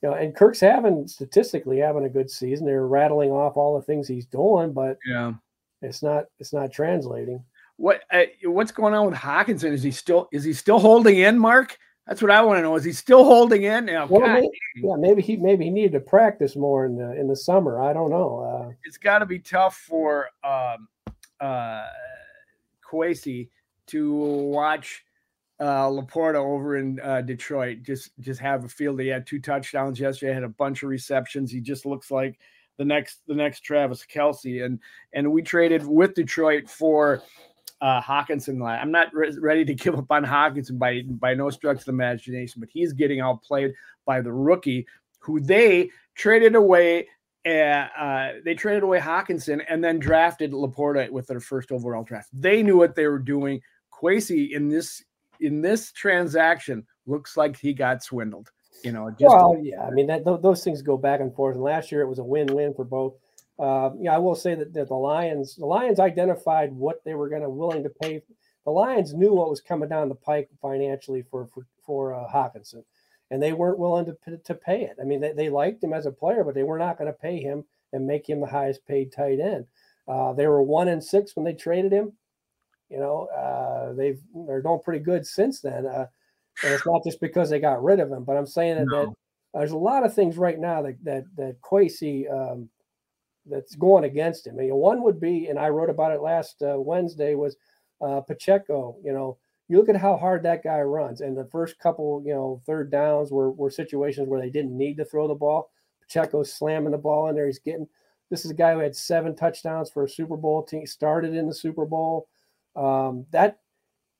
you 0.02 0.08
know, 0.08 0.14
and 0.14 0.34
Kirk's 0.34 0.60
having 0.60 1.06
statistically 1.06 1.78
having 1.78 2.04
a 2.04 2.10
good 2.10 2.30
season. 2.30 2.66
They're 2.66 2.86
rattling 2.86 3.30
off 3.30 3.56
all 3.56 3.76
the 3.76 3.84
things 3.84 4.08
he's 4.08 4.26
doing, 4.26 4.72
but 4.72 4.98
yeah, 5.06 5.32
it's 5.80 6.02
not 6.02 6.24
it's 6.38 6.52
not 6.52 6.72
translating. 6.72 7.44
What 7.76 8.02
uh, 8.10 8.24
what's 8.44 8.72
going 8.72 8.94
on 8.94 9.06
with 9.06 9.14
Hockenson? 9.14 9.72
Is 9.72 9.82
he 9.82 9.90
still 9.90 10.28
is 10.32 10.44
he 10.44 10.52
still 10.52 10.78
holding 10.78 11.18
in, 11.18 11.38
Mark? 11.38 11.78
That's 12.06 12.20
what 12.20 12.32
I 12.32 12.42
want 12.42 12.58
to 12.58 12.62
know. 12.62 12.74
Is 12.74 12.84
he 12.84 12.92
still 12.92 13.24
holding 13.24 13.62
in? 13.62 13.86
Now, 13.86 14.06
well, 14.06 14.26
maybe, 14.28 14.50
yeah, 14.76 14.96
maybe 14.98 15.22
he 15.22 15.36
maybe 15.36 15.64
he 15.64 15.70
needed 15.70 15.92
to 15.92 16.00
practice 16.00 16.56
more 16.56 16.84
in 16.84 16.96
the 16.96 17.18
in 17.18 17.28
the 17.28 17.36
summer. 17.36 17.80
I 17.80 17.92
don't 17.92 18.10
know. 18.10 18.40
Uh, 18.40 18.72
it's 18.84 18.98
got 18.98 19.20
to 19.20 19.26
be 19.26 19.38
tough 19.38 19.76
for 19.76 20.28
um, 20.42 20.88
uh, 21.40 21.86
Kwesi 22.84 23.48
to 23.88 24.12
watch 24.12 25.04
uh, 25.60 25.88
LaPorta 25.88 26.36
over 26.36 26.76
in 26.76 26.98
uh, 27.00 27.20
Detroit. 27.20 27.78
Just 27.82 28.10
just 28.20 28.40
have 28.40 28.64
a 28.64 28.68
field. 28.68 29.00
He 29.00 29.08
had 29.08 29.26
two 29.26 29.40
touchdowns 29.40 30.00
yesterday. 30.00 30.34
Had 30.34 30.42
a 30.42 30.48
bunch 30.48 30.82
of 30.82 30.88
receptions. 30.88 31.50
He 31.52 31.60
just 31.60 31.86
looks 31.86 32.10
like 32.10 32.38
the 32.78 32.84
next 32.84 33.20
the 33.26 33.34
next 33.34 33.60
Travis 33.60 34.04
Kelce. 34.04 34.64
And 34.64 34.80
and 35.12 35.30
we 35.30 35.42
traded 35.42 35.86
with 35.86 36.14
Detroit 36.14 36.68
for 36.68 37.22
uh, 37.80 38.00
Hockenson. 38.00 38.64
I'm 38.64 38.90
not 38.90 39.08
re- 39.12 39.36
ready 39.40 39.64
to 39.66 39.74
give 39.82 39.96
up 39.96 40.10
on 40.10 40.24
Hockenson 40.24 40.78
by 40.78 41.02
by 41.02 41.34
no 41.34 41.50
stretch 41.50 41.78
of 41.78 41.84
the 41.84 41.92
imagination, 41.92 42.60
but 42.60 42.70
he's 42.72 42.92
getting 42.92 43.20
outplayed 43.20 43.72
by 44.04 44.20
the 44.20 44.32
rookie 44.32 44.86
who 45.20 45.40
they 45.40 45.90
traded 46.14 46.54
away. 46.54 47.08
Uh, 47.44 47.88
uh, 47.98 48.32
they 48.44 48.54
traded 48.54 48.84
away 48.84 49.00
Hockenson 49.00 49.64
and 49.68 49.82
then 49.82 49.98
drafted 49.98 50.52
LaPorta 50.52 51.10
with 51.10 51.26
their 51.26 51.40
first 51.40 51.72
overall 51.72 52.04
draft. 52.04 52.28
They 52.32 52.62
knew 52.62 52.76
what 52.76 52.94
they 52.94 53.08
were 53.08 53.18
doing. 53.18 53.60
Kwesi 54.02 54.50
in 54.50 54.68
this 54.68 55.04
in 55.40 55.60
this 55.60 55.92
transaction 55.92 56.86
looks 57.06 57.36
like 57.36 57.58
he 57.58 57.72
got 57.72 58.02
swindled. 58.02 58.50
You 58.84 58.92
know, 58.92 59.14
well, 59.20 59.56
yeah. 59.62 59.82
I 59.82 59.90
mean, 59.90 60.06
that 60.08 60.24
those 60.24 60.64
things 60.64 60.82
go 60.82 60.96
back 60.96 61.20
and 61.20 61.32
forth. 61.34 61.54
And 61.54 61.62
last 61.62 61.92
year 61.92 62.00
it 62.00 62.08
was 62.08 62.18
a 62.18 62.24
win-win 62.24 62.74
for 62.74 62.84
both 62.84 63.14
uh, 63.58 63.90
yeah, 64.00 64.14
I 64.14 64.18
will 64.18 64.34
say 64.34 64.54
that, 64.54 64.72
that 64.74 64.88
the 64.88 64.94
Lions, 64.94 65.56
the 65.56 65.66
Lions 65.66 66.00
identified 66.00 66.72
what 66.72 67.04
they 67.04 67.14
were 67.14 67.28
going 67.28 67.42
to 67.42 67.50
willing 67.50 67.82
to 67.82 67.90
pay. 67.90 68.22
The 68.64 68.70
Lions 68.70 69.14
knew 69.14 69.32
what 69.32 69.50
was 69.50 69.60
coming 69.60 69.88
down 69.88 70.08
the 70.08 70.14
pike 70.14 70.48
financially 70.60 71.22
for 71.22 71.46
for 71.46 71.66
for 71.84 72.14
uh, 72.14 72.26
Hockenson, 72.32 72.84
and 73.30 73.42
they 73.42 73.52
weren't 73.52 73.78
willing 73.78 74.06
to 74.06 74.36
to 74.36 74.54
pay 74.54 74.82
it. 74.82 74.96
I 75.00 75.04
mean, 75.04 75.20
they, 75.20 75.32
they 75.32 75.48
liked 75.48 75.84
him 75.84 75.92
as 75.92 76.06
a 76.06 76.12
player, 76.12 76.44
but 76.44 76.54
they 76.54 76.62
were 76.62 76.78
not 76.78 76.98
going 76.98 77.12
to 77.12 77.18
pay 77.18 77.40
him 77.40 77.64
and 77.92 78.06
make 78.06 78.28
him 78.28 78.40
the 78.40 78.46
highest 78.46 78.86
paid 78.86 79.12
tight 79.12 79.38
end. 79.38 79.66
Uh, 80.08 80.32
they 80.32 80.46
were 80.46 80.62
one 80.62 80.88
and 80.88 81.02
six 81.02 81.36
when 81.36 81.44
they 81.44 81.52
traded 81.52 81.92
him. 81.92 82.12
You 82.92 82.98
know, 82.98 83.26
uh, 83.34 83.94
they've 83.94 84.20
they're 84.46 84.60
doing 84.60 84.80
pretty 84.84 85.02
good 85.02 85.26
since 85.26 85.60
then. 85.60 85.86
Uh, 85.86 86.06
and 86.62 86.74
it's 86.74 86.86
not 86.86 87.02
just 87.02 87.20
because 87.20 87.48
they 87.48 87.58
got 87.58 87.82
rid 87.82 88.00
of 88.00 88.12
him, 88.12 88.24
but 88.24 88.36
I'm 88.36 88.46
saying 88.46 88.76
that, 88.76 88.86
no. 88.86 89.06
that 89.06 89.14
there's 89.54 89.72
a 89.72 89.76
lot 89.76 90.04
of 90.04 90.14
things 90.14 90.36
right 90.36 90.58
now 90.58 90.82
that 90.82 91.02
that 91.04 91.24
that 91.36 91.60
Kwesi 91.62 92.30
um, 92.30 92.68
that's 93.46 93.74
going 93.74 94.04
against 94.04 94.46
him. 94.46 94.56
I 94.56 94.62
mean, 94.62 94.74
one 94.74 95.02
would 95.02 95.20
be, 95.20 95.46
and 95.46 95.58
I 95.58 95.70
wrote 95.70 95.90
about 95.90 96.12
it 96.12 96.20
last 96.20 96.62
uh, 96.62 96.78
Wednesday, 96.78 97.34
was 97.34 97.56
uh, 98.00 98.20
Pacheco. 98.20 98.96
You 99.02 99.12
know, 99.12 99.38
you 99.68 99.78
look 99.78 99.88
at 99.88 99.96
how 99.96 100.16
hard 100.16 100.42
that 100.42 100.62
guy 100.62 100.80
runs, 100.80 101.22
and 101.22 101.36
the 101.36 101.46
first 101.46 101.78
couple, 101.78 102.22
you 102.26 102.34
know, 102.34 102.60
third 102.66 102.90
downs 102.90 103.30
were 103.30 103.50
were 103.50 103.70
situations 103.70 104.28
where 104.28 104.40
they 104.40 104.50
didn't 104.50 104.76
need 104.76 104.96
to 104.98 105.04
throw 105.04 105.26
the 105.26 105.34
ball. 105.34 105.70
Pacheco's 106.02 106.52
slamming 106.52 106.92
the 106.92 106.98
ball 106.98 107.28
in 107.28 107.34
there. 107.34 107.46
He's 107.46 107.58
getting. 107.58 107.88
This 108.30 108.44
is 108.44 108.50
a 108.50 108.54
guy 108.54 108.72
who 108.72 108.80
had 108.80 108.96
seven 108.96 109.34
touchdowns 109.34 109.90
for 109.90 110.04
a 110.04 110.08
Super 110.08 110.36
Bowl 110.36 110.62
team. 110.62 110.86
Started 110.86 111.34
in 111.34 111.46
the 111.46 111.54
Super 111.54 111.84
Bowl. 111.84 112.28
Um, 112.74 113.26
that 113.30 113.58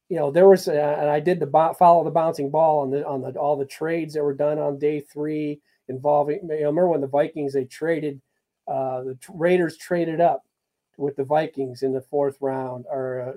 you 0.08 0.16
know 0.16 0.30
there 0.30 0.48
was, 0.48 0.68
uh, 0.68 0.96
and 1.00 1.08
I 1.08 1.20
did 1.20 1.40
the 1.40 1.74
follow 1.78 2.04
the 2.04 2.10
bouncing 2.10 2.50
ball 2.50 2.80
on 2.80 2.90
the 2.90 3.06
on 3.06 3.22
the 3.22 3.30
all 3.38 3.56
the 3.56 3.64
trades 3.64 4.14
that 4.14 4.22
were 4.22 4.34
done 4.34 4.58
on 4.58 4.78
day 4.78 5.00
three 5.00 5.60
involving. 5.88 6.40
You 6.42 6.48
know, 6.48 6.56
remember 6.56 6.88
when 6.88 7.00
the 7.00 7.06
Vikings 7.06 7.54
they 7.54 7.64
traded 7.64 8.20
uh, 8.68 9.02
the 9.02 9.18
Raiders 9.32 9.76
traded 9.76 10.20
up 10.20 10.44
with 10.96 11.16
the 11.16 11.24
Vikings 11.24 11.82
in 11.82 11.92
the 11.92 12.00
fourth 12.00 12.36
round 12.40 12.84
or 12.88 13.20
uh, 13.20 13.32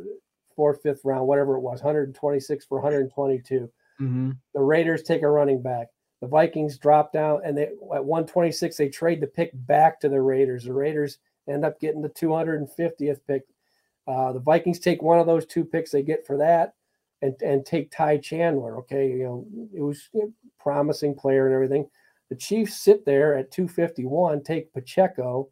fourth, 0.55 0.81
fifth 0.81 1.01
round, 1.03 1.27
whatever 1.27 1.55
it 1.55 1.62
was, 1.62 1.81
126 1.81 2.65
for 2.65 2.79
122. 2.79 3.72
Mm-hmm. 4.00 4.31
The 4.53 4.62
Raiders 4.62 5.03
take 5.03 5.22
a 5.22 5.29
running 5.29 5.62
back. 5.62 5.88
The 6.22 6.27
Vikings 6.27 6.77
drop 6.77 7.12
down 7.12 7.41
and 7.43 7.57
they 7.57 7.63
at 7.93 8.05
126 8.05 8.77
they 8.77 8.89
trade 8.89 9.22
the 9.22 9.27
pick 9.27 9.51
back 9.53 10.00
to 10.00 10.10
the 10.10 10.22
Raiders. 10.22 10.63
The 10.63 10.74
Raiders 10.74 11.17
end 11.48 11.65
up 11.65 11.79
getting 11.79 12.01
the 12.01 12.10
250th 12.10 13.19
pick. 13.27 13.43
Uh, 14.08 14.34
the 14.34 14.40
Vikings 14.40 14.80
take 14.80 15.02
one 15.02 15.20
of 15.20 15.26
those 15.28 15.46
two 15.46 15.66
picks 15.66 15.92
they 15.92 16.04
get 16.04 16.26
for 16.26 16.38
that 16.38 16.74
and 17.22 17.36
and 17.42 17.66
take 17.66 17.92
Ty 17.92 18.18
Chandler. 18.18 18.78
Okay, 18.80 19.10
you 19.10 19.24
know 19.24 19.46
it 19.74 19.82
was 19.82 20.10
know, 20.14 20.32
promising 20.60 21.16
player 21.16 21.46
and 21.46 21.56
everything. 21.56 21.90
The 22.30 22.36
Chiefs 22.36 22.78
sit 22.82 23.06
there 23.06 23.36
at 23.36 23.52
251, 23.52 24.44
take 24.44 24.74
Pacheco, 24.74 25.50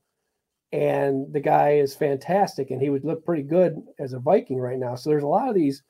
and 0.72 1.32
the 1.32 1.40
guy 1.40 1.74
is 1.74 1.96
fantastic, 1.96 2.72
and 2.72 2.82
he 2.82 2.90
would 2.90 3.06
look 3.06 3.24
pretty 3.26 3.44
good 3.44 3.82
as 4.00 4.14
a 4.14 4.20
Viking 4.20 4.58
right 4.60 4.80
now. 4.80 4.96
So 4.96 5.10
there's 5.10 5.24
a 5.24 5.28
lot 5.28 5.50
of 5.50 5.56
these. 5.56 5.84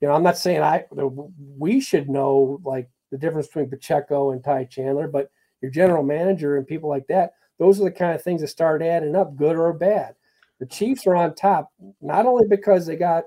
You 0.00 0.08
know, 0.08 0.14
I'm 0.14 0.22
not 0.22 0.38
saying 0.38 0.62
I 0.62 0.84
we 1.58 1.80
should 1.80 2.08
know 2.08 2.60
like 2.64 2.88
the 3.10 3.18
difference 3.18 3.48
between 3.48 3.70
Pacheco 3.70 4.30
and 4.32 4.44
Ty 4.44 4.64
Chandler, 4.64 5.08
but 5.08 5.30
your 5.60 5.70
general 5.70 6.04
manager 6.04 6.56
and 6.56 6.66
people 6.66 6.88
like 6.88 7.06
that, 7.08 7.32
those 7.58 7.80
are 7.80 7.84
the 7.84 7.90
kind 7.90 8.14
of 8.14 8.22
things 8.22 8.40
that 8.42 8.48
start 8.48 8.82
adding 8.82 9.16
up, 9.16 9.34
good 9.36 9.56
or 9.56 9.72
bad. 9.72 10.14
The 10.60 10.66
Chiefs 10.66 11.06
are 11.06 11.16
on 11.16 11.34
top 11.34 11.70
not 12.00 12.26
only 12.26 12.46
because 12.48 12.86
they 12.86 12.96
got 12.96 13.24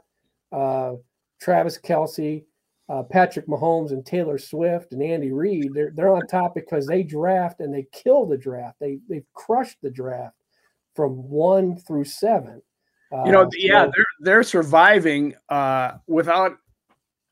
uh, 0.52 0.94
Travis 1.42 1.78
Kelce, 1.78 2.44
uh, 2.90 3.04
Patrick 3.04 3.48
Mahomes 3.48 3.92
and 3.92 4.06
Taylor 4.06 4.38
Swift 4.38 4.92
and 4.92 5.02
Andy 5.02 5.32
Reid, 5.32 5.74
they're, 5.74 5.92
they're 5.96 6.14
on 6.14 6.28
top 6.28 6.54
because 6.54 6.86
they 6.88 7.04
draft 7.04 7.62
and 7.62 7.74
they 7.74 7.88
kill 7.94 8.26
the 8.26 8.38
draft. 8.38 8.78
They 8.80 9.00
they've 9.10 9.26
crushed 9.34 9.78
the 9.82 9.90
draft 9.90 10.36
from 10.96 11.30
one 11.30 11.78
through 11.78 12.06
seven. 12.06 12.62
Uh, 13.14 13.24
you 13.26 13.32
know, 13.32 13.50
yeah, 13.58 13.86
so, 13.86 13.92
they're 13.96 14.06
they're 14.20 14.44
surviving 14.44 15.36
uh, 15.50 15.94
without 16.08 16.58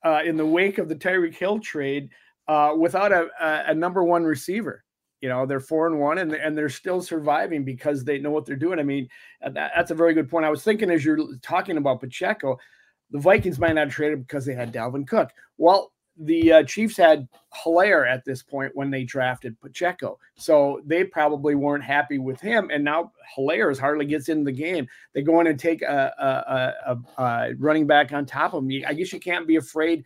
uh, 0.06 0.22
in 0.26 0.38
the 0.38 0.46
wake 0.46 0.78
of 0.78 0.88
the 0.88 0.96
Tyreek 0.96 1.36
Hill 1.36 1.60
trade 1.60 2.10
uh, 2.48 2.74
without 2.78 3.12
a, 3.12 3.28
a, 3.40 3.72
a, 3.72 3.76
number 3.76 4.04
one 4.04 4.24
receiver. 4.24 4.84
You 5.22 5.30
know, 5.30 5.46
they're 5.46 5.60
four 5.60 5.88
and 5.88 6.00
one, 6.00 6.18
and 6.18 6.34
and 6.34 6.58
they're 6.58 6.70
still 6.70 7.02
surviving 7.02 7.66
because 7.66 8.04
they 8.04 8.20
know 8.20 8.32
what 8.32 8.46
they're 8.46 8.56
doing. 8.56 8.80
I 8.80 8.84
mean, 8.84 9.10
that, 9.42 9.72
that's 9.76 9.92
a 9.92 9.96
very 9.96 10.14
good 10.14 10.30
point. 10.30 10.46
I 10.46 10.50
was 10.50 10.64
thinking 10.64 10.90
as 10.90 11.04
you're 11.04 11.36
talking 11.42 11.78
about 11.78 12.00
Pacheco, 12.00 12.58
the 13.12 13.20
Vikings 13.20 13.60
might 13.60 13.76
not 13.76 13.90
trade 13.90 14.08
traded 14.08 14.28
because 14.28 14.46
they 14.46 14.54
had 14.54 14.74
Dalvin 14.74 15.08
Cook. 15.08 15.32
Well, 15.58 15.92
the 16.20 16.52
uh, 16.52 16.64
Chiefs 16.64 16.98
had 16.98 17.28
Helaire 17.54 18.08
at 18.08 18.26
this 18.26 18.44
point 18.44 18.76
when 18.76 18.92
they 18.92 19.04
drafted 19.04 19.60
Pacheco. 19.62 20.20
So 20.36 20.82
they 20.86 21.06
probably 21.06 21.56
weren't 21.56 21.84
happy 21.84 22.18
with 22.18 22.42
him. 22.42 22.70
And 22.72 22.84
now 22.84 23.14
Helaire 23.38 23.78
hardly 23.80 24.06
gets 24.06 24.28
in 24.28 24.44
the 24.44 24.52
game. 24.52 24.88
They 25.14 25.22
go 25.22 25.40
in 25.40 25.48
and 25.48 25.58
take 25.58 25.82
a, 25.82 26.14
a, 26.20 26.92
a, 26.92 27.24
a, 27.24 27.56
running 27.58 27.88
back 27.88 28.12
on 28.12 28.26
top 28.26 28.54
of 28.54 28.64
me. 28.64 28.84
I 28.84 28.94
guess 28.94 29.14
you 29.14 29.20
can't 29.20 29.48
be 29.48 29.56
afraid 29.56 30.04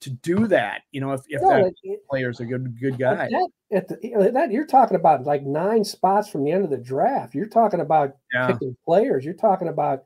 to 0.00 0.10
do 0.10 0.46
that. 0.48 0.82
You 0.92 1.00
know, 1.00 1.12
if, 1.12 1.22
if 1.28 1.40
no, 1.40 1.48
that 1.48 1.72
it, 1.82 2.00
player's 2.08 2.40
a 2.40 2.44
good 2.44 2.78
good 2.80 2.98
guy. 2.98 3.28
That, 3.28 3.48
at 3.72 3.88
the, 3.88 4.30
that 4.32 4.52
you're 4.52 4.66
talking 4.66 4.96
about 4.96 5.24
like 5.24 5.42
nine 5.42 5.84
spots 5.84 6.28
from 6.28 6.44
the 6.44 6.52
end 6.52 6.64
of 6.64 6.70
the 6.70 6.78
draft. 6.78 7.34
You're 7.34 7.46
talking 7.46 7.80
about 7.80 8.16
yeah. 8.32 8.48
picking 8.48 8.76
players. 8.84 9.24
You're 9.24 9.34
talking 9.34 9.68
about 9.68 10.04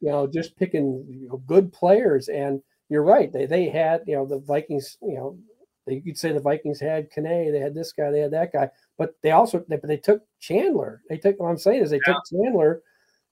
you 0.00 0.10
know, 0.10 0.26
just 0.26 0.56
picking 0.56 1.04
you 1.08 1.28
know, 1.28 1.42
good 1.46 1.72
players. 1.72 2.28
And 2.28 2.62
you're 2.88 3.02
right. 3.02 3.32
They 3.32 3.46
they 3.46 3.68
had, 3.68 4.02
you 4.06 4.16
know, 4.16 4.26
the 4.26 4.38
Vikings, 4.38 4.98
you 5.02 5.14
know, 5.14 5.38
they 5.86 6.00
could 6.00 6.18
say 6.18 6.32
the 6.32 6.40
Vikings 6.40 6.80
had 6.80 7.10
Kane, 7.10 7.52
they 7.52 7.58
had 7.58 7.74
this 7.74 7.92
guy, 7.92 8.10
they 8.10 8.20
had 8.20 8.32
that 8.32 8.52
guy, 8.52 8.70
but 8.98 9.14
they 9.22 9.30
also 9.32 9.64
they, 9.68 9.78
they 9.82 9.96
took 9.96 10.22
Chandler. 10.40 11.02
They 11.08 11.18
took 11.18 11.38
what 11.38 11.48
I'm 11.48 11.58
saying 11.58 11.82
is 11.82 11.90
they 11.90 12.00
yeah. 12.06 12.14
took 12.14 12.24
Chandler 12.30 12.82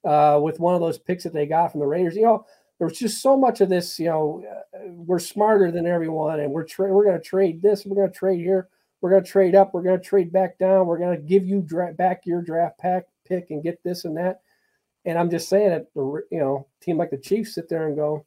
uh, 0.04 0.38
with 0.42 0.60
one 0.60 0.74
of 0.74 0.80
those 0.80 0.98
picks 0.98 1.24
that 1.24 1.32
they 1.32 1.46
got 1.46 1.72
from 1.72 1.80
the 1.80 1.86
Raiders. 1.86 2.16
You 2.16 2.22
know, 2.22 2.46
there 2.78 2.88
was 2.88 2.98
just 2.98 3.20
so 3.20 3.36
much 3.36 3.60
of 3.60 3.68
this. 3.68 3.98
You 3.98 4.06
know, 4.06 4.44
uh, 4.74 4.88
we're 4.88 5.18
smarter 5.18 5.70
than 5.70 5.86
everyone, 5.86 6.40
and 6.40 6.52
we're 6.52 6.64
tra- 6.64 6.92
we're 6.92 7.04
going 7.04 7.20
to 7.20 7.24
trade 7.24 7.60
this, 7.60 7.84
we're 7.84 7.96
going 7.96 8.12
to 8.12 8.18
trade 8.18 8.40
here, 8.40 8.68
we're 9.00 9.10
going 9.10 9.24
to 9.24 9.30
trade 9.30 9.54
up, 9.54 9.74
we're 9.74 9.82
going 9.82 9.98
to 9.98 10.04
trade 10.04 10.32
back 10.32 10.58
down, 10.58 10.86
we're 10.86 10.98
going 10.98 11.16
to 11.16 11.22
give 11.22 11.44
you 11.46 11.60
dra- 11.60 11.92
back 11.92 12.22
your 12.24 12.42
draft 12.42 12.78
pack 12.78 13.04
pick 13.26 13.50
and 13.50 13.62
get 13.62 13.82
this 13.82 14.04
and 14.04 14.16
that. 14.16 14.40
And 15.04 15.18
I'm 15.18 15.30
just 15.30 15.48
saying 15.48 15.70
that 15.70 15.86
the 15.94 16.22
you 16.30 16.38
know 16.38 16.66
team 16.80 16.98
like 16.98 17.10
the 17.10 17.18
Chiefs 17.18 17.54
sit 17.54 17.68
there 17.68 17.88
and 17.88 17.96
go, 17.96 18.24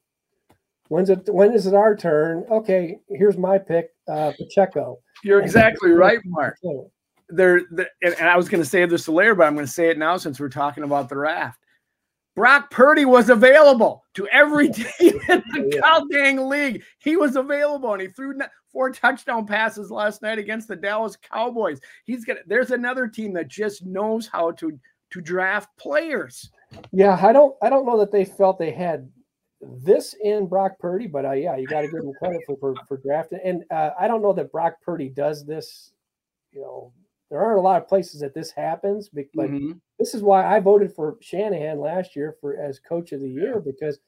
when's 0.89 1.09
it 1.09 1.29
when 1.33 1.53
is 1.53 1.67
it 1.67 1.73
our 1.73 1.95
turn? 1.95 2.45
Okay, 2.49 2.99
here's 3.07 3.37
my 3.37 3.57
pick, 3.57 3.91
uh, 4.07 4.33
Pacheco. 4.37 4.99
You're 5.23 5.41
exactly 5.41 5.91
right, 5.91 6.19
Mark. 6.25 6.57
There, 7.29 7.61
and 8.01 8.27
I 8.27 8.35
was 8.35 8.49
going 8.49 8.61
to 8.61 8.69
say 8.69 8.85
this 8.85 9.05
to 9.05 9.13
later, 9.13 9.35
but 9.35 9.47
I'm 9.47 9.53
going 9.53 9.65
to 9.65 9.71
say 9.71 9.89
it 9.89 9.97
now 9.97 10.17
since 10.17 10.37
we're 10.37 10.49
talking 10.49 10.83
about 10.83 11.07
the 11.07 11.15
raft. 11.15 11.60
Brock 12.35 12.71
Purdy 12.71 13.05
was 13.05 13.29
available 13.29 14.03
to 14.13 14.27
every 14.27 14.69
team 14.71 15.19
in 15.29 15.43
the 15.51 15.81
yeah. 15.83 15.99
dang 16.11 16.47
league. 16.47 16.83
He 16.99 17.17
was 17.17 17.35
available 17.35 17.93
and 17.93 18.01
he 18.01 18.07
threw 18.07 18.39
four 18.71 18.91
touchdown 18.91 19.45
passes 19.45 19.91
last 19.91 20.21
night 20.21 20.39
against 20.39 20.67
the 20.67 20.75
Dallas 20.75 21.17
Cowboys. 21.17 21.79
He's 22.05 22.25
got 22.25 22.37
there's 22.47 22.71
another 22.71 23.07
team 23.07 23.33
that 23.33 23.47
just 23.47 23.85
knows 23.85 24.27
how 24.27 24.51
to 24.51 24.79
to 25.11 25.21
draft 25.21 25.69
players. 25.77 26.49
Yeah, 26.91 27.19
I 27.21 27.33
don't 27.33 27.55
I 27.61 27.69
don't 27.69 27.85
know 27.85 27.99
that 27.99 28.11
they 28.11 28.25
felt 28.25 28.59
they 28.59 28.71
had 28.71 29.09
this 29.61 30.15
in 30.23 30.47
Brock 30.47 30.79
Purdy, 30.79 31.07
but 31.07 31.25
uh, 31.25 31.31
yeah, 31.33 31.55
you 31.57 31.67
got 31.67 31.81
to 31.81 31.87
give 31.87 32.03
him 32.03 32.13
credit 32.17 32.41
for 32.45 32.57
for, 32.57 32.75
for 32.87 32.97
drafting. 32.97 33.39
And 33.43 33.63
uh, 33.71 33.91
I 33.99 34.07
don't 34.07 34.21
know 34.21 34.33
that 34.33 34.51
Brock 34.51 34.75
Purdy 34.81 35.09
does 35.09 35.45
this. 35.45 35.91
You 36.51 36.61
know, 36.61 36.93
there 37.29 37.41
aren't 37.41 37.59
a 37.59 37.61
lot 37.61 37.81
of 37.81 37.87
places 37.87 38.21
that 38.21 38.33
this 38.33 38.51
happens, 38.51 39.09
but 39.09 39.25
mm-hmm. 39.35 39.73
This 40.01 40.15
is 40.15 40.23
why 40.23 40.43
I 40.43 40.59
voted 40.59 40.91
for 40.91 41.17
Shanahan 41.21 41.79
last 41.79 42.15
year 42.15 42.35
for 42.41 42.57
as 42.57 42.79
coach 42.79 43.11
of 43.11 43.21
the 43.21 43.29
year 43.29 43.59
because 43.59 43.99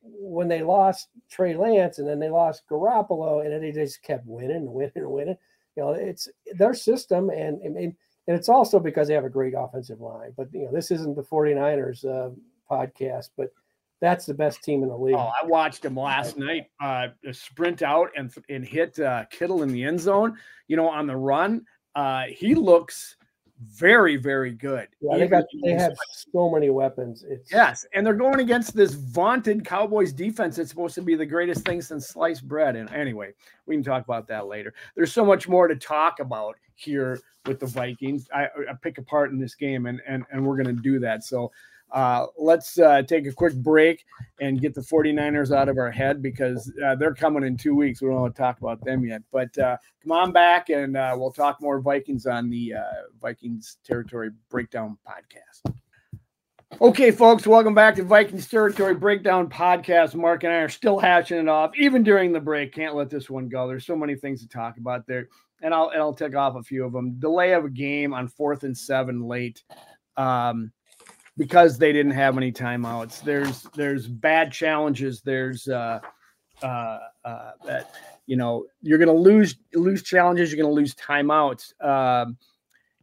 when 0.00 0.48
they 0.48 0.62
lost 0.62 1.08
Trey 1.30 1.54
Lance 1.54 1.98
and 1.98 2.08
then 2.08 2.18
they 2.18 2.30
lost 2.30 2.62
Garoppolo 2.66 3.44
and 3.44 3.52
then 3.52 3.60
they 3.60 3.70
just 3.70 4.02
kept 4.02 4.24
winning 4.26 4.56
and 4.56 4.68
winning 4.72 4.92
and 4.96 5.10
winning. 5.10 5.36
You 5.76 5.82
know, 5.82 5.90
it's 5.90 6.28
their 6.54 6.72
system 6.72 7.28
and, 7.28 7.60
and 7.60 7.76
and 7.76 7.94
it's 8.26 8.48
also 8.48 8.80
because 8.80 9.06
they 9.08 9.14
have 9.14 9.26
a 9.26 9.30
great 9.30 9.52
offensive 9.54 10.00
line. 10.00 10.32
But 10.34 10.48
you 10.54 10.64
know, 10.64 10.72
this 10.72 10.90
isn't 10.90 11.14
the 11.14 11.22
49ers 11.22 12.06
uh, 12.06 12.30
podcast, 12.70 13.28
but 13.36 13.52
that's 14.00 14.24
the 14.24 14.32
best 14.32 14.62
team 14.62 14.82
in 14.82 14.88
the 14.88 14.96
league. 14.96 15.14
Oh, 15.14 15.30
I 15.42 15.44
watched 15.44 15.84
him 15.84 15.96
last 15.96 16.38
night 16.38 16.70
uh, 16.80 17.08
sprint 17.32 17.82
out 17.82 18.08
and 18.16 18.32
and 18.48 18.64
hit 18.64 18.98
uh, 18.98 19.26
Kittle 19.26 19.62
in 19.62 19.72
the 19.72 19.84
end 19.84 20.00
zone. 20.00 20.38
You 20.68 20.76
know, 20.76 20.88
on 20.88 21.06
the 21.06 21.16
run, 21.16 21.66
uh, 21.94 22.24
he 22.28 22.54
looks 22.54 23.16
very, 23.62 24.16
very 24.16 24.52
good. 24.52 24.88
Yeah, 25.00 25.18
they 25.18 25.28
got 25.28 25.44
they 25.62 25.72
have 25.72 25.94
so 26.32 26.50
many 26.50 26.70
weapons. 26.70 27.24
It's 27.26 27.50
yes, 27.50 27.86
and 27.94 28.06
they're 28.06 28.14
going 28.14 28.40
against 28.40 28.74
this 28.74 28.94
vaunted 28.94 29.64
Cowboys 29.64 30.12
defense. 30.12 30.58
It's 30.58 30.70
supposed 30.70 30.94
to 30.96 31.02
be 31.02 31.14
the 31.14 31.26
greatest 31.26 31.64
thing 31.64 31.80
since 31.80 32.08
sliced 32.08 32.46
bread. 32.48 32.76
And 32.76 32.90
anyway, 32.90 33.32
we 33.66 33.76
can 33.76 33.84
talk 33.84 34.04
about 34.04 34.26
that 34.28 34.46
later. 34.46 34.74
There's 34.96 35.12
so 35.12 35.24
much 35.24 35.48
more 35.48 35.68
to 35.68 35.76
talk 35.76 36.20
about 36.20 36.56
here 36.74 37.20
with 37.46 37.60
the 37.60 37.66
Vikings. 37.66 38.28
I, 38.34 38.44
I 38.44 38.74
pick 38.82 38.98
apart 38.98 39.30
in 39.30 39.38
this 39.38 39.54
game, 39.54 39.86
and 39.86 40.00
and 40.06 40.24
and 40.32 40.44
we're 40.44 40.60
going 40.60 40.74
to 40.74 40.82
do 40.82 40.98
that. 41.00 41.24
So 41.24 41.52
uh, 41.92 42.26
let's 42.38 42.78
uh, 42.78 43.02
take 43.02 43.26
a 43.26 43.32
quick 43.32 43.54
break 43.54 44.04
and 44.40 44.60
get 44.60 44.74
the 44.74 44.80
49ers 44.80 45.54
out 45.54 45.68
of 45.68 45.78
our 45.78 45.90
head 45.90 46.20
because 46.22 46.72
uh, 46.84 46.94
they're 46.96 47.14
coming 47.14 47.44
in 47.44 47.56
two 47.56 47.74
weeks. 47.74 48.02
We 48.02 48.08
don't 48.08 48.20
want 48.20 48.34
to 48.34 48.42
talk 48.42 48.58
about 48.58 48.84
them 48.84 49.04
yet. 49.04 49.22
But 49.30 49.56
uh, 49.58 49.76
come 50.02 50.12
on 50.12 50.32
back 50.32 50.70
and 50.70 50.96
uh, 50.96 51.14
we'll 51.16 51.32
talk 51.32 51.60
more 51.60 51.80
Vikings 51.80 52.26
on 52.26 52.50
the 52.50 52.74
uh, 52.74 52.82
Vikings 53.20 53.78
Territory 53.84 54.30
Breakdown 54.50 54.98
podcast. 55.06 55.74
Okay, 56.80 57.12
folks, 57.12 57.46
welcome 57.46 57.74
back 57.74 57.94
to 57.94 58.02
Vikings 58.02 58.48
Territory 58.48 58.96
Breakdown 58.96 59.48
Podcast. 59.48 60.16
Mark 60.16 60.42
and 60.42 60.52
I 60.52 60.56
are 60.56 60.68
still 60.68 60.98
hatching 60.98 61.38
it 61.38 61.48
off, 61.48 61.70
even 61.76 62.02
during 62.02 62.32
the 62.32 62.40
break. 62.40 62.74
Can't 62.74 62.96
let 62.96 63.08
this 63.08 63.30
one 63.30 63.48
go. 63.48 63.68
There's 63.68 63.86
so 63.86 63.94
many 63.94 64.16
things 64.16 64.40
to 64.40 64.48
talk 64.48 64.76
about 64.76 65.06
there, 65.06 65.28
and 65.62 65.72
I'll 65.72 65.90
and 65.90 66.00
I'll 66.00 66.12
take 66.12 66.34
off 66.34 66.56
a 66.56 66.62
few 66.64 66.84
of 66.84 66.92
them. 66.92 67.14
Delay 67.20 67.52
of 67.52 67.64
a 67.64 67.70
game 67.70 68.12
on 68.12 68.26
fourth 68.26 68.64
and 68.64 68.76
seven 68.76 69.22
late. 69.22 69.62
Um, 70.16 70.72
because 71.36 71.78
they 71.78 71.92
didn't 71.92 72.12
have 72.12 72.36
any 72.36 72.52
timeouts. 72.52 73.22
There's 73.22 73.62
there's 73.74 74.06
bad 74.06 74.52
challenges. 74.52 75.20
There's 75.22 75.68
uh, 75.68 76.00
uh, 76.62 76.98
uh, 77.24 77.50
that 77.66 77.92
you 78.26 78.36
know 78.36 78.66
you're 78.82 78.98
going 78.98 79.14
to 79.14 79.20
lose 79.20 79.56
lose 79.74 80.02
challenges. 80.02 80.52
You're 80.52 80.62
going 80.62 80.74
to 80.74 80.80
lose 80.80 80.94
timeouts. 80.94 81.72
Um, 81.84 82.36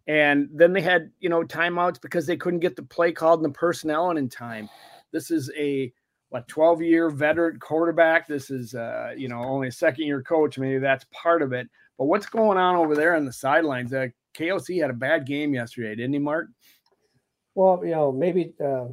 And 0.08 0.50
then 0.52 0.74
they 0.74 0.82
had, 0.82 1.12
you 1.20 1.30
know, 1.30 1.44
timeouts 1.44 2.02
because 2.02 2.26
they 2.26 2.36
couldn't 2.36 2.60
get 2.60 2.76
the 2.76 2.84
play 2.84 3.12
called 3.12 3.44
and 3.44 3.54
the 3.54 3.58
personnel 3.58 4.10
in, 4.12 4.18
in 4.18 4.30
time. 4.30 4.68
This 5.12 5.30
is 5.32 5.52
a 5.58 5.94
what 6.30 6.48
12 6.48 6.82
year 6.82 7.10
veteran 7.10 7.60
quarterback. 7.60 8.28
This 8.28 8.50
is 8.50 8.74
uh, 8.74 9.14
you 9.16 9.28
know, 9.28 9.44
only 9.44 9.68
a 9.68 9.72
second 9.72 10.06
year 10.06 10.22
coach. 10.22 10.58
Maybe 10.58 10.80
that's 10.80 11.06
part 11.12 11.42
of 11.42 11.54
it. 11.54 11.70
But 11.98 12.06
what's 12.06 12.26
going 12.26 12.58
on 12.58 12.76
over 12.76 12.96
there 12.96 13.16
on 13.16 13.26
the 13.26 13.34
sidelines? 13.34 13.94
Uh, 13.94 14.08
KOC 14.34 14.82
had 14.82 14.90
a 14.90 14.94
bad 14.94 15.28
game 15.28 15.54
yesterday, 15.54 15.96
didn't 15.96 16.14
he, 16.14 16.20
Mark? 16.20 16.48
Well, 17.56 17.82
you 17.84 17.92
know, 17.92 18.12
maybe, 18.12 18.54
uh, 18.64 18.86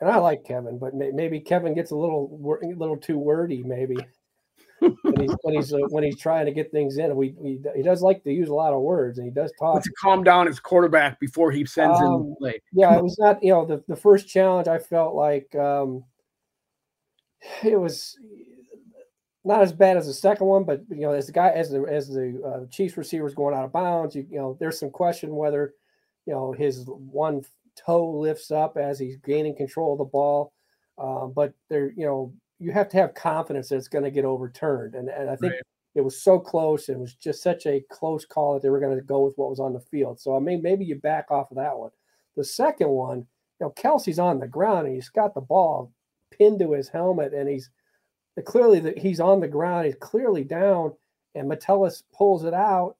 and 0.00 0.10
I 0.10 0.18
like 0.18 0.44
Kevin, 0.44 0.78
but 0.78 0.94
may, 0.94 1.10
maybe 1.10 1.40
Kevin 1.40 1.74
gets 1.74 1.90
a 1.90 1.96
little, 1.96 2.58
a 2.62 2.66
little 2.66 2.96
too 2.96 3.18
wordy, 3.18 3.62
maybe 3.62 3.96
when 4.80 5.20
he's 5.20 5.34
when 5.42 5.54
he's, 5.54 5.72
uh, 5.72 5.78
when 5.88 6.04
he's 6.04 6.18
trying 6.18 6.46
to 6.46 6.52
get 6.52 6.70
things 6.70 6.98
in. 6.98 7.14
We, 7.16 7.34
we, 7.36 7.60
he 7.74 7.82
does 7.82 8.02
like 8.02 8.22
to 8.24 8.32
use 8.32 8.48
a 8.48 8.54
lot 8.54 8.72
of 8.72 8.80
words, 8.80 9.18
and 9.18 9.26
he 9.26 9.32
does 9.32 9.52
talk. 9.58 9.82
to 9.82 9.92
calm 10.00 10.22
down 10.22 10.46
his 10.46 10.60
quarterback 10.60 11.18
before 11.18 11.50
he 11.50 11.64
sends 11.64 11.98
um, 11.98 12.04
in 12.04 12.30
the 12.30 12.36
play. 12.36 12.62
Yeah, 12.72 12.96
it 12.96 13.02
was 13.02 13.18
not. 13.18 13.42
You 13.42 13.52
know, 13.52 13.64
the 13.64 13.82
the 13.88 13.96
first 13.96 14.28
challenge, 14.28 14.68
I 14.68 14.78
felt 14.78 15.14
like 15.14 15.52
um, 15.56 16.04
it 17.64 17.78
was 17.78 18.16
not 19.44 19.62
as 19.62 19.72
bad 19.72 19.96
as 19.96 20.06
the 20.06 20.14
second 20.14 20.46
one, 20.46 20.64
but 20.64 20.82
you 20.90 21.00
know, 21.00 21.12
as 21.12 21.26
the 21.26 21.32
guy 21.32 21.48
as 21.48 21.70
the 21.70 21.82
as 21.82 22.08
the 22.08 22.40
uh, 22.44 22.66
Chiefs 22.70 22.96
receiver 22.96 23.26
is 23.26 23.34
going 23.34 23.56
out 23.56 23.64
of 23.64 23.72
bounds, 23.72 24.14
you, 24.14 24.26
you 24.30 24.38
know, 24.38 24.56
there's 24.60 24.78
some 24.78 24.90
question 24.90 25.34
whether 25.34 25.74
you 26.26 26.34
know 26.34 26.52
his 26.52 26.84
one 26.86 27.42
toe 27.84 28.10
lifts 28.10 28.50
up 28.50 28.76
as 28.76 28.98
he's 28.98 29.16
gaining 29.16 29.56
control 29.56 29.92
of 29.92 29.98
the 29.98 30.04
ball. 30.04 30.52
Uh, 30.96 31.26
but 31.26 31.52
there, 31.68 31.92
you 31.96 32.04
know, 32.04 32.32
you 32.58 32.72
have 32.72 32.88
to 32.88 32.96
have 32.96 33.14
confidence 33.14 33.68
that 33.68 33.76
it's 33.76 33.88
going 33.88 34.04
to 34.04 34.10
get 34.10 34.24
overturned. 34.24 34.94
And, 34.94 35.08
and 35.08 35.30
I 35.30 35.36
think 35.36 35.52
right. 35.52 35.62
it 35.94 36.00
was 36.00 36.22
so 36.22 36.38
close. 36.38 36.88
It 36.88 36.98
was 36.98 37.14
just 37.14 37.42
such 37.42 37.66
a 37.66 37.84
close 37.90 38.24
call 38.24 38.54
that 38.54 38.62
they 38.62 38.70
were 38.70 38.80
going 38.80 38.96
to 38.96 39.04
go 39.04 39.24
with 39.24 39.34
what 39.36 39.50
was 39.50 39.60
on 39.60 39.72
the 39.72 39.80
field. 39.80 40.20
So 40.20 40.36
I 40.36 40.40
mean, 40.40 40.62
maybe 40.62 40.84
you 40.84 40.96
back 40.96 41.30
off 41.30 41.50
of 41.50 41.56
that 41.56 41.78
one. 41.78 41.90
The 42.36 42.44
second 42.44 42.88
one, 42.88 43.18
you 43.60 43.66
know, 43.66 43.70
Kelce's 43.70 44.18
on 44.18 44.40
the 44.40 44.46
ground 44.46 44.86
and 44.86 44.94
he's 44.94 45.08
got 45.08 45.34
the 45.34 45.40
ball 45.40 45.92
pinned 46.30 46.58
to 46.60 46.72
his 46.72 46.88
helmet 46.88 47.32
and 47.32 47.48
he's 47.48 47.70
clearly 48.42 48.80
that 48.80 48.98
he's 48.98 49.20
on 49.20 49.40
the 49.40 49.48
ground. 49.48 49.86
He's 49.86 49.96
clearly 49.96 50.44
down, 50.44 50.92
and 51.34 51.48
Metellus 51.48 52.04
pulls 52.16 52.44
it 52.44 52.54
out, 52.54 52.96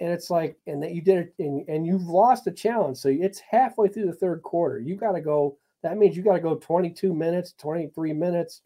and 0.00 0.12
it's 0.12 0.30
like, 0.30 0.56
and 0.66 0.82
that 0.82 0.92
you 0.92 1.00
did 1.00 1.18
it, 1.18 1.34
and, 1.38 1.66
and 1.68 1.86
you've 1.86 2.06
lost 2.06 2.46
a 2.46 2.52
challenge. 2.52 2.98
So 2.98 3.08
it's 3.08 3.38
halfway 3.38 3.88
through 3.88 4.06
the 4.06 4.12
third 4.12 4.42
quarter. 4.42 4.80
You 4.80 4.96
got 4.96 5.12
to 5.12 5.20
go. 5.20 5.56
That 5.82 5.98
means 5.98 6.16
you 6.16 6.22
got 6.22 6.34
to 6.34 6.40
go 6.40 6.56
22 6.56 7.14
minutes, 7.14 7.54
23 7.58 8.12
minutes 8.12 8.62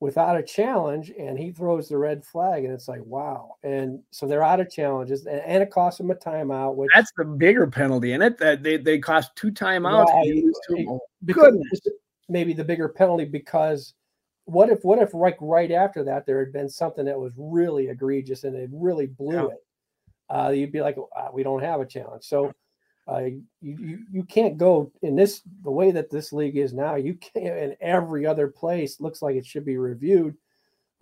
without 0.00 0.36
a 0.36 0.42
challenge, 0.42 1.12
and 1.18 1.38
he 1.38 1.52
throws 1.52 1.88
the 1.88 1.96
red 1.96 2.24
flag, 2.24 2.64
and 2.64 2.72
it's 2.72 2.88
like, 2.88 3.04
wow. 3.04 3.56
And 3.62 4.00
so 4.10 4.26
they're 4.26 4.42
out 4.42 4.60
of 4.60 4.70
challenges, 4.70 5.26
and, 5.26 5.40
and 5.40 5.62
it 5.62 5.70
costs 5.70 5.98
them 5.98 6.10
a 6.10 6.14
timeout. 6.14 6.74
Which 6.74 6.90
that's 6.94 7.12
the 7.16 7.24
bigger 7.24 7.66
penalty 7.66 8.12
in 8.12 8.22
it. 8.22 8.38
That 8.38 8.62
they 8.62 8.76
they 8.76 8.98
cost 8.98 9.36
two 9.36 9.52
timeouts. 9.52 10.08
Two, 10.68 11.00
Goodness. 11.26 11.80
Maybe 12.28 12.52
the 12.52 12.64
bigger 12.64 12.88
penalty 12.88 13.24
because 13.24 13.94
what 14.44 14.68
if 14.68 14.84
what 14.84 15.00
if 15.00 15.14
like 15.14 15.36
right 15.40 15.70
after 15.70 16.02
that 16.04 16.26
there 16.26 16.38
had 16.38 16.52
been 16.52 16.68
something 16.68 17.04
that 17.04 17.18
was 17.18 17.32
really 17.36 17.88
egregious 17.88 18.44
and 18.44 18.56
it 18.56 18.70
really 18.72 19.06
blew 19.06 19.34
yeah. 19.34 19.46
it 19.46 19.64
uh, 20.30 20.50
you'd 20.50 20.72
be 20.72 20.80
like 20.80 20.96
uh, 21.16 21.28
we 21.32 21.42
don't 21.42 21.62
have 21.62 21.80
a 21.80 21.86
challenge 21.86 22.24
so 22.24 22.52
uh, 23.08 23.18
you, 23.18 23.42
you 23.60 23.98
you 24.12 24.24
can't 24.24 24.56
go 24.56 24.90
in 25.02 25.16
this 25.16 25.42
the 25.64 25.70
way 25.70 25.90
that 25.90 26.10
this 26.10 26.32
league 26.32 26.56
is 26.56 26.72
now 26.72 26.94
you 26.94 27.14
can't 27.14 27.58
in 27.58 27.76
every 27.80 28.24
other 28.24 28.48
place 28.48 29.00
looks 29.00 29.22
like 29.22 29.36
it 29.36 29.46
should 29.46 29.64
be 29.64 29.76
reviewed 29.76 30.36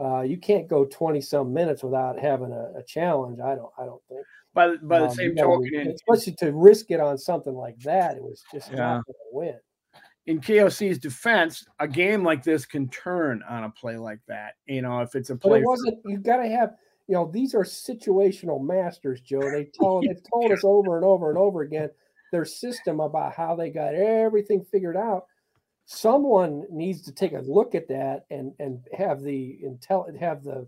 uh, 0.01 0.21
you 0.21 0.37
can't 0.37 0.69
go 0.69 0.85
20 0.85 1.21
some 1.21 1.53
minutes 1.53 1.83
without 1.83 2.19
having 2.19 2.53
a, 2.53 2.79
a, 2.79 2.83
challenge 2.85 3.41
i 3.41 3.55
don't 3.55 3.73
i 3.79 3.85
don't 3.85 4.03
think 4.09 4.25
by, 4.55 4.77
by 4.83 4.99
um, 4.99 5.09
the 5.09 5.14
same 5.14 5.37
token 5.37 5.95
especially 5.95 6.33
to 6.35 6.53
risk 6.53 6.91
it 6.91 7.01
on 7.01 7.19
something 7.19 7.55
like 7.55 7.79
that 7.81 8.17
it 8.17 8.23
was 8.23 8.43
just 8.53 8.71
yeah. 8.71 8.77
not 8.77 9.07
going 9.07 9.14
to 9.14 9.33
win 9.33 9.59
in 10.29 10.43
KOC's 10.43 10.99
defense, 10.99 11.67
a 11.81 11.88
game 11.88 12.23
like 12.23 12.45
this 12.45 12.67
can 12.67 12.87
turn 12.91 13.43
on 13.49 13.64
a 13.64 13.71
play 13.71 13.97
like 13.97 14.21
that. 14.29 14.57
You 14.67 14.83
know, 14.83 15.01
if 15.01 15.14
it's 15.14 15.31
a 15.31 15.37
play. 15.37 15.53
But 15.53 15.61
it 15.62 15.67
wasn't. 15.67 15.99
You 16.05 16.19
got 16.19 16.37
to 16.37 16.49
have. 16.49 16.75
You 17.09 17.14
know, 17.14 17.31
these 17.31 17.55
are 17.55 17.64
situational 17.64 18.62
masters, 18.62 19.21
Joe. 19.23 19.40
They 19.51 19.64
tell 19.64 20.01
they've 20.01 20.23
told 20.31 20.53
us 20.53 20.62
over 20.62 20.97
and 20.97 21.05
over 21.05 21.31
and 21.31 21.38
over 21.38 21.62
again 21.62 21.90
their 22.31 22.44
system 22.44 23.01
about 23.01 23.33
how 23.35 23.57
they 23.57 23.71
got 23.71 23.94
everything 23.94 24.62
figured 24.62 24.97
out. 24.97 25.25
Someone 25.87 26.64
needs 26.71 27.01
to 27.03 27.12
take 27.12 27.33
a 27.33 27.40
look 27.40 27.75
at 27.75 27.88
that 27.88 28.27
and 28.31 28.53
and 28.59 28.87
have 28.97 29.23
the 29.23 29.59
intel 29.64 30.14
have 30.21 30.44
the 30.44 30.66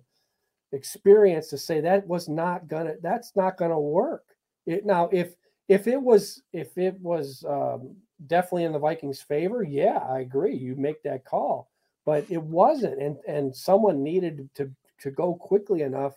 experience 0.73 1.49
to 1.49 1.59
say 1.59 1.81
that 1.81 2.07
was 2.07 2.29
not 2.29 2.69
gonna 2.69 2.95
that's 3.03 3.37
not 3.37 3.59
gonna 3.59 3.79
work. 3.79 4.25
It 4.67 4.87
now 4.87 5.11
if 5.13 5.35
if 5.69 5.87
it 5.87 6.01
was 6.01 6.43
if 6.53 6.77
it 6.79 6.99
was 7.01 7.45
um, 7.49 7.95
definitely 8.27 8.65
in 8.65 8.73
the 8.73 8.79
Vikings' 8.79 9.21
favor. 9.21 9.63
Yeah, 9.63 9.99
I 9.99 10.21
agree. 10.21 10.57
You 10.57 10.75
make 10.75 11.03
that 11.03 11.25
call, 11.25 11.71
but 12.05 12.25
it 12.31 12.43
wasn't, 12.43 13.01
and 13.01 13.19
and 13.29 13.55
someone 13.55 14.03
needed 14.03 14.49
to 14.55 14.71
to 15.01 15.11
go 15.11 15.35
quickly 15.35 15.83
enough 15.83 16.15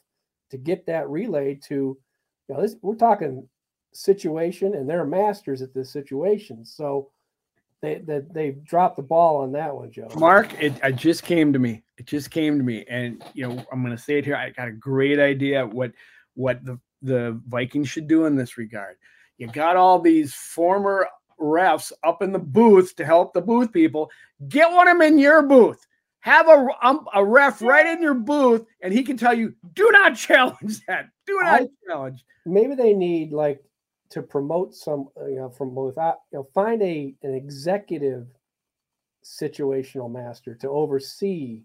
to 0.53 0.57
get 0.57 0.85
that 0.85 1.09
relay 1.09 1.59
to. 1.65 1.97
You 2.47 2.55
know, 2.55 2.61
this, 2.61 2.75
we're 2.81 2.95
talking 2.95 3.47
situation, 3.91 4.75
and 4.75 4.87
they're 4.87 5.05
masters 5.05 5.61
at 5.61 5.73
this 5.73 5.91
situation. 5.91 6.63
So 6.63 7.09
they 7.81 7.95
they 7.95 8.21
they 8.31 8.51
dropped 8.51 8.97
the 8.97 9.03
ball 9.03 9.37
on 9.37 9.51
that 9.53 9.75
one, 9.75 9.91
Joe. 9.91 10.09
Mark, 10.15 10.53
it, 10.61 10.73
it 10.83 10.95
just 10.95 11.23
came 11.23 11.51
to 11.51 11.59
me. 11.59 11.83
It 11.97 12.05
just 12.05 12.31
came 12.31 12.57
to 12.57 12.63
me, 12.63 12.85
and 12.87 13.23
you 13.33 13.47
know 13.47 13.65
I'm 13.71 13.83
going 13.83 13.95
to 13.95 14.01
say 14.01 14.19
it 14.19 14.25
here. 14.25 14.35
I 14.35 14.51
got 14.51 14.67
a 14.67 14.71
great 14.71 15.19
idea 15.19 15.65
what 15.65 15.91
what 16.35 16.63
the 16.63 16.79
the 17.01 17.41
Vikings 17.47 17.89
should 17.89 18.07
do 18.07 18.25
in 18.25 18.35
this 18.35 18.57
regard. 18.57 18.97
You 19.37 19.47
got 19.47 19.75
all 19.75 19.99
these 19.99 20.33
former 20.33 21.07
refs 21.39 21.91
up 22.03 22.21
in 22.21 22.31
the 22.31 22.39
booth 22.39 22.95
to 22.97 23.05
help 23.05 23.33
the 23.33 23.41
booth 23.41 23.73
people. 23.73 24.11
Get 24.47 24.71
one 24.71 24.87
of 24.87 24.97
them 24.97 25.01
in 25.01 25.17
your 25.17 25.41
booth. 25.41 25.85
Have 26.23 26.47
a, 26.47 26.67
um, 26.81 27.05
a 27.13 27.23
ref 27.23 27.61
right 27.61 27.85
in 27.85 28.01
your 28.01 28.13
booth, 28.13 28.65
and 28.81 28.93
he 28.93 29.03
can 29.03 29.17
tell 29.17 29.33
you, 29.33 29.53
do 29.73 29.89
not 29.91 30.15
challenge 30.15 30.79
that. 30.87 31.07
Do 31.25 31.37
not 31.43 31.61
I, 31.61 31.67
challenge. 31.85 32.23
Maybe 32.45 32.75
they 32.75 32.93
need 32.93 33.33
like 33.33 33.61
to 34.11 34.21
promote 34.21 34.73
some, 34.73 35.09
uh, 35.19 35.27
you 35.27 35.35
know, 35.35 35.49
from 35.49 35.75
without, 35.75 36.19
you 36.31 36.39
know, 36.39 36.47
find 36.53 36.81
a 36.81 37.13
an 37.23 37.33
executive 37.33 38.27
situational 39.25 40.09
master 40.09 40.55
to 40.55 40.69
oversee 40.69 41.63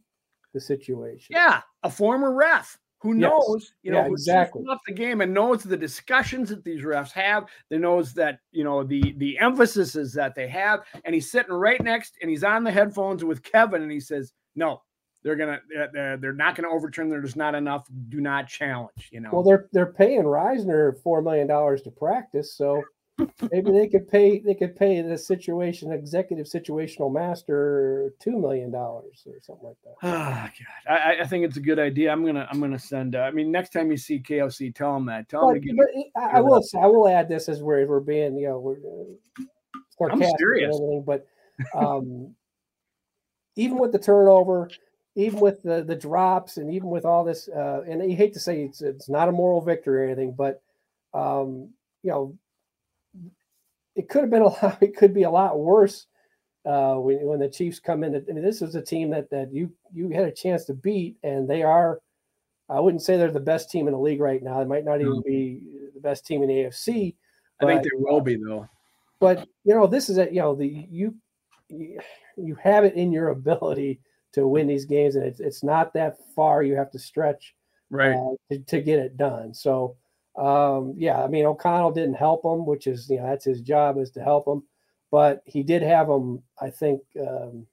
the 0.54 0.60
situation. 0.60 1.36
Yeah, 1.36 1.62
a 1.84 1.90
former 1.90 2.34
ref 2.34 2.78
who 3.00 3.14
knows, 3.14 3.60
yes. 3.60 3.72
you 3.82 3.92
know, 3.92 4.00
yeah, 4.00 4.06
exactly 4.06 4.64
off 4.68 4.80
the 4.86 4.92
game 4.92 5.20
and 5.20 5.32
knows 5.32 5.62
the 5.62 5.76
discussions 5.76 6.48
that 6.48 6.64
these 6.64 6.82
refs 6.82 7.12
have. 7.12 7.44
They 7.70 7.78
knows 7.78 8.12
that 8.14 8.40
you 8.50 8.64
know 8.64 8.82
the 8.82 9.14
the 9.18 9.38
emphasis 9.38 9.94
is 9.94 10.12
that 10.14 10.34
they 10.34 10.48
have, 10.48 10.80
and 11.04 11.14
he's 11.14 11.30
sitting 11.30 11.52
right 11.52 11.82
next, 11.82 12.14
and 12.20 12.30
he's 12.30 12.44
on 12.44 12.64
the 12.64 12.72
headphones 12.72 13.24
with 13.24 13.42
Kevin, 13.44 13.82
and 13.82 13.92
he 13.92 14.00
says, 14.00 14.32
"No, 14.58 14.82
they're 15.22 15.36
gonna 15.36 15.60
they're, 15.92 16.16
they're 16.16 16.32
not 16.32 16.56
gonna 16.56 16.70
overturn. 16.70 17.08
There's 17.08 17.36
not 17.36 17.54
enough. 17.54 17.88
Do 18.08 18.20
not 18.20 18.48
challenge." 18.48 19.08
You 19.10 19.20
know. 19.20 19.30
Well, 19.32 19.42
they're 19.42 19.68
they're 19.72 19.92
paying 19.92 20.24
Risner 20.24 21.00
four 21.02 21.22
million 21.22 21.46
dollars 21.46 21.82
to 21.82 21.90
practice, 21.90 22.54
so 22.54 22.82
Maybe 23.52 23.72
they 23.72 23.88
could 23.88 24.08
pay 24.08 24.38
they 24.38 24.54
could 24.54 24.76
pay 24.76 25.02
the 25.02 25.18
situation 25.18 25.92
executive 25.92 26.46
situational 26.46 27.12
master 27.12 28.12
two 28.20 28.38
million 28.38 28.70
dollars 28.70 29.24
or 29.26 29.34
something 29.42 29.66
like 29.66 29.76
that. 29.84 29.94
Oh 30.02 30.48
God, 30.88 30.92
I, 30.92 31.22
I, 31.22 31.26
think 31.26 31.44
it's 31.44 31.56
a 31.56 31.60
good 31.60 31.80
idea. 31.80 32.12
I'm 32.12 32.24
gonna 32.24 32.46
I'm 32.50 32.60
gonna 32.60 32.78
send. 32.78 33.16
Uh, 33.16 33.20
I 33.20 33.32
mean, 33.32 33.50
next 33.50 33.70
time 33.70 33.90
you 33.90 33.96
see 33.96 34.20
KOC, 34.20 34.74
tell 34.74 34.94
them 34.94 35.06
that. 35.06 35.28
Tell 35.28 35.52
but, 35.52 35.60
them. 35.60 35.76
But 35.76 36.22
I, 36.22 36.38
I 36.38 36.40
will 36.40 36.62
say, 36.62 36.78
I 36.78 36.86
will 36.86 37.08
add 37.08 37.28
this 37.28 37.48
as 37.48 37.60
we're 37.60 37.86
we're 37.86 38.00
being 38.00 38.36
you 38.36 38.48
know 38.48 38.60
we're. 38.60 38.76
Uh, 38.76 40.12
I'm 40.12 40.22
serious. 40.38 40.76
everything, 40.76 41.02
but 41.04 41.26
um, 41.74 42.34
even 43.58 43.76
with 43.76 43.90
the 43.92 43.98
turnover, 43.98 44.70
even 45.16 45.40
with 45.40 45.62
the 45.62 45.82
the 45.82 45.96
drops, 45.96 46.56
and 46.56 46.72
even 46.72 46.88
with 46.88 47.04
all 47.04 47.24
this, 47.24 47.48
uh, 47.48 47.82
and 47.86 48.08
you 48.10 48.16
hate 48.16 48.32
to 48.34 48.40
say 48.40 48.62
it's 48.62 48.80
it's 48.80 49.08
not 49.08 49.28
a 49.28 49.32
moral 49.32 49.60
victory 49.60 50.02
or 50.02 50.04
anything, 50.06 50.32
but 50.32 50.62
um, 51.12 51.70
you 52.02 52.10
know 52.10 52.38
it 53.96 54.08
could 54.08 54.22
have 54.22 54.30
been 54.30 54.42
a 54.42 54.48
lot. 54.62 54.78
It 54.80 54.96
could 54.96 55.12
be 55.12 55.24
a 55.24 55.30
lot 55.30 55.58
worse 55.58 56.06
uh, 56.64 56.94
when, 56.94 57.18
when 57.26 57.40
the 57.40 57.48
Chiefs 57.48 57.80
come 57.80 58.04
in. 58.04 58.14
I 58.14 58.32
mean, 58.32 58.44
this 58.44 58.62
is 58.62 58.76
a 58.76 58.82
team 58.82 59.10
that 59.10 59.28
that 59.30 59.52
you 59.52 59.72
you 59.92 60.08
had 60.10 60.24
a 60.24 60.32
chance 60.32 60.64
to 60.66 60.74
beat, 60.74 61.16
and 61.22 61.50
they 61.50 61.62
are. 61.62 62.00
I 62.70 62.80
wouldn't 62.80 63.02
say 63.02 63.16
they're 63.16 63.30
the 63.30 63.40
best 63.40 63.70
team 63.70 63.88
in 63.88 63.94
the 63.94 63.98
league 63.98 64.20
right 64.20 64.42
now. 64.42 64.58
They 64.58 64.66
might 64.66 64.84
not 64.84 65.00
even 65.00 65.22
be 65.24 65.62
the 65.94 66.00
best 66.00 66.26
team 66.26 66.42
in 66.42 66.48
the 66.48 66.54
AFC. 66.54 67.14
I 67.60 67.66
think 67.66 67.82
they 67.82 67.90
will 67.94 68.20
be 68.20 68.36
though. 68.36 68.68
But 69.20 69.48
you 69.64 69.74
know, 69.74 69.86
this 69.86 70.08
is 70.08 70.18
a 70.18 70.26
you 70.26 70.40
know 70.40 70.54
the 70.54 70.86
you 70.90 71.14
you 71.68 72.56
have 72.62 72.84
it 72.84 72.94
in 72.94 73.12
your 73.12 73.28
ability 73.28 74.00
to 74.32 74.46
win 74.46 74.66
these 74.66 74.84
games, 74.84 75.16
and 75.16 75.24
it's 75.24 75.40
it's 75.40 75.62
not 75.62 75.92
that 75.94 76.16
far. 76.34 76.62
You 76.62 76.76
have 76.76 76.90
to 76.92 76.98
stretch 76.98 77.54
right 77.90 78.14
uh, 78.14 78.34
to, 78.50 78.58
to 78.58 78.80
get 78.80 78.98
it 78.98 79.16
done. 79.16 79.54
So 79.54 79.96
um, 80.36 80.94
yeah, 80.96 81.22
I 81.22 81.28
mean 81.28 81.44
O'Connell 81.44 81.92
didn't 81.92 82.14
help 82.14 82.44
him, 82.44 82.66
which 82.66 82.86
is 82.86 83.08
you 83.08 83.18
know 83.18 83.26
that's 83.26 83.44
his 83.44 83.60
job 83.60 83.98
is 83.98 84.10
to 84.12 84.22
help 84.22 84.46
him, 84.46 84.62
but 85.10 85.42
he 85.44 85.62
did 85.62 85.82
have 85.82 86.08
him. 86.08 86.42
I 86.60 86.70
think, 86.70 87.00
um, 87.20 87.66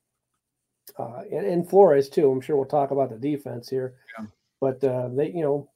uh, 0.98 1.22
and, 1.32 1.46
and, 1.46 1.70
Flores 1.70 2.10
too. 2.10 2.32
I'm 2.32 2.42
sure 2.42 2.56
we'll 2.56 2.66
talk 2.66 2.92
about 2.92 3.10
the 3.10 3.18
defense 3.18 3.70
here, 3.70 3.96
yeah. 4.18 4.26
but 4.60 4.84
uh, 4.84 5.10
they 5.10 5.28
you 5.32 5.42
know 5.42 5.70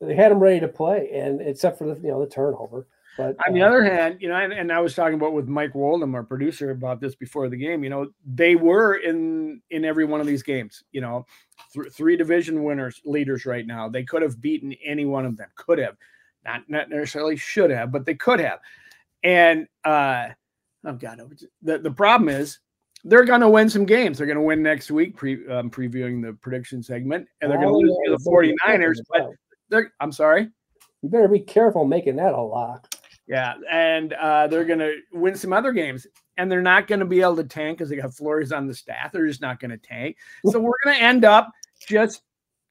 they 0.00 0.14
had 0.14 0.32
him 0.32 0.38
ready 0.38 0.60
to 0.60 0.68
play, 0.68 1.10
and 1.12 1.40
except 1.40 1.78
for 1.78 1.92
the 1.92 2.00
you 2.00 2.08
know 2.08 2.20
the 2.20 2.30
turnover. 2.30 2.86
But 3.16 3.36
on 3.46 3.54
the 3.54 3.62
uh, 3.62 3.68
other 3.68 3.82
hand, 3.84 4.18
you 4.20 4.28
know, 4.28 4.34
and, 4.36 4.52
and 4.52 4.70
I 4.70 4.80
was 4.80 4.94
talking 4.94 5.14
about 5.14 5.32
with 5.32 5.48
Mike 5.48 5.74
Woldham, 5.74 6.14
our 6.14 6.22
producer, 6.22 6.70
about 6.70 7.00
this 7.00 7.14
before 7.14 7.48
the 7.48 7.56
game. 7.56 7.82
You 7.82 7.90
know, 7.90 8.10
they 8.24 8.56
were 8.56 8.96
in 8.96 9.62
in 9.70 9.84
every 9.84 10.04
one 10.04 10.20
of 10.20 10.26
these 10.26 10.42
games. 10.42 10.82
You 10.92 11.00
know, 11.00 11.26
th- 11.72 11.92
three 11.92 12.16
division 12.16 12.62
winners, 12.64 13.00
leaders 13.04 13.46
right 13.46 13.66
now. 13.66 13.88
They 13.88 14.04
could 14.04 14.22
have 14.22 14.40
beaten 14.40 14.74
any 14.84 15.04
one 15.06 15.24
of 15.24 15.36
them. 15.36 15.48
Could 15.56 15.78
have, 15.78 15.96
not 16.44 16.68
not 16.68 16.90
necessarily 16.90 17.36
should 17.36 17.70
have, 17.70 17.90
but 17.92 18.04
they 18.04 18.14
could 18.14 18.40
have. 18.40 18.58
And 19.22 19.66
uh, 19.84 20.28
oh 20.84 20.92
god, 20.92 21.20
the 21.62 21.78
the 21.78 21.90
problem 21.90 22.28
is 22.28 22.58
they're 23.04 23.24
going 23.24 23.40
to 23.40 23.48
win 23.48 23.70
some 23.70 23.84
games. 23.86 24.18
They're 24.18 24.26
going 24.26 24.36
to 24.36 24.42
win 24.42 24.62
next 24.62 24.90
week, 24.90 25.16
pre, 25.16 25.46
um, 25.48 25.70
previewing 25.70 26.22
the 26.22 26.32
prediction 26.34 26.82
segment, 26.82 27.28
and 27.40 27.50
they're 27.50 27.58
going 27.58 27.68
to 27.68 27.74
Oh, 27.74 27.78
lose 27.78 27.96
yeah, 28.04 28.16
to 28.16 28.18
the 28.18 28.54
they're 28.66 28.78
49ers. 28.78 28.96
But 29.08 29.30
they're, 29.68 29.92
I'm 30.00 30.10
sorry. 30.12 30.48
you 31.02 31.08
better 31.08 31.28
be 31.28 31.38
careful 31.40 31.84
making 31.84 32.16
that 32.16 32.32
a 32.34 32.40
lock. 32.40 32.92
Yeah, 33.26 33.54
and 33.70 34.12
uh, 34.12 34.46
they're 34.46 34.64
going 34.64 34.78
to 34.78 34.94
win 35.12 35.34
some 35.34 35.52
other 35.52 35.72
games, 35.72 36.06
and 36.36 36.50
they're 36.50 36.62
not 36.62 36.86
going 36.86 37.00
to 37.00 37.06
be 37.06 37.22
able 37.22 37.36
to 37.36 37.44
tank 37.44 37.78
because 37.78 37.90
they 37.90 37.96
got 37.96 38.14
Flores 38.14 38.52
on 38.52 38.66
the 38.66 38.74
staff. 38.74 39.10
They're 39.12 39.26
just 39.26 39.40
not 39.40 39.58
going 39.58 39.72
to 39.72 39.78
tank. 39.78 40.16
So 40.46 40.60
we're 40.60 40.76
going 40.84 40.96
to 40.96 41.02
end 41.02 41.24
up 41.24 41.50
just 41.80 42.22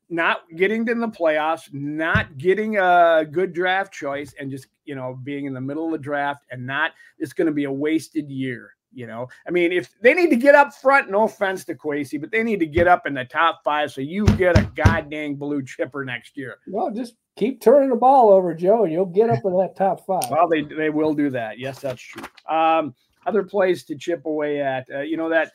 not 0.09 0.41
getting 0.55 0.87
in 0.87 0.99
the 0.99 1.09
playoffs, 1.09 1.73
not 1.73 2.37
getting 2.37 2.77
a 2.77 3.25
good 3.29 3.51
draft 3.51 3.93
choice, 3.93 4.33
and 4.39 4.49
just 4.49 4.67
you 4.85 4.95
know 4.95 5.19
being 5.23 5.45
in 5.45 5.53
the 5.53 5.61
middle 5.61 5.85
of 5.87 5.91
the 5.91 5.97
draft, 5.97 6.45
and 6.51 6.65
not. 6.65 6.91
It's 7.19 7.33
going 7.33 7.47
to 7.47 7.53
be 7.53 7.65
a 7.65 7.71
wasted 7.71 8.29
year. 8.29 8.71
You 8.93 9.07
know, 9.07 9.27
I 9.45 9.51
mean, 9.51 9.73
if 9.73 9.93
they 9.99 10.13
need 10.13 10.29
to 10.29 10.37
get 10.37 10.55
up 10.55 10.73
front, 10.73 11.11
no 11.11 11.23
offense 11.23 11.65
to 11.65 11.75
Kwesi, 11.75 12.19
but 12.19 12.31
they 12.31 12.43
need 12.43 12.61
to 12.61 12.65
get 12.65 12.87
up 12.87 13.05
in 13.05 13.13
the 13.13 13.25
top 13.25 13.59
five 13.61 13.91
so 13.91 13.99
you 13.99 14.25
get 14.37 14.57
a 14.57 14.71
goddamn 14.73 15.35
blue 15.35 15.63
chipper 15.63 16.05
next 16.05 16.37
year. 16.37 16.59
Well, 16.65 16.91
just 16.91 17.15
keep 17.35 17.61
turning 17.61 17.89
the 17.89 17.95
ball 17.95 18.29
over, 18.29 18.53
Joe, 18.53 18.83
and 18.83 18.93
you'll 18.93 19.05
get 19.05 19.29
up 19.29 19.43
in 19.45 19.57
that 19.57 19.75
top 19.75 20.05
five. 20.05 20.29
Well, 20.29 20.47
they 20.47 20.61
they 20.61 20.89
will 20.89 21.13
do 21.13 21.29
that. 21.31 21.59
Yes, 21.59 21.79
that's 21.79 22.01
true. 22.01 22.23
Um, 22.49 22.95
other 23.25 23.43
plays 23.43 23.83
to 23.85 23.95
chip 23.95 24.25
away 24.25 24.61
at. 24.61 24.87
Uh, 24.93 25.01
you 25.01 25.17
know 25.17 25.29
that 25.29 25.51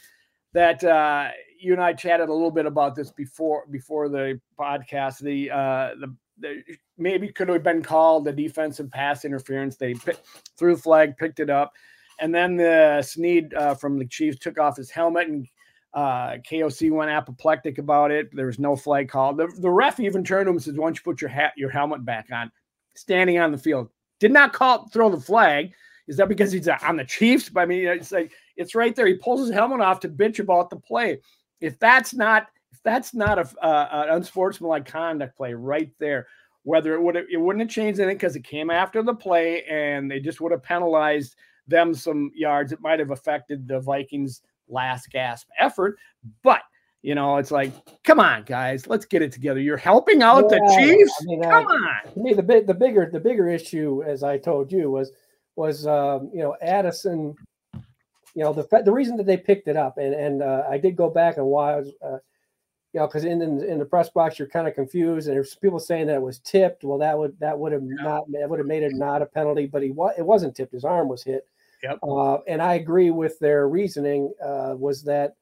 that 0.52 0.82
uh, 0.84 1.28
you 1.58 1.72
and 1.72 1.82
I 1.82 1.92
chatted 1.92 2.28
a 2.28 2.32
little 2.32 2.50
bit 2.50 2.66
about 2.66 2.94
this 2.94 3.10
before 3.10 3.66
before 3.70 4.08
the 4.08 4.40
podcast. 4.58 5.20
The 5.20 5.50
uh, 5.50 5.90
the, 6.00 6.14
the 6.38 6.62
maybe 6.98 7.28
could 7.28 7.48
have 7.48 7.62
been 7.62 7.82
called 7.82 8.24
the 8.24 8.32
defensive 8.32 8.90
pass 8.90 9.24
interference. 9.24 9.76
They 9.76 9.94
threw 10.58 10.76
the 10.76 10.82
flag, 10.82 11.16
picked 11.16 11.40
it 11.40 11.50
up, 11.50 11.72
and 12.20 12.34
then 12.34 12.56
the 12.56 13.02
Sneed 13.02 13.54
uh, 13.54 13.74
from 13.74 13.98
the 13.98 14.06
Chiefs 14.06 14.38
took 14.38 14.58
off 14.58 14.76
his 14.76 14.90
helmet 14.90 15.28
and. 15.28 15.46
Uh, 15.92 16.36
KOC 16.48 16.90
went 16.90 17.10
apoplectic 17.10 17.78
about 17.78 18.10
it. 18.10 18.28
There 18.32 18.46
was 18.46 18.58
no 18.58 18.76
flag 18.76 19.08
call. 19.08 19.34
The, 19.34 19.48
the 19.58 19.70
ref 19.70 19.98
even 19.98 20.22
turned 20.22 20.46
to 20.46 20.50
him 20.50 20.56
and 20.56 20.62
says, 20.62 20.74
"Why 20.74 20.86
don't 20.86 20.96
you 20.96 21.02
put 21.02 21.20
your 21.20 21.30
hat, 21.30 21.52
your 21.56 21.70
helmet 21.70 22.04
back 22.04 22.28
on?" 22.32 22.52
Standing 22.94 23.38
on 23.38 23.50
the 23.50 23.58
field, 23.58 23.88
did 24.20 24.30
not 24.30 24.52
call 24.52 24.88
throw 24.88 25.10
the 25.10 25.20
flag. 25.20 25.72
Is 26.06 26.16
that 26.16 26.28
because 26.28 26.52
he's 26.52 26.68
uh, 26.68 26.76
on 26.82 26.96
the 26.96 27.04
Chiefs? 27.04 27.48
But 27.48 27.60
I 27.60 27.66
mean, 27.66 27.86
it's 27.86 28.12
like 28.12 28.32
it's 28.56 28.74
right 28.74 28.94
there. 28.94 29.06
He 29.06 29.14
pulls 29.14 29.40
his 29.40 29.50
helmet 29.50 29.80
off 29.80 30.00
to 30.00 30.08
bitch 30.08 30.38
about 30.38 30.70
the 30.70 30.76
play. 30.76 31.20
If 31.60 31.78
that's 31.78 32.14
not 32.14 32.48
if 32.72 32.80
that's 32.84 33.14
not 33.14 33.38
a 33.38 33.64
uh, 33.64 34.06
an 34.08 34.16
unsportsmanlike 34.16 34.86
conduct 34.86 35.36
play 35.36 35.54
right 35.54 35.90
there, 35.98 36.28
whether 36.62 36.94
it 36.94 37.02
would 37.02 37.16
it 37.16 37.40
wouldn't 37.40 37.62
have 37.62 37.70
changed 37.70 38.00
anything 38.00 38.16
because 38.16 38.36
it 38.36 38.44
came 38.44 38.70
after 38.70 39.02
the 39.02 39.14
play 39.14 39.64
and 39.64 40.10
they 40.10 40.20
just 40.20 40.40
would 40.40 40.52
have 40.52 40.62
penalized 40.62 41.36
them 41.66 41.94
some 41.94 42.30
yards. 42.34 42.72
It 42.72 42.80
might 42.80 42.98
have 42.98 43.10
affected 43.10 43.66
the 43.66 43.80
Vikings' 43.80 44.42
last 44.70 45.10
gasp 45.10 45.48
effort, 45.58 45.98
but 46.42 46.62
you 47.02 47.14
know, 47.14 47.38
it's 47.38 47.50
like, 47.50 47.72
come 48.04 48.20
on, 48.20 48.42
guys, 48.42 48.86
let's 48.86 49.06
get 49.06 49.22
it 49.22 49.32
together. 49.32 49.58
You're 49.58 49.78
helping 49.78 50.22
out 50.22 50.50
the 50.50 50.58
Chiefs. 50.78 51.12
I 51.22 51.24
mean, 51.24 51.44
uh, 51.44 51.50
Come 51.50 51.66
on. 51.66 52.12
to 52.12 52.20
me, 52.20 52.34
the 52.34 52.42
big, 52.42 52.66
the 52.66 52.74
bigger, 52.74 53.08
the 53.10 53.20
bigger 53.20 53.48
issue, 53.48 54.02
as 54.06 54.22
I 54.22 54.36
told 54.36 54.70
you, 54.70 54.90
was 54.90 55.10
was 55.56 55.86
um, 55.86 56.30
you 56.32 56.40
know 56.40 56.56
Addison. 56.60 57.34
You 58.34 58.44
know 58.44 58.52
the 58.52 58.82
the 58.84 58.92
reason 58.92 59.16
that 59.16 59.26
they 59.26 59.36
picked 59.36 59.66
it 59.66 59.76
up, 59.76 59.96
and 59.98 60.14
and 60.14 60.42
uh, 60.42 60.64
I 60.68 60.78
did 60.78 60.94
go 60.96 61.08
back 61.08 61.38
and 61.38 61.46
watch. 61.46 61.86
Uh, 62.04 62.18
you 62.92 62.98
know, 62.98 63.06
because 63.06 63.24
in, 63.24 63.40
in 63.40 63.62
in 63.62 63.78
the 63.78 63.84
press 63.84 64.10
box 64.10 64.38
you're 64.38 64.48
kind 64.48 64.68
of 64.68 64.74
confused, 64.74 65.28
and 65.28 65.36
there's 65.36 65.54
people 65.54 65.80
saying 65.80 66.06
that 66.08 66.16
it 66.16 66.22
was 66.22 66.40
tipped. 66.40 66.84
Well, 66.84 66.98
that 66.98 67.16
would 67.16 67.38
that 67.40 67.58
would 67.58 67.72
have 67.72 67.82
not 67.82 68.30
that 68.32 68.48
would 68.48 68.58
have 68.58 68.68
made 68.68 68.82
it 68.82 68.92
not 68.92 69.22
a 69.22 69.26
penalty, 69.26 69.66
but 69.66 69.82
he 69.82 69.90
was 69.90 70.14
it 70.18 70.26
wasn't 70.26 70.54
tipped. 70.54 70.72
His 70.72 70.84
arm 70.84 71.08
was 71.08 71.22
hit. 71.22 71.46
Yep. 71.82 71.98
Uh, 72.02 72.38
and 72.46 72.60
I 72.62 72.74
agree 72.74 73.10
with 73.10 73.38
their 73.38 73.68
reasoning. 73.68 74.32
Uh, 74.44 74.74
was 74.76 75.02
that 75.04 75.34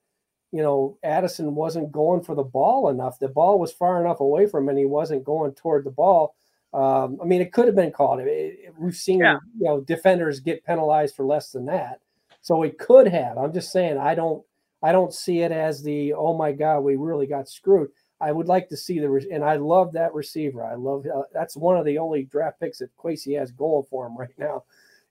you 0.52 0.62
know 0.62 0.98
Addison 1.02 1.54
wasn't 1.54 1.92
going 1.92 2.22
for 2.22 2.34
the 2.34 2.42
ball 2.44 2.88
enough. 2.90 3.18
The 3.18 3.28
ball 3.28 3.58
was 3.58 3.72
far 3.72 4.00
enough 4.04 4.20
away 4.20 4.46
from 4.46 4.64
him, 4.64 4.70
and 4.70 4.78
he 4.78 4.84
wasn't 4.86 5.24
going 5.24 5.52
toward 5.54 5.84
the 5.84 5.90
ball. 5.90 6.34
Um, 6.74 7.18
I 7.22 7.24
mean, 7.24 7.40
it 7.40 7.52
could 7.52 7.66
have 7.66 7.76
been 7.76 7.92
called. 7.92 8.20
It- 8.20 8.28
it- 8.28 8.74
we've 8.78 8.94
seen 8.94 9.20
Yeah. 9.20 9.38
you 9.58 9.64
know 9.64 9.80
defenders 9.80 10.40
get 10.40 10.64
penalized 10.64 11.16
for 11.16 11.24
less 11.24 11.50
than 11.52 11.64
that, 11.66 12.00
so 12.40 12.62
it 12.62 12.78
could 12.78 13.08
have. 13.08 13.38
I'm 13.38 13.52
just 13.52 13.72
saying, 13.72 13.96
I 13.98 14.14
don't, 14.14 14.44
I 14.82 14.92
don't 14.92 15.12
see 15.14 15.40
it 15.42 15.50
as 15.52 15.82
the 15.82 16.12
oh 16.14 16.34
my 16.36 16.52
god, 16.52 16.80
we 16.80 16.96
really 16.96 17.26
got 17.26 17.48
screwed. 17.48 17.90
I 18.20 18.32
would 18.32 18.48
like 18.48 18.68
to 18.70 18.76
see 18.76 18.98
the 18.98 19.08
re- 19.08 19.28
and 19.30 19.44
I 19.44 19.56
love 19.56 19.92
that 19.92 20.12
receiver. 20.14 20.64
I 20.64 20.74
love 20.74 21.06
uh, 21.06 21.22
that's 21.32 21.56
one 21.56 21.76
of 21.78 21.84
the 21.84 21.98
only 21.98 22.24
draft 22.24 22.60
picks 22.60 22.78
that 22.78 22.94
Kwesi 22.96 23.38
has 23.38 23.50
going 23.52 23.84
for 23.90 24.06
him 24.06 24.16
right 24.16 24.36
now. 24.38 24.64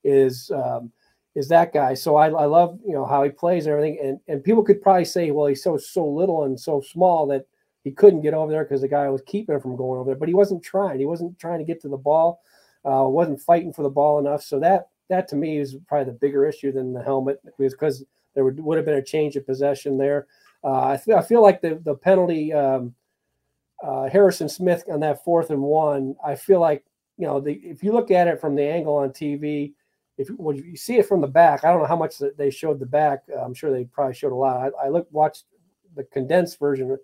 Is 0.03 0.51
um, 0.51 0.91
is 1.37 1.47
that 1.49 1.71
guy? 1.71 1.93
So 1.93 2.15
I, 2.15 2.29
I 2.29 2.45
love 2.45 2.79
you 2.83 2.93
know 2.93 3.05
how 3.05 3.23
he 3.23 3.29
plays 3.29 3.67
and 3.67 3.73
everything. 3.73 3.99
And 4.03 4.19
and 4.27 4.43
people 4.43 4.63
could 4.63 4.81
probably 4.81 5.05
say, 5.05 5.29
well, 5.29 5.45
he's 5.45 5.63
so 5.63 5.77
so 5.77 6.03
little 6.03 6.45
and 6.45 6.59
so 6.59 6.81
small 6.81 7.27
that 7.27 7.45
he 7.83 7.91
couldn't 7.91 8.21
get 8.21 8.33
over 8.33 8.51
there 8.51 8.63
because 8.63 8.81
the 8.81 8.87
guy 8.87 9.07
was 9.09 9.21
keeping 9.27 9.53
him 9.53 9.61
from 9.61 9.75
going 9.75 9.99
over 9.99 10.09
there. 10.09 10.19
But 10.19 10.29
he 10.29 10.33
wasn't 10.33 10.63
trying. 10.63 10.99
He 10.99 11.05
wasn't 11.05 11.37
trying 11.37 11.59
to 11.59 11.65
get 11.65 11.79
to 11.81 11.89
the 11.89 11.97
ball. 11.97 12.41
Uh, 12.83 13.05
wasn't 13.07 13.39
fighting 13.39 13.71
for 13.71 13.83
the 13.83 13.89
ball 13.89 14.17
enough. 14.17 14.41
So 14.41 14.59
that 14.61 14.89
that 15.09 15.27
to 15.27 15.35
me 15.35 15.59
is 15.59 15.77
probably 15.87 16.11
the 16.11 16.17
bigger 16.17 16.47
issue 16.47 16.71
than 16.71 16.91
the 16.91 17.03
helmet 17.03 17.39
because 17.59 18.03
there 18.33 18.43
would, 18.43 18.59
would 18.59 18.77
have 18.77 18.85
been 18.85 18.95
a 18.95 19.03
change 19.03 19.35
of 19.35 19.45
possession 19.45 19.97
there. 19.97 20.25
Uh, 20.63 20.85
I 20.85 20.97
feel 20.97 21.17
I 21.17 21.21
feel 21.21 21.43
like 21.43 21.61
the 21.61 21.75
the 21.83 21.93
penalty 21.93 22.51
um, 22.51 22.95
uh, 23.83 24.09
Harrison 24.09 24.49
Smith 24.49 24.83
on 24.91 25.01
that 25.01 25.23
fourth 25.23 25.51
and 25.51 25.61
one. 25.61 26.15
I 26.25 26.33
feel 26.33 26.59
like 26.59 26.83
you 27.19 27.27
know 27.27 27.39
the 27.39 27.53
if 27.53 27.83
you 27.83 27.91
look 27.91 28.09
at 28.09 28.27
it 28.27 28.41
from 28.41 28.55
the 28.55 28.63
angle 28.63 28.95
on 28.95 29.11
TV, 29.11 29.73
if 30.17 30.29
when 30.29 30.55
you 30.55 30.75
see 30.75 30.97
it 30.97 31.05
from 31.05 31.21
the 31.21 31.27
back, 31.27 31.63
I 31.63 31.69
don't 31.71 31.79
know 31.79 31.87
how 31.87 31.95
much 31.95 32.15
they 32.37 32.49
showed 32.49 32.79
the 32.79 32.85
back. 32.85 33.23
I'm 33.39 33.53
sure 33.53 33.71
they 33.71 33.85
probably 33.85 34.15
showed 34.15 34.31
a 34.31 34.35
lot. 34.35 34.73
I, 34.81 34.87
I 34.87 34.89
looked 34.89 35.11
watched 35.11 35.45
the 35.95 36.03
condensed 36.05 36.59
version, 36.59 36.97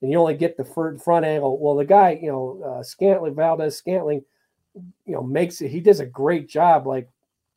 and 0.00 0.10
you 0.10 0.18
only 0.18 0.34
get 0.34 0.56
the 0.56 0.64
front 0.64 1.24
angle. 1.24 1.58
Well, 1.58 1.76
the 1.76 1.84
guy, 1.84 2.18
you 2.20 2.30
know, 2.30 2.62
uh, 2.62 2.82
Scantling 2.82 3.34
Valdes 3.34 3.76
Scantling, 3.76 4.24
you 4.74 5.14
know, 5.14 5.22
makes 5.22 5.60
it. 5.60 5.70
He 5.70 5.80
does 5.80 6.00
a 6.00 6.06
great 6.06 6.48
job, 6.48 6.86
like 6.86 7.08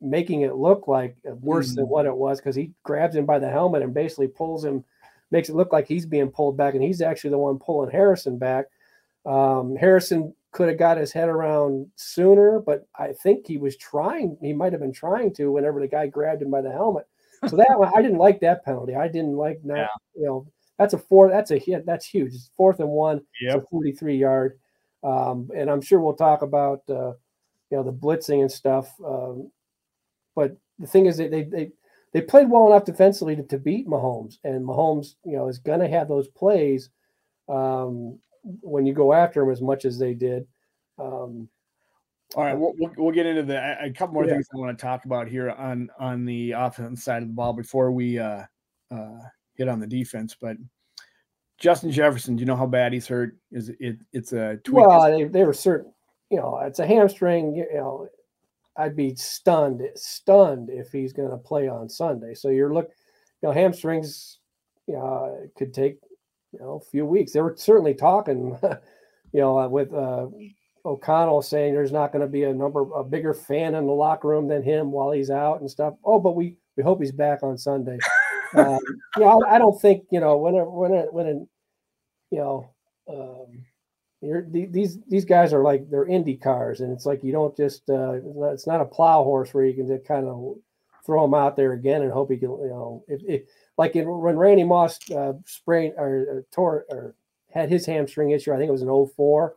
making 0.01 0.41
it 0.41 0.55
look 0.55 0.87
like 0.87 1.17
worse 1.41 1.75
than 1.75 1.85
Mhm. 1.85 1.89
what 1.89 2.05
it 2.05 2.15
was 2.15 2.39
because 2.39 2.55
he 2.55 2.71
grabs 2.83 3.15
him 3.15 3.25
by 3.25 3.39
the 3.39 3.49
helmet 3.49 3.81
and 3.81 3.93
basically 3.93 4.27
pulls 4.27 4.63
him, 4.63 4.83
makes 5.31 5.49
it 5.49 5.55
look 5.55 5.73
like 5.73 5.87
he's 5.87 6.05
being 6.05 6.29
pulled 6.29 6.55
back, 6.55 6.73
and 6.73 6.83
he's 6.83 7.01
actually 7.01 7.31
the 7.31 7.37
one 7.37 7.59
pulling 7.59 7.91
Harrison 7.91 8.37
back. 8.37 8.67
Um, 9.25 9.75
Harrison 9.75 10.33
could 10.51 10.67
have 10.67 10.77
got 10.79 10.97
his 10.97 11.11
head 11.11 11.29
around 11.29 11.87
sooner, 11.95 12.59
but 12.59 12.87
I 12.97 13.13
think 13.13 13.45
he 13.47 13.57
was 13.57 13.77
trying. 13.77 14.37
He 14.41 14.53
might 14.53 14.71
have 14.73 14.81
been 14.81 14.93
trying 14.93 15.33
to 15.35 15.51
whenever 15.51 15.79
the 15.79 15.87
guy 15.87 16.07
grabbed 16.07 16.41
him 16.41 16.49
by 16.51 16.61
the 16.61 16.71
helmet. 16.71 17.05
So 17.47 17.55
that 17.55 17.77
one, 17.79 17.91
I 17.95 18.01
didn't 18.01 18.17
like 18.17 18.39
that 18.41 18.65
penalty. 18.65 18.95
I 18.95 19.07
didn't 19.07 19.35
like 19.37 19.61
not, 19.63 19.77
Yeah. 19.77 19.87
you 20.15 20.25
know, 20.25 20.47
that's 20.77 20.93
a 20.93 20.97
four. 20.97 21.29
That's 21.29 21.51
a 21.51 21.57
hit. 21.57 21.85
That's 21.85 22.05
huge. 22.05 22.33
It's 22.33 22.51
fourth 22.57 22.79
and 22.79 22.89
one. 22.89 23.21
Yep. 23.41 23.55
It's 23.55 23.65
a 23.65 23.69
43 23.69 24.17
yard. 24.17 24.59
Um, 25.03 25.49
and 25.55 25.69
I'm 25.69 25.81
sure 25.81 25.99
we'll 25.99 26.13
talk 26.15 26.41
about, 26.41 26.81
uh, 26.89 27.13
you 27.69 27.77
know, 27.77 27.83
the 27.83 27.93
blitzing 27.93 28.41
and 28.41 28.51
stuff. 28.51 28.93
Um, 29.05 29.51
but 30.35 30.57
the 30.79 30.87
thing 30.87 31.05
is, 31.05 31.17
that 31.17 31.31
they 31.31 31.43
they 31.43 31.71
they 32.11 32.21
played 32.21 32.49
well 32.49 32.67
enough 32.67 32.85
defensively 32.85 33.35
to, 33.35 33.43
to 33.43 33.57
beat 33.57 33.87
Mahomes, 33.87 34.39
and 34.43 34.65
Mahomes, 34.65 35.15
you 35.23 35.37
know, 35.37 35.47
is 35.47 35.59
going 35.59 35.79
to 35.79 35.87
have 35.87 36.07
those 36.07 36.27
plays 36.29 36.89
um, 37.47 38.17
when 38.43 38.85
you 38.85 38.93
go 38.93 39.13
after 39.13 39.41
them 39.41 39.51
as 39.51 39.61
much 39.61 39.85
as 39.85 39.97
they 39.97 40.13
did. 40.13 40.47
Um, 40.97 41.49
All 42.35 42.43
right, 42.43 42.57
we'll, 42.57 42.73
we'll, 42.77 42.93
we'll 42.97 43.13
get 43.13 43.25
into 43.25 43.43
the 43.43 43.83
a 43.83 43.91
couple 43.91 44.13
more 44.13 44.25
Yeah. 44.25 44.33
things 44.33 44.47
I 44.53 44.57
want 44.57 44.77
to 44.77 44.81
talk 44.81 45.05
about 45.05 45.27
here 45.27 45.49
on 45.49 45.89
on 45.99 46.25
the 46.25 46.51
offense 46.51 47.03
side 47.03 47.21
of 47.21 47.29
the 47.29 47.33
ball 47.33 47.53
before 47.53 47.91
we 47.91 48.19
uh, 48.19 48.43
uh, 48.91 49.19
hit 49.55 49.67
on 49.67 49.79
the 49.79 49.87
defense. 49.87 50.35
But 50.39 50.57
Justin 51.57 51.91
Jefferson, 51.91 52.35
do 52.35 52.41
you 52.41 52.45
know 52.45 52.55
how 52.55 52.67
bad 52.67 52.93
he's 52.93 53.07
hurt? 53.07 53.37
Is 53.51 53.69
it? 53.79 53.97
It's 54.13 54.33
a 54.33 54.57
tweak. 54.63 54.85
well, 54.85 55.11
they, 55.11 55.23
they 55.25 55.43
were 55.43 55.53
certain, 55.53 55.91
you 56.29 56.37
know, 56.37 56.59
it's 56.63 56.79
a 56.79 56.87
hamstring. 56.87 57.55
You 57.55 57.67
know, 57.73 58.07
I'd 58.77 58.95
be 58.95 59.13
stunned, 59.15 59.81
stunned 59.95 60.69
if 60.69 60.91
he's 60.91 61.11
going 61.11 61.31
to 61.31 61.37
play 61.37 61.67
on 61.67 61.89
Sunday. 61.89 62.33
So 62.33 62.49
you're 62.49 62.73
look, 62.73 62.89
you 63.41 63.49
know, 63.49 63.53
hamstrings, 63.53 64.37
it 64.87 65.51
could 65.57 65.73
take, 65.73 65.99
you 66.51 66.59
know, 66.59 66.81
a 66.81 66.89
few 66.89 67.05
weeks. 67.05 67.33
They 67.33 67.41
were 67.41 67.55
certainly 67.57 67.93
talking, 67.93 68.57
you 69.33 69.39
know, 69.39 69.59
uh, 69.59 69.67
with 69.67 69.93
uh, 69.93 70.27
O'Connell 70.85 71.41
saying 71.41 71.73
there's 71.73 71.91
not 71.91 72.11
going 72.11 72.21
to 72.21 72.31
be 72.31 72.43
a 72.43 72.53
number, 72.53 72.81
a 72.93 73.03
bigger 73.03 73.33
fan 73.33 73.75
in 73.75 73.85
the 73.85 73.91
locker 73.91 74.27
room 74.27 74.47
than 74.47 74.63
him 74.63 74.91
while 74.91 75.11
he's 75.11 75.29
out 75.29 75.61
and 75.61 75.69
stuff. 75.69 75.95
Oh, 76.03 76.19
but 76.19 76.35
we 76.35 76.55
we 76.75 76.83
hope 76.83 76.99
he's 77.01 77.11
back 77.11 77.43
on 77.43 77.57
Sunday. 77.57 77.97
um, 78.55 78.79
you 79.17 79.23
know, 79.23 79.41
I, 79.43 79.55
I 79.55 79.57
don't 79.57 79.79
think 79.79 80.05
you 80.11 80.19
know 80.19 80.37
when 80.37 80.55
a, 80.55 80.65
when 80.65 80.93
a, 80.93 81.01
when 81.11 81.27
a, 81.27 81.33
you 82.35 82.39
know. 82.39 82.69
Um, 83.07 83.65
you're, 84.21 84.45
these 84.49 84.99
these 85.07 85.23
guys 85.23 85.53
are 85.53 85.63
like 85.63 85.89
they're 85.89 86.05
Indy 86.05 86.35
cars, 86.35 86.81
and 86.81 86.91
it's 86.91 87.05
like 87.05 87.23
you 87.23 87.31
don't 87.31 87.55
just 87.55 87.89
uh, 87.89 88.11
it's, 88.11 88.25
not, 88.35 88.49
it's 88.49 88.67
not 88.67 88.81
a 88.81 88.85
plow 88.85 89.23
horse 89.23 89.53
where 89.53 89.63
you 89.63 89.73
can 89.73 89.87
just 89.87 90.05
kind 90.05 90.27
of 90.27 90.55
throw 91.05 91.23
him 91.23 91.33
out 91.33 91.55
there 91.55 91.71
again 91.71 92.01
and 92.01 92.11
hope 92.11 92.29
he 92.29 92.37
can 92.37 92.51
you 92.51 92.67
know 92.67 93.03
if, 93.07 93.21
if 93.25 93.41
like 93.79 93.95
in, 93.95 94.05
when 94.09 94.35
Randy 94.35 94.65
Moss 94.65 94.99
uh, 95.09 95.33
sprained 95.45 95.93
or, 95.97 96.07
or 96.07 96.45
tore 96.51 96.85
or 96.89 97.15
had 97.49 97.69
his 97.69 97.85
hamstring 97.85 98.31
issue, 98.31 98.53
I 98.53 98.57
think 98.57 98.67
it 98.67 98.73
was 98.73 98.81
in 98.81 99.07
04. 99.15 99.55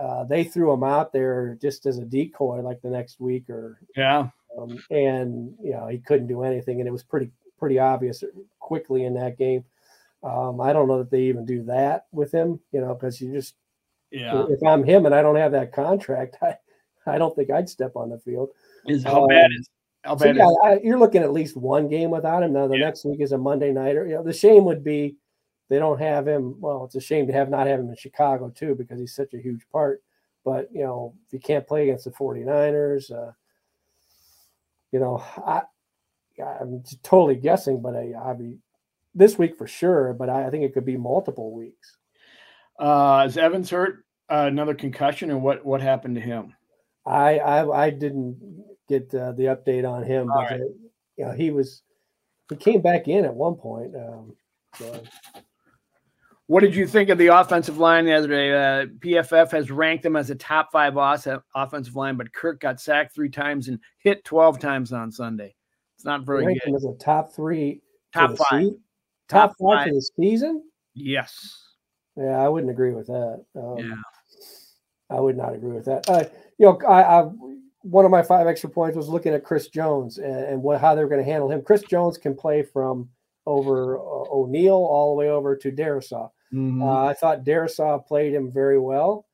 Uh, 0.00 0.24
they 0.24 0.42
threw 0.42 0.72
him 0.72 0.82
out 0.82 1.12
there 1.12 1.58
just 1.60 1.84
as 1.84 1.98
a 1.98 2.04
decoy 2.04 2.62
like 2.62 2.80
the 2.80 2.88
next 2.88 3.20
week 3.20 3.50
or 3.50 3.78
yeah. 3.94 4.28
um, 4.58 4.82
and 4.90 5.54
you 5.62 5.72
know 5.72 5.86
he 5.86 5.98
couldn't 5.98 6.26
do 6.26 6.42
anything 6.42 6.80
and 6.80 6.88
it 6.88 6.92
was 6.92 7.02
pretty 7.02 7.30
pretty 7.58 7.78
obvious 7.78 8.24
quickly 8.58 9.04
in 9.04 9.14
that 9.14 9.38
game. 9.38 9.64
Um, 10.22 10.60
i 10.60 10.72
don't 10.72 10.88
know 10.88 10.98
that 10.98 11.10
they 11.10 11.22
even 11.22 11.46
do 11.46 11.62
that 11.64 12.06
with 12.10 12.32
him 12.32 12.58
you 12.72 12.80
know 12.80 12.94
because 12.94 13.20
you 13.20 13.32
just 13.32 13.54
yeah. 14.10 14.44
if 14.48 14.62
i'm 14.66 14.82
him 14.82 15.06
and 15.06 15.14
i 15.14 15.22
don't 15.22 15.36
have 15.36 15.52
that 15.52 15.72
contract 15.72 16.36
i 16.42 16.56
i 17.06 17.16
don't 17.16 17.36
think 17.36 17.50
i'd 17.50 17.68
step 17.68 17.96
on 17.96 18.10
the 18.10 18.18
field. 18.18 18.50
Is 18.86 19.04
how 19.04 19.22
um, 19.22 19.28
bad 19.28 19.50
is 19.56 19.68
so 20.16 20.30
yeah, 20.30 20.46
I, 20.64 20.78
you're 20.82 20.98
looking 20.98 21.22
at 21.22 21.32
least 21.32 21.56
one 21.56 21.88
game 21.88 22.10
without 22.10 22.42
him 22.42 22.52
now 22.52 22.68
the 22.68 22.76
yeah. 22.76 22.86
next 22.86 23.04
week 23.04 23.20
is 23.20 23.32
a 23.32 23.38
monday 23.38 23.72
nighter 23.72 24.06
you 24.06 24.14
know 24.14 24.22
the 24.22 24.32
shame 24.32 24.64
would 24.64 24.84
be 24.84 25.16
they 25.68 25.78
don't 25.78 26.00
have 26.00 26.26
him. 26.26 26.60
Well, 26.60 26.84
it's 26.84 26.94
a 26.94 27.00
shame 27.00 27.26
to 27.26 27.32
have 27.32 27.50
not 27.50 27.66
have 27.66 27.80
him 27.80 27.88
in 27.88 27.96
Chicago 27.96 28.50
too 28.50 28.74
because 28.74 29.00
he's 29.00 29.14
such 29.14 29.34
a 29.34 29.40
huge 29.40 29.66
part. 29.72 30.02
But 30.44 30.68
you 30.72 30.84
know, 30.84 31.14
if 31.26 31.32
you 31.32 31.40
can't 31.40 31.66
play 31.66 31.84
against 31.84 32.04
the 32.04 32.12
49ers, 32.12 33.10
uh, 33.10 33.32
you 34.92 35.00
know, 35.00 35.24
I 35.44 35.62
I'm 36.40 36.84
totally 37.02 37.36
guessing, 37.36 37.82
but 37.82 37.96
I 37.96 38.12
I 38.22 38.34
be 38.34 38.58
this 39.14 39.38
week 39.38 39.58
for 39.58 39.66
sure. 39.66 40.12
But 40.12 40.30
I, 40.30 40.46
I, 40.46 40.50
think 40.50 40.64
it 40.64 40.72
could 40.72 40.84
be 40.84 40.96
multiple 40.96 41.52
weeks. 41.52 41.96
Uh, 42.78 43.24
is 43.26 43.36
Evans 43.36 43.70
hurt? 43.70 44.04
Uh, 44.28 44.44
another 44.46 44.74
concussion, 44.74 45.30
and 45.30 45.42
what 45.42 45.64
what 45.64 45.80
happened 45.80 46.14
to 46.14 46.20
him? 46.20 46.54
I 47.04 47.38
I, 47.38 47.86
I 47.86 47.90
didn't 47.90 48.64
get 48.88 49.14
uh, 49.14 49.32
the 49.32 49.44
update 49.44 49.88
on 49.88 50.02
him, 50.02 50.30
All 50.30 50.42
but 50.42 50.50
right. 50.50 50.60
you 51.16 51.24
know, 51.24 51.32
he 51.32 51.50
was 51.50 51.82
he 52.48 52.56
came 52.56 52.80
back 52.80 53.08
in 53.08 53.24
at 53.24 53.34
one 53.34 53.54
point. 53.54 53.94
Um, 53.94 54.36
so. 54.78 55.02
What 56.48 56.60
did 56.60 56.76
you 56.76 56.86
think 56.86 57.08
of 57.08 57.18
the 57.18 57.26
offensive 57.26 57.78
line 57.78 58.04
the 58.04 58.12
other 58.12 58.28
day? 58.28 58.52
Uh, 58.52 58.86
PFF 59.00 59.50
has 59.50 59.68
ranked 59.68 60.04
them 60.04 60.14
as 60.14 60.30
a 60.30 60.36
top 60.36 60.70
five 60.70 60.96
offensive 60.96 61.96
line, 61.96 62.16
but 62.16 62.32
Kirk 62.32 62.60
got 62.60 62.80
sacked 62.80 63.14
three 63.14 63.28
times 63.28 63.66
and 63.66 63.80
hit 63.98 64.24
12 64.24 64.60
times 64.60 64.92
on 64.92 65.10
Sunday. 65.10 65.56
It's 65.96 66.04
not 66.04 66.24
very 66.24 66.46
ranked 66.46 66.64
good. 66.64 66.76
as 66.76 66.84
a 66.84 66.92
top 66.98 67.34
three, 67.34 67.80
top 68.12 68.36
five, 68.36 68.62
se- 68.62 68.76
top, 69.28 69.50
top 69.50 69.56
five 69.60 69.88
for 69.88 69.94
the 69.94 70.10
season. 70.20 70.62
Yes. 70.94 71.64
Yeah, 72.16 72.38
I 72.38 72.48
wouldn't 72.48 72.70
agree 72.70 72.92
with 72.92 73.08
that. 73.08 73.44
Um, 73.56 73.78
yeah, 73.78 73.94
I 75.10 75.20
would 75.20 75.36
not 75.36 75.54
agree 75.54 75.72
with 75.72 75.86
that. 75.86 76.08
Uh, 76.08 76.24
you 76.58 76.66
know, 76.66 76.80
I, 76.88 77.02
I, 77.02 77.30
one 77.90 78.04
of 78.04 78.10
my 78.10 78.22
five 78.22 78.46
extra 78.46 78.68
points 78.68 78.96
was 78.96 79.08
looking 79.08 79.32
at 79.32 79.44
Chris 79.44 79.68
Jones 79.68 80.18
and, 80.18 80.44
and 80.44 80.62
what 80.62 80.80
how 80.80 80.94
they're 80.94 81.08
going 81.08 81.24
to 81.24 81.30
handle 81.30 81.50
him. 81.50 81.62
Chris 81.62 81.82
Jones 81.82 82.18
can 82.18 82.34
play 82.34 82.62
from 82.62 83.08
over 83.46 83.98
uh, 83.98 84.00
O'Neill 84.00 84.74
all 84.74 85.14
the 85.14 85.18
way 85.18 85.30
over 85.30 85.56
to 85.56 85.70
Darrisaw. 85.70 86.30
Mm-hmm. 86.52 86.82
Uh, 86.82 87.04
I 87.04 87.14
thought 87.14 87.44
Darrisaw 87.44 88.04
played 88.04 88.34
him 88.34 88.50
very 88.50 88.78
well. 88.78 89.26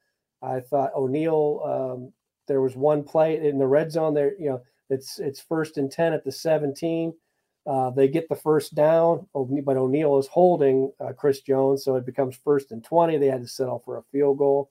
I 0.42 0.60
thought 0.60 0.94
O'Neill. 0.94 1.60
Um, 1.64 2.12
there 2.48 2.60
was 2.60 2.76
one 2.76 3.04
play 3.04 3.46
in 3.46 3.58
the 3.58 3.66
red 3.66 3.90
zone 3.90 4.14
there. 4.14 4.34
You 4.38 4.50
know, 4.50 4.62
it's 4.90 5.18
it's 5.18 5.40
first 5.40 5.78
and 5.78 5.90
ten 5.90 6.12
at 6.12 6.24
the 6.24 6.32
seventeen. 6.32 7.14
Uh, 7.64 7.90
they 7.90 8.08
get 8.08 8.28
the 8.28 8.34
first 8.34 8.74
down, 8.74 9.26
but 9.32 9.76
O'Neill 9.76 10.18
is 10.18 10.26
holding 10.26 10.92
uh, 10.98 11.12
Chris 11.12 11.40
Jones, 11.42 11.84
so 11.84 11.94
it 11.94 12.04
becomes 12.04 12.36
first 12.36 12.72
and 12.72 12.82
twenty. 12.84 13.16
They 13.16 13.28
had 13.28 13.42
to 13.42 13.48
settle 13.48 13.78
for 13.84 13.98
a 13.98 14.02
field 14.10 14.38
goal. 14.38 14.70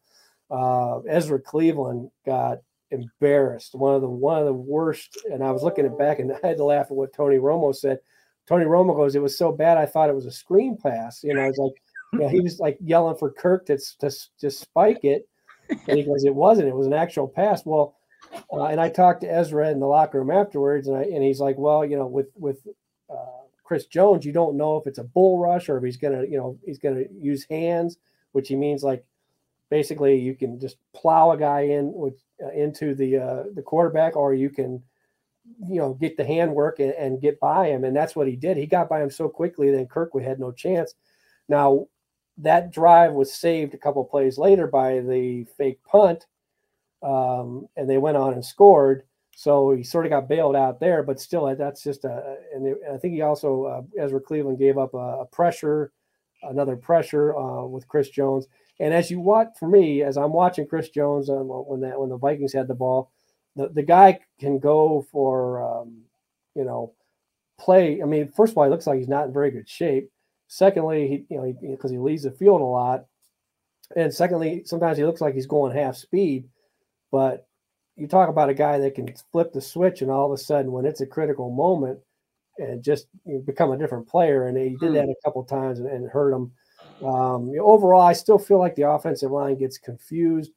Uh, 0.50 1.00
Ezra 1.08 1.40
Cleveland 1.40 2.12
got 2.26 2.60
embarrassed. 2.92 3.76
One 3.76 3.96
of 3.96 4.02
the 4.02 4.10
one 4.10 4.40
of 4.40 4.46
the 4.46 4.54
worst. 4.54 5.18
And 5.32 5.44
I 5.44 5.52
was 5.52 5.64
looking 5.64 5.86
at 5.86 5.98
back, 5.98 6.20
and 6.20 6.32
I 6.32 6.48
had 6.48 6.58
to 6.58 6.64
laugh 6.64 6.88
at 6.88 6.92
what 6.92 7.14
Tony 7.14 7.38
Romo 7.38 7.76
said. 7.76 8.00
Tony 8.48 8.66
Romo 8.66 8.96
goes, 8.96 9.16
"It 9.16 9.22
was 9.22 9.38
so 9.38 9.52
bad, 9.52 9.78
I 9.78 9.86
thought 9.86 10.10
it 10.10 10.16
was 10.16 10.26
a 10.26 10.32
screen 10.32 10.78
pass." 10.78 11.24
You 11.24 11.34
know, 11.34 11.42
I 11.42 11.48
was 11.48 11.58
like 11.58 11.82
you 12.14 12.20
know, 12.20 12.28
he 12.28 12.42
was 12.42 12.60
like 12.60 12.78
yelling 12.82 13.18
for 13.18 13.32
Kirk 13.32 13.66
to 13.68 13.78
to 14.00 14.12
to 14.40 14.52
spike 14.52 15.04
it, 15.04 15.28
and 15.70 15.98
he 15.98 16.04
goes, 16.04 16.24
"It 16.26 16.36
wasn't. 16.36 16.68
It 16.68 16.76
was 16.76 16.88
an 16.88 16.94
actual 16.94 17.28
pass." 17.28 17.66
Well, 17.66 17.96
uh, 18.52 18.66
and 18.66 18.80
I 18.80 18.90
talked 18.90 19.22
to 19.22 19.32
Ezra 19.32 19.72
in 19.72 19.80
the 19.80 19.88
locker 19.88 20.20
room 20.20 20.32
afterwards, 20.32 20.88
and 20.88 20.98
I, 20.98 21.04
and 21.04 21.24
he's 21.24 21.40
like, 21.40 21.58
"Well, 21.58 21.86
you 21.86 21.98
know, 21.98 22.08
with 22.08 22.28
with 22.36 22.68
uh, 23.10 23.46
Chris 23.64 23.86
Jones, 23.86 24.26
you 24.26 24.34
don't 24.34 24.58
know 24.58 24.78
if 24.78 24.88
it's 24.88 25.00
a 25.00 25.04
bull 25.04 25.40
rush 25.40 25.70
or 25.70 25.78
if 25.78 25.84
he's 25.84 25.98
gonna, 25.98 26.24
you 26.24 26.38
know, 26.38 26.58
he's 26.66 26.80
gonna 26.80 27.04
use 27.14 27.46
hands, 27.50 27.98
which 28.34 28.50
he 28.50 28.56
means 28.56 28.84
like 28.84 29.06
basically 29.70 30.20
you 30.20 30.36
can 30.36 30.60
just 30.60 30.76
plow 30.94 31.32
a 31.32 31.38
guy 31.38 31.62
in 31.62 31.92
with 31.94 32.16
into 32.54 32.96
the 32.96 33.18
uh, 33.18 33.44
the 33.54 33.62
quarterback, 33.62 34.16
or 34.16 34.34
you 34.34 34.50
can." 34.50 34.84
you 35.68 35.80
know, 35.80 35.96
get 35.96 36.18
the 36.18 36.24
handwork 36.24 36.80
and, 36.80 36.94
and 36.94 37.22
get 37.22 37.40
by 37.40 37.68
him. 37.68 37.84
And 37.84 37.96
that's 37.96 38.16
what 38.16 38.28
he 38.28 38.36
did. 38.36 38.58
He 38.58 38.68
got 38.68 38.88
by 38.88 39.02
him 39.02 39.10
so 39.10 39.28
quickly 39.28 39.72
that 39.72 39.90
Kirkwood 39.90 40.24
had 40.24 40.40
no 40.40 40.52
chance. 40.52 40.94
Now, 41.50 41.88
that 42.38 42.72
drive 42.72 43.14
was 43.14 43.34
saved 43.34 43.74
a 43.74 43.78
couple 43.78 44.04
plays 44.04 44.38
later 44.38 44.68
by 44.68 45.00
the 45.00 45.46
fake 45.58 45.80
punt, 45.84 46.26
um, 47.04 47.68
and 47.76 47.90
they 47.90 47.98
went 47.98 48.18
on 48.18 48.34
and 48.34 48.46
scored. 48.46 49.04
So 49.36 49.72
he 49.72 49.84
sort 49.84 50.06
of 50.06 50.12
got 50.12 50.30
bailed 50.30 50.56
out 50.56 50.80
there, 50.80 51.04
but 51.04 51.20
still, 51.20 51.54
that's 51.56 51.84
just 51.84 52.06
a. 52.06 52.38
And 52.54 52.76
I 52.92 52.98
think 52.98 53.14
he 53.14 53.22
also 53.22 53.64
uh, 53.66 53.82
Ezra 54.02 54.20
Cleveland 54.20 54.60
gave 54.60 54.78
up 54.78 54.94
a, 54.94 55.22
a 55.22 55.26
pressure, 55.26 55.92
another 56.44 56.76
pressure 56.76 57.36
uh, 57.36 57.66
with 57.66 57.88
Chris 57.88 58.10
Jones. 58.10 58.48
And 58.80 58.94
as 58.94 59.12
you 59.12 59.20
watch, 59.20 59.50
for 59.60 59.68
me, 59.68 60.02
as 60.02 60.18
I'm 60.18 60.34
watching 60.34 60.66
Chris 60.66 60.90
Jones 60.90 61.30
um, 61.30 61.48
when 61.48 61.82
that 61.82 62.00
when 62.00 62.10
the 62.10 62.18
Vikings 62.18 62.54
had 62.54 62.68
the 62.68 62.74
ball, 62.74 63.12
the, 63.56 63.70
the 63.70 63.84
guy 63.84 64.20
can 64.40 64.60
go 64.60 65.06
for, 65.12 65.62
um, 65.62 66.02
you 66.56 66.64
know, 66.64 66.94
play. 67.60 68.02
I 68.02 68.06
mean, 68.06 68.32
first 68.32 68.52
of 68.52 68.58
all, 68.58 68.64
he 68.64 68.70
looks 68.70 68.88
like 68.88 68.98
he's 68.98 69.08
not 69.08 69.28
in 69.28 69.34
very 69.34 69.52
good 69.52 69.70
shape. 69.70 70.10
Secondly, 70.48 71.08
he 71.08 71.26
you 71.34 71.38
know 71.38 71.56
because 71.62 71.92
he, 71.92 71.98
he 71.98 72.02
leaves 72.02 72.24
the 72.24 72.32
field 72.32 72.62
a 72.62 72.66
lot, 72.66 73.06
and 73.96 74.14
secondly, 74.14 74.64
sometimes 74.66 74.98
he 74.98 75.06
looks 75.06 75.22
like 75.22 75.34
he's 75.34 75.48
going 75.48 75.76
half 75.76 75.96
speed. 75.96 76.50
But 77.12 77.48
you 77.96 78.08
talk 78.08 78.30
about 78.30 78.50
a 78.50 78.54
guy 78.54 78.80
that 78.80 78.96
can 78.96 79.14
flip 79.32 79.54
the 79.54 79.62
switch, 79.62 80.02
and 80.02 80.12
all 80.12 80.26
of 80.26 80.32
a 80.32 80.42
sudden, 80.42 80.72
when 80.72 80.86
it's 80.86 81.02
a 81.02 81.06
critical 81.06 81.52
moment, 81.52 82.00
and 82.58 82.84
just 82.84 83.08
you 83.26 83.40
become 83.40 83.72
a 83.72 83.78
different 83.78 84.08
player. 84.08 84.48
And 84.48 84.58
he 84.58 84.76
did 84.80 84.90
hmm. 84.90 84.94
that 84.96 85.10
a 85.10 85.16
couple 85.24 85.44
times 85.44 85.80
and, 85.80 85.88
and 85.88 86.10
hurt 86.10 86.34
him. 86.34 86.52
Um, 87.04 87.52
overall, 87.60 88.02
I 88.02 88.14
still 88.14 88.38
feel 88.38 88.60
like 88.60 88.76
the 88.76 88.90
offensive 88.90 89.32
line 89.32 89.58
gets 89.58 89.78
confused 89.78 90.52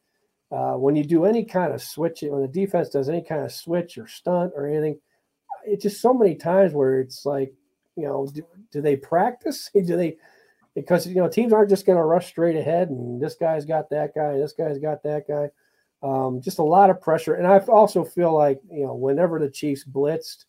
uh, 0.51 0.75
when 0.75 0.95
you 0.95 1.05
do 1.05 1.25
any 1.25 1.45
kind 1.45 1.73
of 1.73 1.83
switch. 1.83 2.23
When 2.23 2.43
the 2.43 2.49
defense 2.49 2.91
does 2.91 3.09
any 3.09 3.23
kind 3.23 3.43
of 3.43 3.53
switch 3.53 3.99
or 3.99 4.07
stunt 4.07 4.53
or 4.55 4.67
anything, 4.67 4.99
it's 5.65 5.83
just 5.83 6.01
so 6.01 6.13
many 6.13 6.35
times 6.35 6.73
where 6.73 7.01
it's 7.01 7.25
like 7.25 7.55
you 7.97 8.05
know, 8.05 8.27
do, 8.27 8.43
do 8.73 8.81
they 8.81 8.97
practice? 8.97 9.71
Do 9.75 9.97
they? 9.97 10.17
Because 10.75 11.07
you 11.07 11.17
know, 11.17 11.29
teams 11.29 11.53
aren't 11.53 11.71
just 11.71 11.87
going 11.87 11.99
to 11.99 12.05
rush 12.05 12.27
straight 12.27 12.57
ahead, 12.57 12.91
and 12.91 13.21
this 13.23 13.37
guy's 13.37 13.65
got 13.65 13.89
that 13.91 14.15
guy, 14.15 14.37
this 14.37 14.53
guy's 14.53 14.79
got 14.79 15.03
that 15.05 15.29
guy. 15.29 15.51
Um, 16.03 16.43
just 16.43 16.59
a 16.59 16.65
lot 16.65 16.91
of 16.91 17.01
pressure, 17.01 17.35
and 17.35 17.47
I 17.47 17.59
also 17.61 18.05
feel 18.05 18.35
like 18.35 18.61
you 18.71 18.85
know, 18.85 18.95
whenever 18.95 19.39
the 19.39 19.49
Chiefs 19.49 19.85
blitzed, 19.85 20.45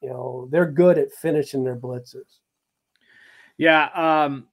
you 0.00 0.08
know, 0.08 0.48
they're 0.50 0.70
good 0.70 0.96
at 0.96 1.12
finishing 1.12 1.64
their 1.64 1.76
blitzes. 1.76 2.38
Yeah, 3.58 3.88
um, 3.94 4.46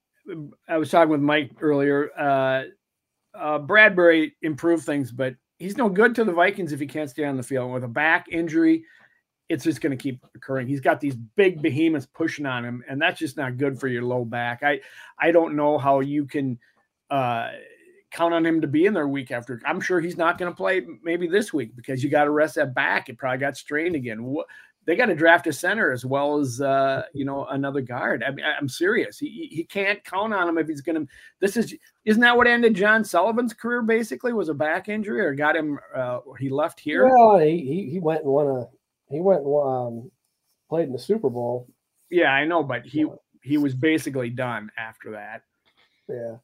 I 0.68 0.78
was 0.78 0.90
talking 0.90 1.10
with 1.10 1.22
Mike 1.22 1.52
earlier. 1.62 2.10
Uh, 2.18 2.64
uh, 3.38 3.60
Bradbury 3.60 4.36
improved 4.42 4.86
things, 4.86 5.12
but 5.12 5.36
he's 5.60 5.78
no 5.78 5.90
good 5.90 6.16
to 6.16 6.24
the 6.24 6.32
Vikings 6.32 6.72
if 6.72 6.80
he 6.80 6.88
can't 6.88 7.10
stay 7.10 7.26
on 7.26 7.38
the 7.38 7.44
field 7.44 7.72
with 7.72 7.84
a 7.84 7.88
back 7.88 8.28
injury 8.32 8.84
it's 9.50 9.64
just 9.64 9.82
going 9.82 9.96
to 9.96 10.02
keep 10.02 10.26
occurring. 10.36 10.68
He's 10.68 10.82
got 10.82 11.00
these 11.00 11.16
big 11.16 11.62
behemoths 11.62 12.08
pushing 12.08 12.46
on 12.46 12.66
him, 12.66 12.84
and 12.90 13.02
that's 13.02 13.20
just 13.20 13.38
not 13.38 13.58
good 13.58 13.80
for 13.80 13.88
your 13.88 14.04
low 14.04 14.26
back. 14.26 14.64
I 14.64 14.82
I 15.20 15.32
don't 15.32 15.56
know 15.56 15.78
how 15.78 16.00
you 16.00 16.26
can 16.26 16.60
uh, 17.12 17.52
count 18.12 18.34
on 18.34 18.46
him 18.46 18.62
to 18.62 18.68
be 18.68 18.86
in 18.86 18.94
there 18.94 19.08
week 19.08 19.32
after. 19.32 19.62
I'm 19.66 19.82
sure 19.82 20.00
he's 20.00 20.18
not 20.18 20.38
going 20.38 20.52
to 20.52 20.56
play 20.56 20.86
maybe 21.04 21.28
this 21.28 21.54
week 21.54 21.76
because 21.76 22.04
you 22.04 22.10
got 22.10 22.24
to 22.24 22.32
rest 22.32 22.56
that 22.56 22.74
back. 22.74 23.10
It 23.10 23.18
probably 23.18 23.40
got 23.40 23.58
strained 23.58 23.96
again. 23.96 24.36
They 24.86 24.96
got 24.96 25.08
to 25.08 25.16
draft 25.16 25.48
a 25.48 25.54
center 25.54 25.92
as 25.92 26.06
well 26.06 26.38
as 26.38 26.62
uh, 26.62 27.04
you 27.14 27.26
know 27.26 27.46
another 27.46 27.82
guard. 27.82 28.24
I 28.24 28.32
mean, 28.32 28.46
I'm 28.46 28.70
serious. 28.70 29.18
He 29.18 29.50
he 29.52 29.64
can't 29.64 30.04
count 30.04 30.34
on 30.34 30.48
him 30.48 30.58
if 30.58 30.68
he's 30.68 30.82
going 30.82 31.08
to. 31.08 31.12
This 31.40 31.58
is 31.58 31.76
isn't 32.06 32.22
that 32.22 32.38
what 32.38 32.48
ended 32.48 32.76
John 32.76 33.04
Sullivan's 33.04 33.54
career? 33.54 33.82
Basically, 33.82 34.34
was 34.34 34.50
a 34.50 34.54
back 34.54 34.88
injury 34.88 35.22
or 35.22 35.34
got 35.34 35.56
him. 35.56 35.80
Uh, 35.96 36.20
he 36.40 36.50
left 36.50 36.80
here. 36.80 37.08
Well, 37.08 37.40
he 37.40 37.90
he 37.92 38.00
went 38.00 38.22
and 38.24 38.32
won 38.32 38.48
a 38.48 38.68
he 39.10 39.22
went 39.22 39.46
um, 39.46 40.12
played 40.70 40.88
in 40.88 40.94
the 40.94 41.00
Super 41.00 41.30
Bowl. 41.30 41.68
Yeah, 42.12 42.32
I 42.32 42.46
know, 42.46 42.64
but 42.64 42.86
he 42.86 43.08
he 43.42 43.58
was 43.58 43.74
basically 43.74 44.30
done 44.30 44.72
after 44.78 45.12
that. 45.12 45.44
Yeah. 46.08 46.38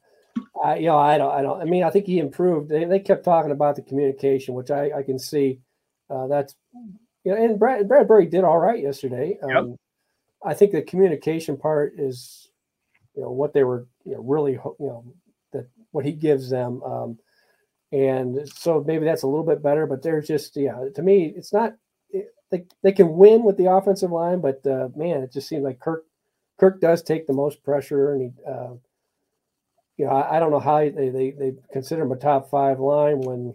I, 0.64 0.76
you 0.76 0.86
know, 0.86 0.98
I 0.98 1.18
don't, 1.18 1.32
I 1.32 1.42
don't, 1.42 1.60
I 1.60 1.64
mean, 1.64 1.82
I 1.82 1.90
think 1.90 2.06
he 2.06 2.18
improved. 2.18 2.68
They, 2.68 2.84
they 2.84 3.00
kept 3.00 3.24
talking 3.24 3.50
about 3.50 3.76
the 3.76 3.82
communication, 3.82 4.54
which 4.54 4.70
I, 4.70 4.90
I 4.96 5.02
can 5.02 5.18
see. 5.18 5.60
Uh, 6.08 6.26
that's, 6.26 6.54
you 7.24 7.32
know, 7.32 7.42
and 7.42 7.58
Brad, 7.58 7.88
Bradbury 7.88 8.26
did 8.26 8.44
all 8.44 8.58
right 8.58 8.82
yesterday. 8.82 9.38
Um, 9.42 9.50
yep. 9.50 9.64
I 10.44 10.54
think 10.54 10.72
the 10.72 10.82
communication 10.82 11.56
part 11.56 11.94
is, 11.98 12.50
you 13.14 13.22
know, 13.22 13.30
what 13.30 13.52
they 13.52 13.64
were, 13.64 13.86
you 14.04 14.14
know, 14.14 14.22
really, 14.22 14.52
you 14.52 14.74
know, 14.80 15.04
that 15.52 15.68
what 15.92 16.04
he 16.04 16.12
gives 16.12 16.50
them. 16.50 16.82
Um, 16.82 17.18
and 17.92 18.48
so 18.48 18.82
maybe 18.86 19.04
that's 19.04 19.22
a 19.22 19.28
little 19.28 19.44
bit 19.44 19.62
better, 19.62 19.86
but 19.86 20.02
they're 20.02 20.22
just 20.22 20.56
yeah. 20.56 20.84
To 20.94 21.02
me, 21.02 21.32
it's 21.36 21.52
not. 21.52 21.74
It, 22.10 22.34
they 22.50 22.64
they 22.82 22.92
can 22.92 23.16
win 23.16 23.44
with 23.44 23.56
the 23.58 23.70
offensive 23.70 24.10
line, 24.10 24.40
but 24.40 24.66
uh, 24.66 24.88
man, 24.96 25.22
it 25.22 25.32
just 25.32 25.48
seems 25.48 25.62
like 25.62 25.78
Kirk 25.78 26.04
Kirk 26.58 26.80
does 26.80 27.02
take 27.02 27.26
the 27.26 27.32
most 27.32 27.62
pressure, 27.62 28.14
and 28.14 28.22
he. 28.22 28.50
Uh, 28.50 28.74
you 29.98 30.06
know, 30.06 30.12
I, 30.12 30.36
I, 30.36 30.40
don't 30.40 30.50
know 30.50 30.58
how 30.58 30.78
they, 30.78 31.10
they 31.10 31.30
they 31.32 31.52
consider 31.70 32.02
him 32.02 32.12
a 32.12 32.16
top 32.16 32.48
five 32.48 32.80
line 32.80 33.20
when 33.20 33.54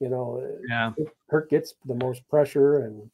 you 0.00 0.08
know 0.08 0.44
yeah 0.68 0.92
Kirk 1.28 1.50
gets 1.50 1.74
the 1.84 1.94
most 1.94 2.26
pressure 2.28 2.84
and 2.84 3.10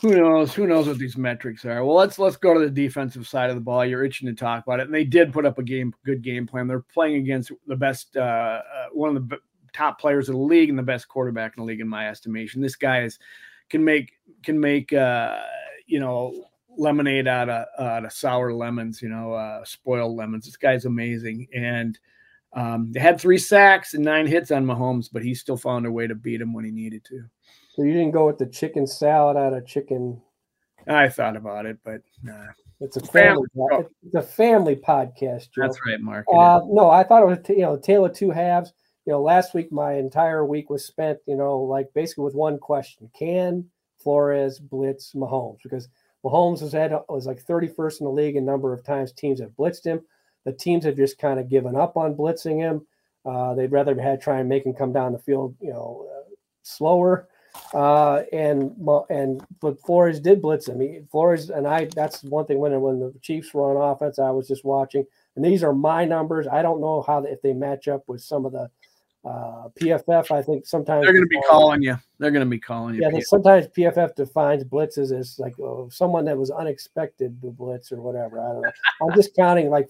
who 0.00 0.16
knows? 0.16 0.52
Who 0.52 0.66
knows 0.66 0.86
what 0.86 0.98
these 0.98 1.16
metrics 1.16 1.64
are? 1.64 1.84
Well, 1.84 1.96
let's 1.96 2.18
let's 2.18 2.36
go 2.36 2.52
to 2.52 2.60
the 2.60 2.68
defensive 2.68 3.26
side 3.26 3.48
of 3.48 3.56
the 3.56 3.62
ball. 3.62 3.86
You're 3.86 4.04
itching 4.04 4.28
to 4.28 4.34
talk 4.34 4.64
about 4.66 4.80
it, 4.80 4.86
and 4.86 4.94
they 4.94 5.04
did 5.04 5.32
put 5.32 5.46
up 5.46 5.58
a 5.58 5.62
game, 5.62 5.94
good 6.04 6.20
game 6.20 6.46
plan. 6.46 6.66
They're 6.66 6.84
playing 6.92 7.16
against 7.16 7.52
the 7.66 7.76
best, 7.76 8.16
uh, 8.16 8.20
uh, 8.20 8.60
one 8.92 9.16
of 9.16 9.28
the 9.28 9.38
top 9.72 10.00
players 10.00 10.28
of 10.28 10.34
the 10.34 10.40
league, 10.42 10.68
and 10.68 10.78
the 10.78 10.82
best 10.82 11.08
quarterback 11.08 11.56
in 11.56 11.62
the 11.62 11.66
league, 11.66 11.80
in 11.80 11.88
my 11.88 12.08
estimation. 12.08 12.60
This 12.60 12.76
guy 12.76 13.04
is 13.04 13.18
can 13.70 13.84
make 13.84 14.12
can 14.42 14.58
make 14.58 14.92
uh, 14.92 15.38
you 15.86 16.00
know 16.00 16.44
lemonade 16.76 17.28
out 17.28 17.48
of 17.48 17.66
out 17.78 18.04
of 18.04 18.12
sour 18.12 18.52
lemons, 18.52 19.00
you 19.00 19.08
know, 19.08 19.32
uh, 19.32 19.64
spoiled 19.64 20.16
lemons. 20.16 20.44
This 20.44 20.56
guy's 20.56 20.84
amazing, 20.84 21.46
and 21.54 21.98
um, 22.52 22.92
they 22.92 23.00
had 23.00 23.20
three 23.20 23.38
sacks 23.38 23.94
and 23.94 24.04
nine 24.04 24.26
hits 24.26 24.50
on 24.50 24.66
Mahomes, 24.66 25.08
but 25.12 25.22
he 25.22 25.34
still 25.34 25.56
found 25.56 25.86
a 25.86 25.92
way 25.92 26.06
to 26.06 26.14
beat 26.14 26.40
him 26.40 26.52
when 26.52 26.64
he 26.64 26.70
needed 26.70 27.04
to. 27.06 27.24
So 27.74 27.82
you 27.82 27.92
didn't 27.92 28.12
go 28.12 28.26
with 28.26 28.38
the 28.38 28.46
chicken 28.46 28.86
salad 28.86 29.36
out 29.36 29.52
of 29.52 29.66
chicken. 29.66 30.20
I 30.86 31.08
thought 31.08 31.36
about 31.36 31.66
it, 31.66 31.78
but 31.84 32.02
nah. 32.22 32.46
It's 32.80 32.96
a 32.96 33.00
family. 33.00 33.48
family 33.56 33.86
it's 34.04 34.14
a 34.14 34.22
family 34.22 34.76
podcast. 34.76 35.50
Joe. 35.52 35.62
That's 35.62 35.78
right, 35.86 36.00
Mark. 36.00 36.26
Uh, 36.32 36.60
no, 36.66 36.90
I 36.90 37.02
thought 37.02 37.22
it 37.22 37.26
was 37.26 37.38
you 37.48 37.62
know 37.62 37.76
tale 37.76 38.04
of 38.04 38.12
two 38.12 38.30
halves. 38.30 38.72
You 39.06 39.12
know, 39.12 39.22
last 39.22 39.54
week 39.54 39.72
my 39.72 39.94
entire 39.94 40.44
week 40.44 40.70
was 40.70 40.84
spent 40.84 41.18
you 41.26 41.36
know 41.36 41.58
like 41.58 41.92
basically 41.94 42.24
with 42.24 42.34
one 42.34 42.58
question: 42.58 43.10
Can 43.18 43.64
Flores 43.98 44.58
blitz 44.58 45.14
Mahomes? 45.14 45.58
Because 45.62 45.88
Mahomes 46.24 46.62
was 46.62 46.74
at 46.74 46.92
was 47.08 47.26
like 47.26 47.44
31st 47.44 48.00
in 48.00 48.04
the 48.04 48.12
league 48.12 48.36
in 48.36 48.44
number 48.44 48.72
of 48.72 48.84
times 48.84 49.12
teams 49.12 49.40
have 49.40 49.50
blitzed 49.50 49.84
him. 49.84 50.00
The 50.44 50.52
teams 50.52 50.84
have 50.84 50.96
just 50.96 51.18
kind 51.18 51.40
of 51.40 51.48
given 51.48 51.76
up 51.76 51.96
on 51.96 52.14
blitzing 52.14 52.58
him. 52.58 52.86
Uh, 53.24 53.54
they'd 53.54 53.72
rather 53.72 53.98
had 53.98 54.20
try 54.20 54.40
and 54.40 54.48
make 54.48 54.66
him 54.66 54.74
come 54.74 54.92
down 54.92 55.12
the 55.12 55.18
field, 55.18 55.56
you 55.60 55.70
know, 55.70 56.06
uh, 56.10 56.30
slower. 56.62 57.28
Uh, 57.72 58.22
and 58.32 58.74
and 59.10 59.44
but 59.60 59.80
Flores 59.80 60.20
did 60.20 60.40
blitz 60.40 60.68
him. 60.68 60.80
He, 60.80 61.00
Flores 61.10 61.50
and 61.50 61.66
I. 61.66 61.86
That's 61.94 62.22
one 62.22 62.46
thing 62.46 62.58
when 62.58 62.80
when 62.80 63.00
the 63.00 63.14
Chiefs 63.20 63.52
were 63.52 63.76
on 63.76 63.92
offense, 63.92 64.18
I 64.18 64.30
was 64.30 64.48
just 64.48 64.64
watching, 64.64 65.04
and 65.36 65.44
these 65.44 65.62
are 65.62 65.72
my 65.72 66.04
numbers. 66.04 66.46
I 66.46 66.62
don't 66.62 66.80
know 66.80 67.02
how 67.02 67.24
if 67.24 67.42
they 67.42 67.52
match 67.52 67.88
up 67.88 68.04
with 68.06 68.20
some 68.22 68.46
of 68.46 68.52
the 68.52 68.70
uh, 69.24 69.68
PFF. 69.80 70.30
I 70.30 70.42
think 70.42 70.66
sometimes 70.66 71.04
they're 71.04 71.12
going 71.12 71.24
to 71.24 71.28
be 71.28 71.40
calling 71.48 71.82
you. 71.82 71.96
They're 72.18 72.30
going 72.30 72.44
to 72.44 72.50
be 72.50 72.60
calling 72.60 72.96
you. 72.96 73.02
Yeah, 73.02 73.18
sometimes 73.22 73.66
PFF 73.68 74.14
defines 74.14 74.64
blitzes 74.64 75.16
as 75.18 75.38
like 75.38 75.58
oh, 75.58 75.88
someone 75.90 76.24
that 76.26 76.36
was 76.36 76.50
unexpected 76.50 77.40
to 77.42 77.50
blitz 77.50 77.90
or 77.90 78.00
whatever. 78.00 78.40
I 78.40 78.52
don't 78.52 78.62
know. 78.62 78.72
I'm 79.02 79.14
just 79.14 79.34
counting 79.34 79.70
like 79.70 79.88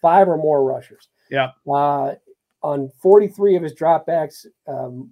five 0.00 0.28
or 0.28 0.36
more 0.36 0.64
rushers. 0.64 1.08
Yeah. 1.30 1.50
Uh, 1.68 2.14
on 2.62 2.90
43 3.02 3.56
of 3.56 3.62
his 3.62 3.74
dropbacks, 3.74 4.46
um, 4.66 5.10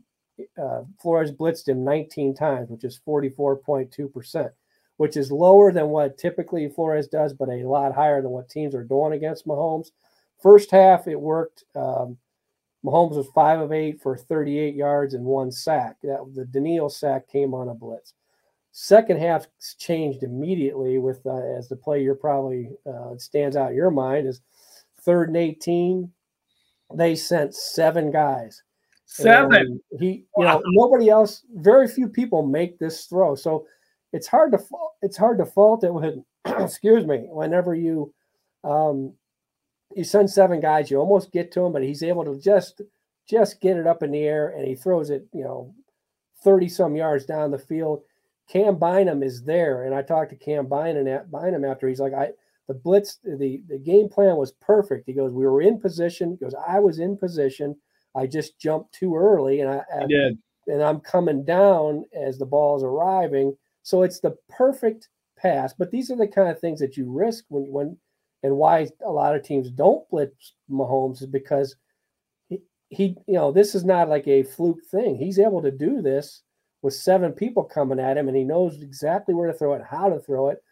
uh, 0.61 0.83
Flores 1.01 1.33
blitzed 1.33 1.69
him 1.69 1.85
19 1.85 2.35
times, 2.35 2.71
which 2.71 2.85
is 2.85 3.01
44.2%, 3.07 4.51
which 4.97 5.17
is 5.17 5.33
lower 5.33 5.73
than 5.73 5.89
what 5.89 6.19
typically 6.19 6.69
Flores 6.69 7.09
does, 7.09 7.33
but 7.33 7.49
a 7.49 7.69
lot 7.69 7.95
higher 7.95 8.23
than 8.23 8.31
what 8.31 8.49
teams 8.49 8.75
are 8.75 8.85
doing 8.85 9.13
against 9.13 9.47
Mahomes. 9.47 9.89
First 10.41 10.71
half, 10.71 11.07
it 11.07 11.21
worked. 11.21 11.65
Um, 11.75 12.19
Mahomes 12.85 13.17
was 13.17 13.29
five 13.35 13.61
of 13.61 13.73
eight 13.73 14.01
for 14.03 14.17
38 14.17 14.75
yards 14.75 15.15
and 15.15 15.25
one 15.25 15.53
sack. 15.53 15.97
That 16.03 16.19
the 16.35 16.45
Danielle 16.45 16.89
sack 16.89 17.29
came 17.29 17.55
on 17.55 17.69
a 17.69 17.75
blitz. 17.75 18.15
Second 18.73 19.21
half 19.21 19.47
changed 19.79 20.23
immediately 20.23 20.99
with 20.99 21.25
uh, 21.27 21.57
as 21.59 21.69
the 21.69 21.77
play 21.77 22.03
you're 22.03 22.15
probably 22.15 22.71
uh, 22.87 23.17
stands 23.19 23.55
out 23.55 23.71
in 23.71 23.77
your 23.77 23.91
mind 23.91 24.27
is 24.27 24.41
third 25.03 25.29
and 25.29 25.37
18. 25.37 26.11
They 26.95 27.15
sent 27.15 27.55
seven 27.55 28.11
guys 28.11 28.63
Seven. 29.15 29.81
And 29.91 30.01
he, 30.01 30.25
you 30.39 30.45
know, 30.45 30.63
nobody 30.65 31.11
else. 31.11 31.45
Very 31.57 31.87
few 31.87 32.09
people 32.09 32.47
make 32.47 32.79
this 32.79 33.05
throw, 33.05 33.35
so 33.35 33.67
it's 34.13 34.27
hard 34.27 34.53
to 34.53 34.59
it's 35.03 35.19
hard 35.19 35.39
to 35.39 35.45
fault 35.45 35.85
it 35.85 35.93
when, 35.93 36.25
excuse 36.47 37.07
me, 37.07 37.27
whenever 37.29 37.75
you, 37.75 38.13
um, 38.65 39.13
you 39.95 40.05
send 40.05 40.31
seven 40.31 40.61
guys, 40.61 40.91
you 40.91 40.97
almost 40.97 41.31
get 41.31 41.53
to 41.53 41.65
him, 41.65 41.73
but 41.73 41.83
he's 41.83 42.03
able 42.03 42.25
to 42.25 42.41
just 42.41 42.81
just 43.29 43.61
get 43.61 43.77
it 43.77 43.87
up 43.87 44.03
in 44.03 44.13
the 44.13 44.23
air 44.23 44.49
and 44.49 44.67
he 44.67 44.75
throws 44.75 45.11
it, 45.11 45.27
you 45.35 45.45
know, 45.45 45.75
thirty 46.43 46.69
some 46.69 46.97
yards 46.97 47.27
down 47.27 47.51
the 47.51 47.59
field. 47.59 48.03
Cam 48.49 48.79
Bynum 48.79 49.23
is 49.23 49.43
there, 49.45 49.85
and 49.85 49.95
I 49.95 50.01
talked 50.01 50.31
to 50.31 50.37
Cam 50.37 50.69
Bynum, 50.69 51.05
Bynum 51.31 51.65
after. 51.67 51.87
He's 51.87 52.01
like, 52.01 52.15
I 52.15 52.31
the 52.67 52.75
blitz, 52.75 53.19
the 53.25 53.63
the 53.69 53.79
game 53.79 54.09
plan 54.09 54.37
was 54.37 54.53
perfect. 54.53 55.05
He 55.07 55.13
goes, 55.13 55.33
we 55.33 55.47
were 55.47 55.61
in 55.61 55.79
position. 55.79 56.31
He 56.31 56.37
goes, 56.39 56.55
I 56.67 56.81
was 56.81 56.99
in 56.99 57.19
position. 57.19 57.77
I 58.15 58.27
just 58.27 58.59
jumped 58.59 58.95
too 58.95 59.17
early, 59.17 59.61
and 59.61 59.71
I, 59.71 59.83
I 59.95 60.07
did, 60.07 60.39
and 60.67 60.83
I'm 60.83 61.01
coming 61.01 61.45
down 61.45 62.05
as 62.15 62.39
the 62.39 62.47
ball's 62.47 62.85
arriving. 62.85 63.57
So 63.83 64.03
it's 64.03 64.21
the 64.21 64.37
perfect 64.49 65.09
pass. 65.39 65.73
But 65.73 65.91
these 65.91 66.11
are 66.11 66.17
the 66.17 66.29
kind 66.29 66.49
of 66.49 66.59
things 66.59 66.81
that 66.81 66.97
you 66.97 67.11
risk 67.11 67.45
when 67.49 67.65
when 67.71 67.97
and 68.43 68.57
why 68.57 68.89
a 69.05 69.11
lot 69.11 69.37
of 69.37 69.43
teams 69.43 69.71
don't 69.71 70.09
blitz 70.11 70.55
Mahomes 70.71 71.23
is 71.23 71.27
because 71.27 71.77
he, 72.49 72.61
he 72.89 73.17
you 73.27 73.35
know 73.35 73.53
this 73.53 73.75
is 73.75 73.85
not 73.85 74.09
like 74.09 74.27
a 74.29 74.43
fluke 74.43 74.85
thing. 74.91 75.17
He's 75.17 75.39
able 75.39 75.63
to 75.63 75.71
do 75.71 76.03
this 76.03 76.43
with 76.83 76.95
seven 76.95 77.33
people 77.33 77.65
coming 77.65 78.01
at 78.01 78.17
him, 78.17 78.29
and 78.29 78.37
he 78.37 78.45
knows 78.45 78.83
exactly 78.83 79.35
where 79.35 79.51
to 79.51 79.57
throw 79.57 79.75
it, 79.75 79.83
how 79.89 80.09
to 80.09 80.21
throw 80.21 80.49
it. 80.49 80.63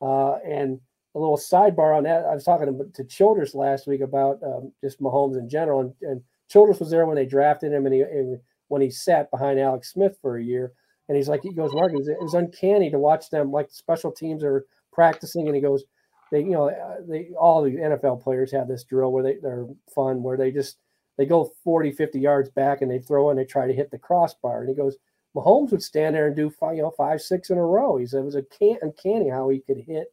Uh, 0.00 0.36
and 0.38 0.80
a 1.14 1.18
little 1.18 1.36
sidebar 1.36 1.96
on 1.96 2.04
that, 2.04 2.24
I 2.24 2.34
was 2.34 2.44
talking 2.44 2.66
to, 2.66 2.84
to 2.94 3.04
Childress 3.04 3.54
last 3.54 3.86
week 3.86 4.00
about 4.00 4.40
um, 4.42 4.72
just 4.82 5.00
Mahomes 5.00 5.38
in 5.38 5.48
general, 5.48 5.80
and, 5.80 5.94
and 6.02 6.22
Childress 6.48 6.80
was 6.80 6.90
there 6.90 7.06
when 7.06 7.16
they 7.16 7.26
drafted 7.26 7.72
him, 7.72 7.86
and, 7.86 7.94
he, 7.94 8.00
and 8.00 8.40
when 8.68 8.82
he 8.82 8.90
sat 8.90 9.30
behind 9.30 9.58
Alex 9.58 9.92
Smith 9.92 10.18
for 10.20 10.38
a 10.38 10.42
year. 10.42 10.72
And 11.08 11.16
he's 11.16 11.28
like, 11.28 11.42
he 11.42 11.52
goes, 11.52 11.72
Mark, 11.72 11.92
it 11.92 12.22
was 12.22 12.34
uncanny 12.34 12.90
to 12.90 12.98
watch 12.98 13.30
them 13.30 13.50
like 13.50 13.70
special 13.70 14.12
teams 14.12 14.44
are 14.44 14.66
practicing. 14.92 15.46
And 15.46 15.56
he 15.56 15.62
goes, 15.62 15.84
they, 16.30 16.40
you 16.40 16.50
know, 16.50 16.68
uh, 16.68 16.96
they 17.06 17.30
all 17.38 17.62
the 17.62 17.70
NFL 17.70 18.22
players 18.22 18.52
have 18.52 18.68
this 18.68 18.84
drill 18.84 19.12
where 19.12 19.22
they, 19.22 19.36
they're 19.42 19.66
fun, 19.94 20.22
where 20.22 20.36
they 20.36 20.50
just 20.50 20.76
they 21.16 21.24
go 21.24 21.52
40, 21.64 21.92
50 21.92 22.20
yards 22.20 22.50
back 22.50 22.82
and 22.82 22.90
they 22.90 22.98
throw 22.98 23.30
and 23.30 23.38
they 23.38 23.44
try 23.44 23.66
to 23.66 23.72
hit 23.72 23.90
the 23.90 23.98
crossbar. 23.98 24.60
And 24.60 24.68
he 24.68 24.74
goes, 24.74 24.96
Mahomes 25.34 25.70
would 25.70 25.82
stand 25.82 26.14
there 26.14 26.26
and 26.26 26.36
do 26.36 26.50
five, 26.50 26.76
you 26.76 26.82
know, 26.82 26.90
five, 26.90 27.20
six 27.20 27.50
in 27.50 27.58
a 27.58 27.64
row. 27.64 27.96
He 27.96 28.06
said 28.06 28.20
it 28.20 28.24
was 28.24 28.34
a 28.34 28.42
can 28.42 28.78
uncanny 28.82 29.28
how 29.28 29.48
he 29.48 29.60
could 29.60 29.78
hit 29.78 30.12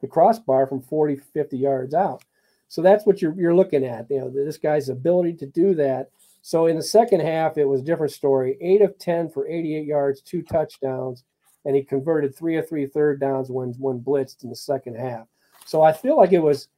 the 0.00 0.06
crossbar 0.06 0.66
from 0.66 0.80
40, 0.80 1.16
50 1.16 1.58
yards 1.58 1.94
out. 1.94 2.22
So 2.70 2.82
that's 2.82 3.04
what 3.04 3.20
you're 3.20 3.34
you're 3.34 3.54
looking 3.54 3.84
at. 3.84 4.06
You 4.08 4.20
know, 4.20 4.30
this 4.30 4.56
guy's 4.56 4.88
ability 4.88 5.34
to 5.34 5.46
do 5.46 5.74
that. 5.74 6.10
So 6.40 6.66
in 6.66 6.76
the 6.76 6.82
second 6.82 7.20
half, 7.20 7.58
it 7.58 7.64
was 7.64 7.80
a 7.80 7.84
different 7.84 8.12
story. 8.12 8.56
Eight 8.60 8.80
of 8.80 8.96
ten 8.96 9.28
for 9.28 9.48
88 9.48 9.84
yards, 9.84 10.22
two 10.22 10.40
touchdowns, 10.40 11.24
and 11.64 11.74
he 11.74 11.82
converted 11.82 12.34
three 12.34 12.56
of 12.56 12.68
three 12.68 12.86
third 12.86 13.18
downs 13.18 13.50
when 13.50 13.74
when 13.78 13.98
blitzed 13.98 14.44
in 14.44 14.50
the 14.50 14.56
second 14.56 14.94
half. 14.94 15.26
So 15.66 15.82
I 15.82 15.92
feel 15.92 16.16
like 16.16 16.32
it 16.32 16.38
was, 16.38 16.68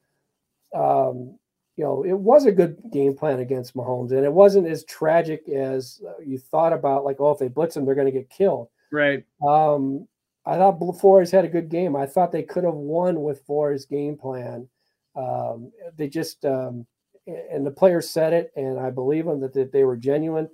um, 0.75 1.39
you 1.77 1.85
know, 1.85 2.05
it 2.07 2.19
was 2.19 2.47
a 2.47 2.53
good 2.53 2.79
game 2.91 3.15
plan 3.15 3.41
against 3.41 3.77
Mahomes, 3.77 4.13
and 4.13 4.25
it 4.25 4.33
wasn't 4.33 4.67
as 4.69 4.85
tragic 4.85 5.47
as 5.51 6.01
you 6.25 6.39
thought 6.39 6.73
about. 6.73 7.05
Like, 7.05 7.21
oh, 7.21 7.33
if 7.33 7.39
they 7.39 7.49
blitz 7.49 7.77
him, 7.77 7.85
they're 7.85 7.95
going 7.95 8.11
to 8.11 8.19
get 8.19 8.31
killed. 8.31 8.69
Right. 8.91 9.25
Um, 9.47 10.09
I 10.47 10.57
thought 10.57 10.79
Flores 10.99 11.31
had 11.31 11.45
a 11.45 11.49
good 11.49 11.69
game. 11.69 11.95
I 11.95 12.07
thought 12.07 12.33
they 12.33 12.43
could 12.43 12.65
have 12.65 12.75
won 12.75 13.23
with 13.23 13.45
Flores' 13.45 13.85
game 13.85 14.17
plan. 14.17 14.69
Um, 15.15 15.73
they 15.97 16.09
just 16.09 16.45
um, 16.45 16.87
and 17.27 17.67
the 17.67 17.71
players 17.71 18.11
said 18.11 18.33
it, 18.33 18.53
and 18.57 18.79
I 18.79 18.91
believe 18.91 19.27
them 19.27 19.41
that, 19.41 19.55
that 19.55 19.73
they 19.73 19.85
were 19.85 19.97
genuine. 19.97 20.49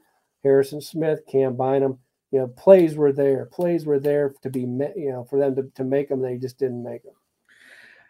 Harrison 0.44 0.80
Smith, 0.80 1.20
Cam 1.30 1.56
Bynum, 1.56 1.98
you 2.30 2.38
know, 2.38 2.48
plays 2.48 2.94
were 2.94 3.12
there. 3.12 3.46
Plays 3.46 3.86
were 3.86 3.98
there 3.98 4.34
to 4.42 4.50
be, 4.50 4.61
you 4.61 5.11
know, 5.11 5.26
for 5.28 5.38
them 5.38 5.56
to, 5.56 5.70
to 5.74 5.84
make 5.84 6.09
them. 6.09 6.20
They 6.20 6.36
just 6.36 6.59
didn't 6.59 6.82
make 6.82 7.02
them. 7.02 7.14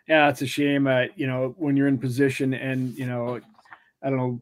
Yeah, 0.08 0.28
it's 0.28 0.42
a 0.42 0.46
shame. 0.46 0.86
Uh, 0.86 1.04
you 1.16 1.26
know, 1.26 1.54
when 1.58 1.76
you're 1.76 1.88
in 1.88 1.98
position 1.98 2.54
and 2.54 2.96
you 2.96 3.06
know, 3.06 3.40
I 4.02 4.10
don't 4.10 4.18
know, 4.18 4.40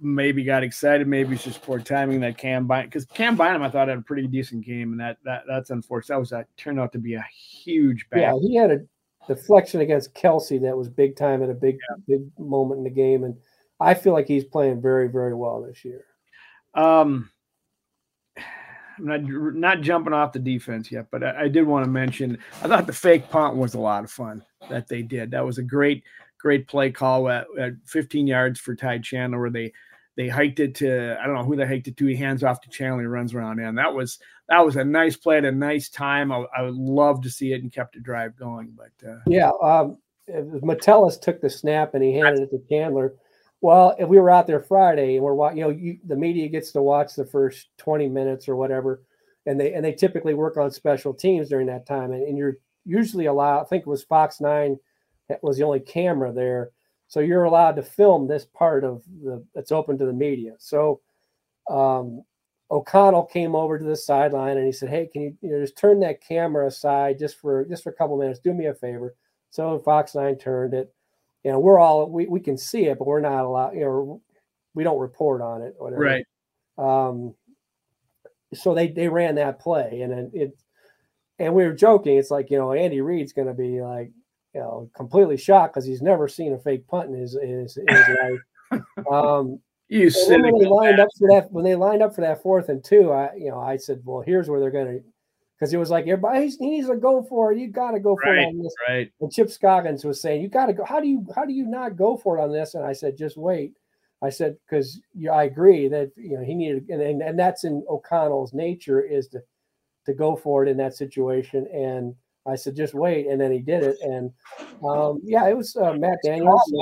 maybe 0.00 0.42
got 0.42 0.62
excited. 0.62 1.06
Maybe 1.06 1.34
it's 1.34 1.44
just 1.44 1.62
poor 1.62 1.78
timing 1.78 2.20
that 2.20 2.38
Cam 2.38 2.66
Bynum 2.66 2.86
because 2.86 3.04
Cam 3.04 3.36
Bynum 3.36 3.62
I 3.62 3.70
thought 3.70 3.88
had 3.88 3.98
a 3.98 4.02
pretty 4.02 4.26
decent 4.26 4.64
game, 4.64 4.92
and 4.92 5.00
that 5.00 5.18
that 5.24 5.44
that's 5.46 5.70
unfortunate. 5.70 6.14
That 6.14 6.20
was 6.20 6.30
that 6.30 6.48
turned 6.56 6.80
out 6.80 6.92
to 6.92 6.98
be 6.98 7.14
a 7.14 7.24
huge 7.30 8.08
bad. 8.10 8.20
Yeah, 8.20 8.34
he 8.40 8.56
had 8.56 8.70
a 8.70 8.78
deflection 9.26 9.80
against 9.80 10.14
Kelce 10.14 10.60
that 10.62 10.76
was 10.76 10.88
big 10.88 11.16
time 11.16 11.42
at 11.42 11.50
a 11.50 11.54
big 11.54 11.78
yeah. 11.88 11.96
big 12.06 12.38
moment 12.38 12.78
in 12.78 12.84
the 12.84 12.90
game, 12.90 13.24
and 13.24 13.36
I 13.80 13.94
feel 13.94 14.12
like 14.12 14.26
he's 14.26 14.44
playing 14.44 14.80
very 14.80 15.08
very 15.08 15.34
well 15.34 15.62
this 15.62 15.84
year. 15.84 16.04
Um, 16.74 17.30
I'm 18.98 19.06
not 19.06 19.22
not 19.22 19.80
jumping 19.80 20.12
off 20.12 20.32
the 20.32 20.38
defense 20.38 20.90
yet, 20.90 21.06
but 21.10 21.22
I, 21.22 21.42
I 21.42 21.48
did 21.48 21.66
want 21.66 21.84
to 21.84 21.90
mention 21.90 22.38
I 22.62 22.68
thought 22.68 22.86
the 22.86 22.92
fake 22.92 23.30
punt 23.30 23.56
was 23.56 23.74
a 23.74 23.80
lot 23.80 24.04
of 24.04 24.10
fun 24.10 24.44
that 24.68 24.88
they 24.88 25.02
did. 25.02 25.30
That 25.30 25.44
was 25.44 25.58
a 25.58 25.62
great 25.62 26.04
great 26.38 26.66
play 26.66 26.90
call 26.90 27.28
at, 27.28 27.46
at 27.58 27.74
15 27.86 28.26
yards 28.26 28.58
for 28.58 28.74
Ty 28.74 28.98
Chandler, 28.98 29.40
where 29.40 29.50
they 29.50 29.72
they 30.16 30.28
hiked 30.28 30.60
it 30.60 30.74
to 30.76 31.16
I 31.20 31.26
don't 31.26 31.36
know 31.36 31.44
who 31.44 31.56
they 31.56 31.66
hiked 31.66 31.88
it 31.88 31.96
to. 31.96 32.06
He 32.06 32.16
hands 32.16 32.44
off 32.44 32.60
to 32.62 32.68
Chandler, 32.68 33.02
He 33.02 33.06
runs 33.06 33.34
around, 33.34 33.60
and 33.60 33.78
that 33.78 33.92
was 33.92 34.18
that 34.48 34.64
was 34.64 34.76
a 34.76 34.84
nice 34.84 35.16
play 35.16 35.38
at 35.38 35.44
a 35.44 35.52
nice 35.52 35.88
time. 35.88 36.30
I, 36.30 36.44
I 36.56 36.62
would 36.62 36.74
love 36.74 37.22
to 37.22 37.30
see 37.30 37.52
it 37.52 37.62
and 37.62 37.72
kept 37.72 37.94
the 37.94 38.00
drive 38.00 38.36
going. 38.36 38.76
But 38.76 39.08
uh, 39.08 39.20
yeah, 39.26 39.50
um, 39.62 39.98
Metellus 40.62 41.16
took 41.18 41.40
the 41.40 41.50
snap 41.50 41.94
and 41.94 42.04
he 42.04 42.14
handed 42.14 42.42
it 42.42 42.50
to 42.50 42.62
Chandler. 42.68 43.14
Well, 43.60 43.94
if 43.98 44.08
we 44.08 44.18
were 44.18 44.30
out 44.30 44.46
there 44.46 44.60
Friday 44.60 45.14
and 45.16 45.24
we're 45.24 45.34
watching, 45.34 45.58
you 45.58 45.64
know 45.64 45.70
you, 45.70 45.98
the 46.04 46.16
media 46.16 46.48
gets 46.48 46.72
to 46.72 46.82
watch 46.82 47.14
the 47.14 47.26
first 47.26 47.68
twenty 47.78 48.08
minutes 48.08 48.48
or 48.48 48.56
whatever, 48.56 49.02
and 49.46 49.58
they 49.58 49.72
and 49.72 49.84
they 49.84 49.92
typically 49.92 50.34
work 50.34 50.56
on 50.56 50.70
special 50.70 51.14
teams 51.14 51.48
during 51.48 51.68
that 51.68 51.86
time, 51.86 52.12
and, 52.12 52.22
and 52.22 52.36
you're 52.36 52.58
usually 52.84 53.26
allowed. 53.26 53.62
I 53.62 53.64
think 53.64 53.82
it 53.82 53.90
was 53.90 54.02
Fox 54.02 54.40
Nine 54.40 54.78
that 55.28 55.42
was 55.42 55.56
the 55.56 55.64
only 55.64 55.80
camera 55.80 56.32
there 56.32 56.70
so 57.12 57.20
you're 57.20 57.44
allowed 57.44 57.76
to 57.76 57.82
film 57.82 58.26
this 58.26 58.46
part 58.46 58.84
of 58.84 59.02
the 59.22 59.44
that's 59.54 59.70
open 59.70 59.98
to 59.98 60.06
the 60.06 60.14
media. 60.14 60.54
So 60.56 61.02
um, 61.68 62.22
O'Connell 62.70 63.26
came 63.26 63.54
over 63.54 63.78
to 63.78 63.84
the 63.84 63.96
sideline 63.96 64.56
and 64.56 64.64
he 64.64 64.72
said, 64.72 64.88
"Hey, 64.88 65.10
can 65.12 65.20
you, 65.20 65.36
you 65.42 65.50
know, 65.50 65.60
just 65.60 65.76
turn 65.76 66.00
that 66.00 66.26
camera 66.26 66.66
aside 66.66 67.18
just 67.18 67.36
for 67.38 67.66
just 67.66 67.82
for 67.82 67.90
a 67.90 67.94
couple 67.94 68.16
minutes? 68.16 68.40
Do 68.40 68.54
me 68.54 68.64
a 68.64 68.72
favor." 68.72 69.14
So 69.50 69.78
Fox 69.80 70.14
Nine 70.14 70.38
turned 70.38 70.72
it. 70.72 70.90
You 71.44 71.52
know, 71.52 71.58
we're 71.58 71.78
all 71.78 72.08
we, 72.08 72.24
we 72.28 72.40
can 72.40 72.56
see 72.56 72.86
it, 72.86 72.98
but 72.98 73.06
we're 73.06 73.20
not 73.20 73.44
allowed. 73.44 73.74
You 73.74 73.80
know, 73.80 74.22
we 74.72 74.82
don't 74.82 74.98
report 74.98 75.42
on 75.42 75.60
it. 75.60 75.74
Whatever. 75.76 76.00
Right. 76.00 76.26
Um, 76.78 77.34
so 78.54 78.72
they 78.72 78.88
they 78.88 79.08
ran 79.08 79.34
that 79.34 79.60
play, 79.60 80.00
and 80.00 80.14
it, 80.14 80.30
it 80.32 80.58
and 81.38 81.52
we 81.52 81.66
were 81.66 81.74
joking. 81.74 82.16
It's 82.16 82.30
like 82.30 82.50
you 82.50 82.56
know 82.56 82.72
Andy 82.72 83.02
Reid's 83.02 83.34
going 83.34 83.48
to 83.48 83.54
be 83.54 83.82
like 83.82 84.12
you 84.54 84.60
know, 84.60 84.90
completely 84.94 85.36
shocked 85.36 85.74
because 85.74 85.86
he's 85.86 86.02
never 86.02 86.28
seen 86.28 86.52
a 86.52 86.58
fake 86.58 86.86
punt 86.86 87.10
in 87.10 87.20
his, 87.20 87.34
in 87.36 87.60
his, 87.60 87.76
in 87.76 87.86
his 87.88 88.06
life. 88.72 88.82
Um, 89.10 89.58
you 89.88 90.10
when 90.28 90.58
they 90.58 90.66
lined 90.66 91.00
up 91.00 91.08
for 91.18 91.28
that, 91.28 91.52
when 91.52 91.64
they 91.64 91.74
lined 91.74 92.02
up 92.02 92.14
for 92.14 92.22
that 92.22 92.42
fourth 92.42 92.70
and 92.70 92.82
two, 92.82 93.12
I, 93.12 93.34
you 93.36 93.50
know, 93.50 93.60
I 93.60 93.76
said, 93.76 94.00
well, 94.04 94.22
here's 94.22 94.48
where 94.48 94.58
they're 94.58 94.70
going 94.70 94.86
to, 94.86 95.04
because 95.58 95.74
it 95.74 95.76
was 95.76 95.90
like 95.90 96.06
everybody 96.06 96.48
he 96.48 96.70
needs 96.70 96.88
to 96.88 96.96
go 96.96 97.22
for 97.22 97.52
it. 97.52 97.58
You 97.58 97.68
got 97.68 97.90
to 97.90 98.00
go 98.00 98.16
for 98.16 98.30
right, 98.30 98.40
it 98.40 98.46
on 98.46 98.62
this. 98.62 98.74
Right. 98.88 99.12
And 99.20 99.30
Chip 99.30 99.50
Scoggins 99.50 100.04
was 100.04 100.20
saying, 100.20 100.40
you 100.40 100.48
got 100.48 100.66
to 100.66 100.72
go. 100.72 100.84
How 100.84 100.98
do 100.98 101.08
you, 101.08 101.26
how 101.36 101.44
do 101.44 101.52
you 101.52 101.66
not 101.66 101.96
go 101.96 102.16
for 102.16 102.38
it 102.38 102.42
on 102.42 102.52
this? 102.52 102.74
And 102.74 102.84
I 102.84 102.94
said, 102.94 103.18
just 103.18 103.36
wait. 103.36 103.74
I 104.22 104.30
said, 104.30 104.56
because 104.66 105.00
yeah, 105.14 105.32
I 105.32 105.44
agree 105.44 105.88
that 105.88 106.12
you 106.16 106.38
know 106.38 106.44
he 106.44 106.54
needed, 106.54 106.88
and, 106.88 107.02
and 107.02 107.22
and 107.22 107.38
that's 107.38 107.64
in 107.64 107.84
O'Connell's 107.90 108.54
nature 108.54 109.02
is 109.02 109.26
to 109.28 109.42
to 110.06 110.14
go 110.14 110.36
for 110.36 110.64
it 110.64 110.68
in 110.68 110.76
that 110.76 110.94
situation. 110.94 111.66
And 111.72 112.14
I 112.46 112.56
said, 112.56 112.76
just 112.76 112.94
wait. 112.94 113.26
And 113.28 113.40
then 113.40 113.52
he 113.52 113.60
did 113.60 113.82
it. 113.82 113.96
And 114.02 114.32
um, 114.84 115.20
yeah, 115.24 115.48
it 115.48 115.56
was 115.56 115.76
uh, 115.76 115.94
Matt 115.94 116.18
Daniels 116.24 116.72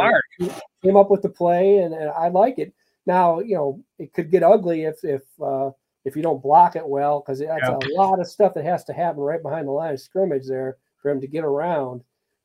came 0.82 0.96
up 0.96 1.10
with 1.10 1.22
the 1.22 1.28
play, 1.28 1.78
and, 1.78 1.94
and, 1.94 2.10
I 2.10 2.28
like 2.28 2.58
it. 2.58 2.72
Now, 3.06 3.40
you 3.40 3.54
know, 3.54 3.82
it 3.98 4.12
could 4.14 4.30
get 4.30 4.42
ugly 4.42 4.84
if 4.84 5.02
if 5.04 5.22
uh, 5.42 5.70
if 6.04 6.16
you 6.16 6.22
don't 6.22 6.42
block 6.42 6.76
it 6.76 6.86
well, 6.86 7.20
because 7.20 7.40
that's 7.40 7.62
yeah. 7.62 7.76
a 7.76 7.94
lot 7.94 8.20
of 8.20 8.26
stuff 8.26 8.54
that 8.54 8.64
has 8.64 8.84
to 8.84 8.92
happen 8.92 9.20
right 9.20 9.42
behind 9.42 9.66
the 9.66 9.72
line 9.72 9.94
of 9.94 10.00
scrimmage 10.00 10.46
there 10.46 10.78
for 11.02 11.10
him 11.10 11.20
to 11.20 11.26
get 11.26 11.44
around. 11.44 12.02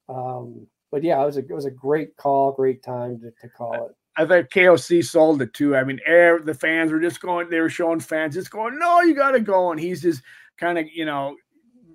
Um, 0.09 0.67
but 0.91 1.03
yeah, 1.03 1.21
it 1.21 1.25
was 1.25 1.37
a 1.37 1.41
it 1.41 1.51
was 1.51 1.65
a 1.65 1.71
great 1.71 2.15
call, 2.17 2.51
great 2.51 2.83
time 2.83 3.19
to, 3.21 3.31
to 3.41 3.49
call 3.49 3.85
it. 3.85 3.95
I 4.17 4.25
think 4.25 4.49
KOC 4.49 5.03
sold 5.03 5.41
it 5.41 5.53
too. 5.53 5.75
I 5.75 5.83
mean, 5.83 5.99
air 6.05 6.39
the 6.39 6.53
fans 6.53 6.91
were 6.91 7.01
just 7.01 7.19
going, 7.19 7.49
they 7.49 7.59
were 7.59 7.69
showing 7.69 7.99
fans 7.99 8.35
just 8.35 8.49
going, 8.49 8.79
no, 8.79 9.01
you 9.01 9.13
got 9.13 9.31
to 9.31 9.41
go. 9.41 9.71
And 9.71 9.79
he's 9.79 10.01
just 10.01 10.21
kind 10.57 10.77
of, 10.77 10.85
you 10.93 11.05
know, 11.05 11.35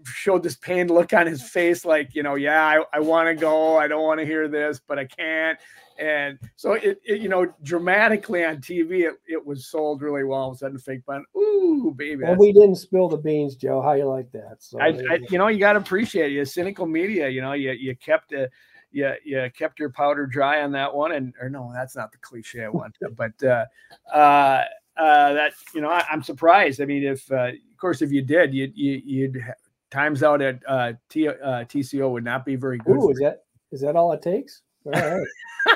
showed 0.05 0.43
this 0.43 0.57
pained 0.57 0.91
look 0.91 1.13
on 1.13 1.27
his 1.27 1.43
face, 1.43 1.85
like, 1.85 2.15
you 2.15 2.23
know, 2.23 2.35
yeah, 2.35 2.65
I, 2.65 2.97
I 2.97 3.01
want 3.01 3.29
to 3.29 3.35
go. 3.35 3.79
I 3.79 3.89
don't 3.89 4.03
want 4.03 4.21
to 4.21 4.27
hear 4.27 4.49
this, 4.49 4.81
but 4.87 4.99
I 4.99 5.05
can't. 5.05 5.59
And 5.99 6.39
so 6.57 6.73
it, 6.73 6.99
it, 7.05 7.21
you 7.21 7.29
know, 7.29 7.53
dramatically 7.63 8.45
on 8.45 8.57
TV, 8.57 9.01
it, 9.01 9.15
it 9.27 9.45
was 9.45 9.67
sold 9.67 10.01
really 10.01 10.25
well. 10.25 10.41
All 10.41 10.51
of 10.51 10.55
a 10.55 10.59
sudden, 10.59 10.79
fake 10.79 11.05
punt. 11.05 11.27
Ooh, 11.37 11.93
baby. 11.95 12.25
And 12.25 12.39
we 12.39 12.53
didn't 12.53 12.77
spill 12.77 13.09
the 13.09 13.19
beans, 13.19 13.55
Joe. 13.55 13.83
How 13.83 13.93
you 13.93 14.07
like 14.07 14.33
that? 14.33 14.57
So, 14.61 14.81
I, 14.81 14.89
I, 14.89 15.19
you 15.29 15.37
know, 15.37 15.49
you 15.49 15.59
got 15.59 15.75
to 15.75 15.79
appreciate 15.79 16.35
it. 16.35 16.49
cynical 16.49 16.87
media, 16.87 17.29
you 17.29 17.43
know, 17.43 17.53
you, 17.53 17.73
you 17.73 17.95
kept 17.97 18.33
it. 18.33 18.51
You, 18.93 19.13
you 19.25 19.49
kept 19.57 19.79
your 19.79 19.91
powder 19.91 20.27
dry 20.27 20.63
on 20.63 20.73
that 20.73 20.93
one, 20.93 21.13
and 21.13 21.33
or 21.41 21.49
no, 21.49 21.71
that's 21.73 21.95
not 21.95 22.11
the 22.11 22.19
cliche 22.19 22.65
I 22.65 22.69
want, 22.69 22.97
but 23.15 23.41
uh, 23.41 23.65
uh, 24.13 24.65
uh, 24.97 25.33
that 25.33 25.53
you 25.75 25.81
know, 25.81 25.91
I, 25.91 26.05
am 26.11 26.23
surprised. 26.23 26.81
I 26.81 26.87
mean, 26.87 27.05
if 27.05 27.31
uh, 27.31 27.49
of 27.49 27.79
course, 27.79 28.03
if 28.03 28.11
you 28.11 28.23
did, 28.23 28.53
you, 28.53 28.73
you 28.75 29.01
you'd 29.05 29.45
times 29.91 30.22
out 30.22 30.41
at 30.41 30.61
uh, 30.66 30.93
T, 31.09 31.28
uh, 31.28 31.32
TCO 31.34 32.11
would 32.11 32.24
not 32.24 32.45
be 32.45 32.57
very 32.57 32.78
good. 32.78 32.97
Ooh, 32.97 33.11
is 33.11 33.18
that 33.18 33.45
is 33.72 33.80
that 33.80 33.97
all 33.97 34.12
it 34.12 34.22
takes? 34.22 34.62
All 34.86 34.93
right. 34.93 35.26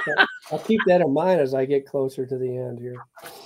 I'll 0.50 0.58
keep 0.58 0.80
that 0.86 1.00
in 1.00 1.12
mind 1.12 1.40
as 1.40 1.54
I 1.54 1.64
get 1.64 1.86
closer 1.86 2.26
to 2.26 2.38
the 2.38 2.56
end 2.56 2.78
here. 2.78 2.96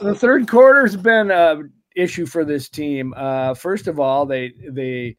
The 0.00 0.14
third 0.14 0.48
quarter's 0.48 0.96
been 0.96 1.30
a 1.30 1.62
issue 1.96 2.26
for 2.26 2.44
this 2.44 2.68
team. 2.68 3.14
Uh, 3.16 3.54
first 3.54 3.86
of 3.86 3.98
all, 4.00 4.26
they 4.26 4.52
they 4.70 5.16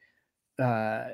uh, 0.62 1.06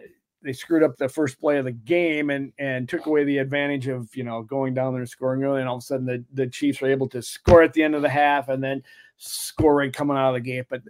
they 0.41 0.53
screwed 0.53 0.83
up 0.83 0.95
the 0.97 1.09
first 1.09 1.39
play 1.39 1.57
of 1.57 1.65
the 1.65 1.71
game 1.71 2.29
and 2.29 2.53
and 2.59 2.87
took 2.87 3.05
away 3.07 3.23
the 3.23 3.39
advantage 3.39 3.87
of 3.87 4.15
you 4.15 4.23
know 4.23 4.43
going 4.43 4.73
down 4.73 4.93
there 4.93 5.01
and 5.01 5.09
scoring 5.09 5.43
early, 5.43 5.59
and 5.59 5.69
all 5.69 5.77
of 5.77 5.83
a 5.83 5.85
sudden 5.85 6.05
the, 6.05 6.23
the 6.33 6.47
Chiefs 6.47 6.81
were 6.81 6.89
able 6.89 7.09
to 7.09 7.21
score 7.21 7.63
at 7.63 7.73
the 7.73 7.83
end 7.83 7.95
of 7.95 8.01
the 8.01 8.09
half 8.09 8.49
and 8.49 8.63
then 8.63 8.83
scoring 9.17 9.91
coming 9.91 10.17
out 10.17 10.29
of 10.29 10.33
the 10.35 10.41
gate. 10.41 10.65
But 10.69 10.81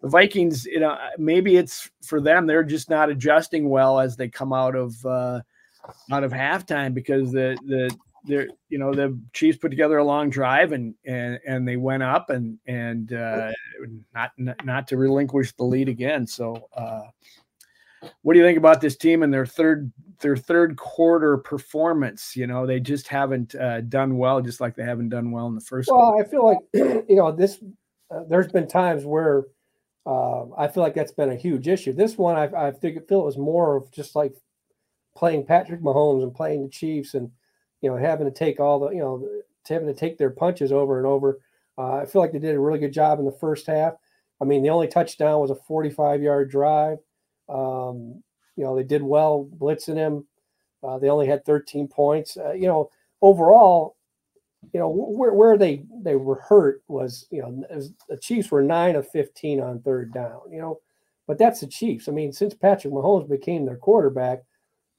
the 0.00 0.08
Vikings, 0.08 0.64
you 0.64 0.80
know, 0.80 0.96
maybe 1.18 1.56
it's 1.56 1.90
for 2.02 2.20
them 2.20 2.46
they're 2.46 2.64
just 2.64 2.90
not 2.90 3.10
adjusting 3.10 3.68
well 3.68 4.00
as 4.00 4.16
they 4.16 4.28
come 4.28 4.52
out 4.52 4.74
of 4.74 5.04
uh, 5.04 5.40
out 6.10 6.24
of 6.24 6.32
halftime 6.32 6.94
because 6.94 7.32
the 7.32 7.58
the 7.66 7.94
they're 8.24 8.48
you 8.68 8.78
know 8.78 8.92
the 8.92 9.18
Chiefs 9.32 9.58
put 9.58 9.70
together 9.70 9.98
a 9.98 10.04
long 10.04 10.30
drive 10.30 10.72
and 10.72 10.94
and 11.06 11.38
and 11.46 11.66
they 11.66 11.76
went 11.76 12.02
up 12.02 12.30
and 12.30 12.58
and 12.66 13.12
uh, 13.12 13.52
not 14.14 14.32
not 14.64 14.88
to 14.88 14.96
relinquish 14.96 15.52
the 15.52 15.64
lead 15.64 15.88
again. 15.88 16.26
So, 16.26 16.68
uh, 16.74 17.02
what 18.22 18.34
do 18.34 18.38
you 18.38 18.44
think 18.44 18.58
about 18.58 18.80
this 18.80 18.96
team 18.96 19.22
and 19.22 19.32
their 19.32 19.46
third 19.46 19.90
their 20.20 20.36
third 20.36 20.76
quarter 20.76 21.36
performance? 21.38 22.36
You 22.36 22.46
know, 22.46 22.66
they 22.66 22.80
just 22.80 23.08
haven't 23.08 23.54
uh, 23.54 23.82
done 23.82 24.16
well, 24.16 24.40
just 24.40 24.60
like 24.60 24.74
they 24.76 24.84
haven't 24.84 25.08
done 25.08 25.30
well 25.30 25.46
in 25.46 25.54
the 25.54 25.60
first. 25.60 25.90
Well, 25.90 26.12
quarter. 26.12 26.24
I 26.24 26.30
feel 26.30 26.46
like 26.46 26.58
you 27.08 27.16
know 27.16 27.32
this. 27.32 27.62
Uh, 28.10 28.24
there's 28.28 28.48
been 28.48 28.66
times 28.66 29.04
where 29.04 29.44
um, 30.06 30.52
I 30.56 30.68
feel 30.68 30.82
like 30.82 30.94
that's 30.94 31.12
been 31.12 31.30
a 31.30 31.36
huge 31.36 31.68
issue. 31.68 31.92
This 31.92 32.18
one, 32.18 32.36
I, 32.36 32.68
I 32.68 32.70
think, 32.72 33.06
feel 33.08 33.20
it 33.20 33.26
was 33.26 33.38
more 33.38 33.76
of 33.76 33.92
just 33.92 34.16
like 34.16 34.34
playing 35.16 35.46
Patrick 35.46 35.82
Mahomes 35.82 36.22
and 36.22 36.34
playing 36.34 36.62
the 36.62 36.70
Chiefs, 36.70 37.14
and 37.14 37.30
you 37.80 37.90
know 37.90 37.96
having 37.96 38.26
to 38.26 38.32
take 38.32 38.60
all 38.60 38.80
the 38.80 38.90
you 38.90 39.00
know 39.00 39.26
having 39.68 39.88
to 39.88 39.94
take 39.94 40.18
their 40.18 40.30
punches 40.30 40.72
over 40.72 40.98
and 40.98 41.06
over. 41.06 41.40
Uh, 41.78 41.98
I 41.98 42.06
feel 42.06 42.20
like 42.20 42.32
they 42.32 42.38
did 42.38 42.54
a 42.54 42.60
really 42.60 42.78
good 42.78 42.92
job 42.92 43.18
in 43.18 43.24
the 43.24 43.32
first 43.40 43.66
half. 43.66 43.94
I 44.40 44.44
mean, 44.44 44.62
the 44.62 44.70
only 44.70 44.88
touchdown 44.88 45.40
was 45.40 45.50
a 45.50 45.54
45 45.54 46.22
yard 46.22 46.50
drive. 46.50 46.98
Um, 47.48 48.22
you 48.56 48.64
know, 48.64 48.76
they 48.76 48.82
did 48.82 49.02
well 49.02 49.48
blitzing 49.58 49.96
him. 49.96 50.26
Uh, 50.82 50.98
they 50.98 51.08
only 51.08 51.26
had 51.26 51.44
13 51.44 51.88
points. 51.88 52.36
Uh, 52.36 52.52
you 52.52 52.66
know, 52.66 52.90
overall, 53.22 53.96
you 54.72 54.80
know 54.80 54.88
where 54.88 55.32
where 55.32 55.56
they 55.56 55.84
they 56.02 56.16
were 56.16 56.40
hurt 56.48 56.82
was 56.88 57.26
you 57.30 57.40
know 57.40 57.64
was, 57.70 57.92
the 58.08 58.16
Chiefs 58.16 58.50
were 58.50 58.62
nine 58.62 58.94
of 58.94 59.08
fifteen 59.08 59.60
on 59.60 59.80
third 59.80 60.12
down. 60.12 60.40
You 60.50 60.60
know, 60.60 60.80
but 61.26 61.38
that's 61.38 61.60
the 61.60 61.66
Chiefs. 61.66 62.08
I 62.08 62.12
mean, 62.12 62.32
since 62.32 62.54
Patrick 62.54 62.92
Mahomes 62.92 63.28
became 63.28 63.64
their 63.64 63.76
quarterback, 63.76 64.42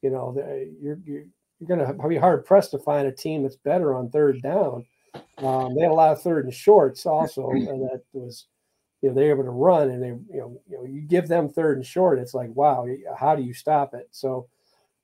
you 0.01 0.09
know 0.09 0.33
you're 0.81 0.99
you're, 1.05 1.23
you're 1.59 1.67
going 1.67 1.85
to 1.85 2.07
be 2.07 2.17
hard 2.17 2.45
pressed 2.45 2.71
to 2.71 2.79
find 2.79 3.07
a 3.07 3.11
team 3.11 3.43
that's 3.43 3.55
better 3.55 3.93
on 3.93 4.09
third 4.09 4.41
down. 4.41 4.85
Um, 5.37 5.75
they 5.75 5.81
had 5.81 5.91
a 5.91 5.95
lot 5.95 6.11
of 6.11 6.21
third 6.21 6.45
and 6.45 6.53
shorts 6.53 7.05
also, 7.05 7.49
and 7.51 7.83
that 7.83 8.01
was 8.13 8.47
you 9.01 9.09
know 9.09 9.15
they're 9.15 9.31
able 9.31 9.43
to 9.43 9.49
run 9.49 9.89
and 9.89 10.01
they 10.01 10.07
you 10.07 10.39
know 10.39 10.61
you 10.69 10.77
know 10.77 10.85
you 10.85 11.01
give 11.01 11.27
them 11.27 11.49
third 11.49 11.77
and 11.77 11.85
short, 11.85 12.19
it's 12.19 12.33
like 12.33 12.49
wow, 12.53 12.87
how 13.17 13.35
do 13.35 13.43
you 13.43 13.53
stop 13.53 13.93
it? 13.93 14.07
So. 14.11 14.47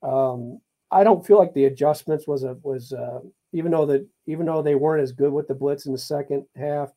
Um, 0.00 0.60
I 0.90 1.04
don't 1.04 1.26
feel 1.26 1.38
like 1.38 1.52
the 1.52 1.66
adjustments 1.66 2.26
was 2.26 2.44
a 2.44 2.56
was 2.62 2.92
uh, 2.92 3.20
even 3.52 3.72
though 3.72 3.86
that 3.86 4.06
even 4.26 4.46
though 4.46 4.62
they 4.62 4.74
weren't 4.74 5.02
as 5.02 5.12
good 5.12 5.32
with 5.32 5.48
the 5.48 5.54
blitz 5.54 5.86
in 5.86 5.92
the 5.92 5.98
second 5.98 6.44
half, 6.56 6.90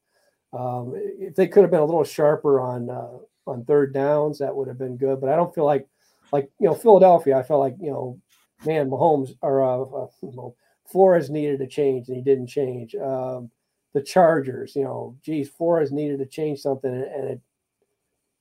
um, 0.53 0.93
if 0.95 1.35
they 1.35 1.47
could 1.47 1.63
have 1.63 1.71
been 1.71 1.81
a 1.81 1.85
little 1.85 2.03
sharper 2.03 2.59
on 2.59 2.89
uh, 2.89 3.17
on 3.47 3.65
third 3.65 3.93
downs, 3.93 4.39
that 4.39 4.55
would 4.55 4.67
have 4.67 4.77
been 4.77 4.97
good. 4.97 5.19
But 5.19 5.29
I 5.29 5.35
don't 5.35 5.53
feel 5.53 5.65
like 5.65 5.87
like 6.31 6.49
you 6.59 6.67
know 6.67 6.75
Philadelphia. 6.75 7.37
I 7.37 7.43
felt 7.43 7.59
like 7.59 7.75
you 7.79 7.91
know, 7.91 8.19
man, 8.65 8.89
Mahomes 8.89 9.35
or 9.41 9.61
uh, 9.61 10.05
uh, 10.05 10.49
Flores 10.87 11.29
needed 11.29 11.61
a 11.61 11.67
change 11.67 12.07
and 12.07 12.17
he 12.17 12.23
didn't 12.23 12.47
change. 12.47 12.95
Um, 12.95 13.49
the 13.93 14.01
Chargers, 14.01 14.75
you 14.75 14.83
know, 14.83 15.17
geez, 15.23 15.49
Flores 15.49 15.91
needed 15.91 16.19
to 16.19 16.25
change 16.25 16.59
something 16.59 16.91
and, 16.91 17.29
it, 17.29 17.41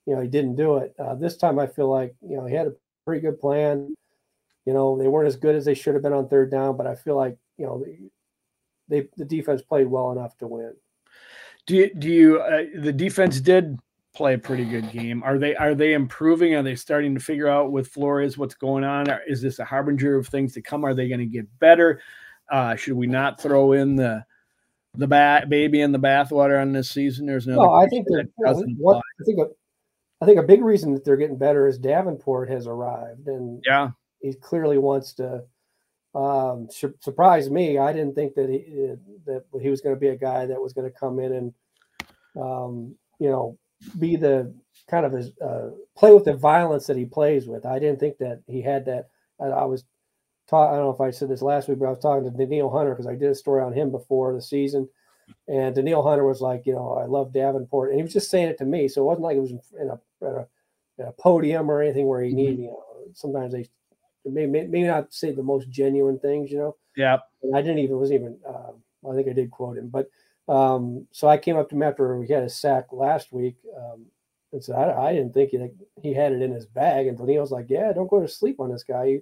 you 0.05 0.15
know, 0.15 0.21
he 0.21 0.27
didn't 0.27 0.55
do 0.55 0.77
it. 0.77 0.95
Uh, 0.97 1.15
this 1.15 1.37
time, 1.37 1.59
I 1.59 1.67
feel 1.67 1.89
like 1.89 2.15
you 2.27 2.35
know 2.35 2.45
he 2.45 2.55
had 2.55 2.67
a 2.67 2.73
pretty 3.05 3.21
good 3.21 3.39
plan. 3.39 3.93
You 4.65 4.73
know, 4.73 4.97
they 4.97 5.07
weren't 5.07 5.27
as 5.27 5.35
good 5.35 5.55
as 5.55 5.65
they 5.65 5.75
should 5.75 5.93
have 5.93 6.03
been 6.03 6.13
on 6.13 6.27
third 6.27 6.49
down, 6.51 6.75
but 6.75 6.87
I 6.87 6.95
feel 6.95 7.15
like 7.15 7.37
you 7.57 7.65
know, 7.65 7.85
they 8.87 9.07
the 9.15 9.25
defense 9.25 9.61
played 9.61 9.87
well 9.87 10.11
enough 10.11 10.37
to 10.39 10.47
win. 10.47 10.73
Do 11.67 11.75
you, 11.75 11.93
do 11.93 12.09
you 12.09 12.39
uh, 12.39 12.63
the 12.75 12.91
defense 12.91 13.39
did 13.39 13.77
play 14.13 14.33
a 14.33 14.37
pretty 14.37 14.65
good 14.65 14.91
game. 14.91 15.23
Are 15.23 15.37
they 15.37 15.55
are 15.55 15.75
they 15.75 15.93
improving? 15.93 16.55
Are 16.55 16.63
they 16.63 16.75
starting 16.75 17.13
to 17.15 17.21
figure 17.21 17.47
out 17.47 17.71
with 17.71 17.87
Flores 17.87 18.37
what's 18.37 18.55
going 18.55 18.83
on? 18.83 19.07
Is 19.27 19.41
this 19.41 19.59
a 19.59 19.65
harbinger 19.65 20.17
of 20.17 20.27
things 20.27 20.53
to 20.53 20.61
come? 20.61 20.83
Are 20.83 20.93
they 20.93 21.07
going 21.07 21.19
to 21.19 21.25
get 21.25 21.47
better? 21.59 22.01
Uh, 22.51 22.75
should 22.75 22.95
we 22.95 23.07
not 23.07 23.39
throw 23.39 23.71
in 23.71 23.95
the 23.95 24.25
the 24.95 25.07
bat 25.07 25.49
baby 25.49 25.81
in 25.81 25.91
the 25.91 25.99
bathwater 25.99 26.61
on 26.61 26.73
this 26.73 26.89
season? 26.89 27.25
There's 27.25 27.47
no. 27.47 27.71
I 27.71 27.87
think 27.87 28.07
they're. 28.09 28.25
what, 28.77 28.97
I 28.97 29.23
think 29.25 29.39
a, 29.39 29.45
I 30.21 30.25
think 30.25 30.39
a 30.39 30.43
big 30.43 30.63
reason 30.63 30.93
that 30.93 31.05
they're 31.05 31.17
getting 31.17 31.37
better 31.37 31.67
is 31.67 31.77
Davenport 31.77 32.49
has 32.49 32.67
arrived, 32.67 33.27
and 33.27 33.63
yeah, 33.65 33.91
he 34.21 34.33
clearly 34.33 34.77
wants 34.77 35.13
to 35.15 35.43
um, 36.13 36.67
su- 36.69 36.95
surprise 36.99 37.49
me. 37.49 37.77
I 37.77 37.93
didn't 37.93 38.15
think 38.15 38.35
that 38.35 38.49
he 38.49 38.95
that 39.25 39.45
he 39.61 39.69
was 39.69 39.81
going 39.81 39.95
to 39.95 39.99
be 39.99 40.09
a 40.09 40.17
guy 40.17 40.45
that 40.45 40.61
was 40.61 40.73
going 40.73 40.91
to 40.91 40.97
come 40.97 41.19
in 41.19 41.33
and 41.33 41.53
um, 42.39 42.95
you 43.19 43.29
know 43.29 43.57
be 43.99 44.15
the 44.15 44.53
kind 44.89 45.05
of 45.05 45.13
his 45.13 45.31
uh, 45.39 45.69
play 45.97 46.13
with 46.13 46.25
the 46.25 46.33
violence 46.33 46.87
that 46.87 46.97
he 46.97 47.05
plays 47.05 47.47
with. 47.47 47.65
I 47.65 47.79
didn't 47.79 47.99
think 47.99 48.17
that 48.17 48.43
he 48.47 48.61
had 48.61 48.85
that. 48.85 49.09
I, 49.39 49.45
I 49.45 49.65
was 49.65 49.85
taught. 50.51 50.71
I 50.71 50.75
don't 50.75 50.85
know 50.85 50.93
if 50.93 51.01
I 51.01 51.09
said 51.09 51.29
this 51.29 51.41
last 51.41 51.67
week, 51.67 51.79
but 51.79 51.87
I 51.87 51.89
was 51.89 51.99
talking 51.99 52.23
to 52.23 52.37
Danielle 52.37 52.69
Hunter 52.69 52.91
because 52.91 53.07
I 53.07 53.15
did 53.15 53.31
a 53.31 53.35
story 53.35 53.63
on 53.63 53.73
him 53.73 53.89
before 53.89 54.33
the 54.33 54.41
season. 54.41 54.87
And 55.47 55.73
Danielle 55.73 56.03
Hunter 56.03 56.25
was 56.25 56.41
like, 56.41 56.65
you 56.65 56.73
know, 56.73 56.93
I 57.01 57.05
love 57.05 57.33
Davenport, 57.33 57.89
and 57.89 57.99
he 57.99 58.03
was 58.03 58.13
just 58.13 58.29
saying 58.29 58.49
it 58.49 58.57
to 58.59 58.65
me. 58.65 58.87
So 58.87 59.01
it 59.01 59.05
wasn't 59.05 59.23
like 59.23 59.37
it 59.37 59.39
was 59.39 59.51
in 59.51 59.59
a, 59.89 59.99
in 60.21 60.35
a, 60.35 60.47
in 60.99 61.07
a 61.07 61.11
podium 61.13 61.71
or 61.71 61.81
anything 61.81 62.05
where 62.05 62.21
he 62.21 62.33
needed. 62.33 62.59
You 62.59 62.67
know, 62.67 62.83
sometimes 63.13 63.53
they 63.53 63.67
maybe 64.25 64.51
maybe 64.51 64.83
not 64.83 65.13
say 65.13 65.31
the 65.31 65.41
most 65.41 65.69
genuine 65.69 66.19
things, 66.19 66.51
you 66.51 66.57
know. 66.57 66.75
Yeah. 66.95 67.19
And 67.41 67.55
I 67.55 67.61
didn't 67.61 67.79
even 67.79 67.97
wasn't 67.97 68.21
even. 68.21 68.37
Uh, 68.47 68.73
I 69.09 69.15
think 69.15 69.29
I 69.29 69.33
did 69.33 69.49
quote 69.49 69.77
him, 69.77 69.89
but 69.89 70.09
um, 70.47 71.07
so 71.11 71.27
I 71.27 71.37
came 71.37 71.57
up 71.57 71.69
to 71.69 71.75
him 71.75 71.83
after 71.83 72.19
we 72.19 72.27
had 72.27 72.43
a 72.43 72.49
sack 72.49 72.87
last 72.91 73.31
week. 73.31 73.55
Um, 73.75 74.05
and 74.51 74.63
so 74.63 74.73
I, 74.73 75.09
I 75.09 75.13
didn't 75.13 75.33
think 75.33 75.51
he, 75.51 75.69
he 76.01 76.13
had 76.13 76.33
it 76.33 76.41
in 76.41 76.51
his 76.51 76.65
bag. 76.65 77.07
And 77.07 77.17
Danielle 77.17 77.41
was 77.41 77.51
like, 77.51 77.67
"Yeah, 77.69 77.93
don't 77.93 78.09
go 78.09 78.19
to 78.19 78.27
sleep 78.27 78.59
on 78.59 78.69
this 78.69 78.83
guy." 78.83 79.21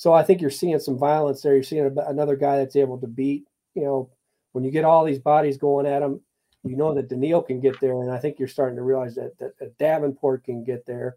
So 0.00 0.14
I 0.14 0.22
think 0.22 0.40
you're 0.40 0.48
seeing 0.48 0.78
some 0.78 0.96
violence 0.96 1.42
there. 1.42 1.52
You're 1.52 1.62
seeing 1.62 1.94
another 2.06 2.34
guy 2.34 2.56
that's 2.56 2.74
able 2.74 2.96
to 3.00 3.06
beat. 3.06 3.46
You 3.74 3.82
know, 3.82 4.10
when 4.52 4.64
you 4.64 4.70
get 4.70 4.86
all 4.86 5.04
these 5.04 5.18
bodies 5.18 5.58
going 5.58 5.84
at 5.84 6.00
him, 6.00 6.22
you 6.64 6.74
know 6.74 6.94
that 6.94 7.10
Danielle 7.10 7.42
can 7.42 7.60
get 7.60 7.78
there, 7.80 7.92
and 7.92 8.10
I 8.10 8.16
think 8.16 8.38
you're 8.38 8.48
starting 8.48 8.76
to 8.76 8.82
realize 8.82 9.14
that, 9.16 9.36
that, 9.36 9.58
that 9.58 9.76
Davenport 9.76 10.44
can 10.44 10.64
get 10.64 10.86
there. 10.86 11.16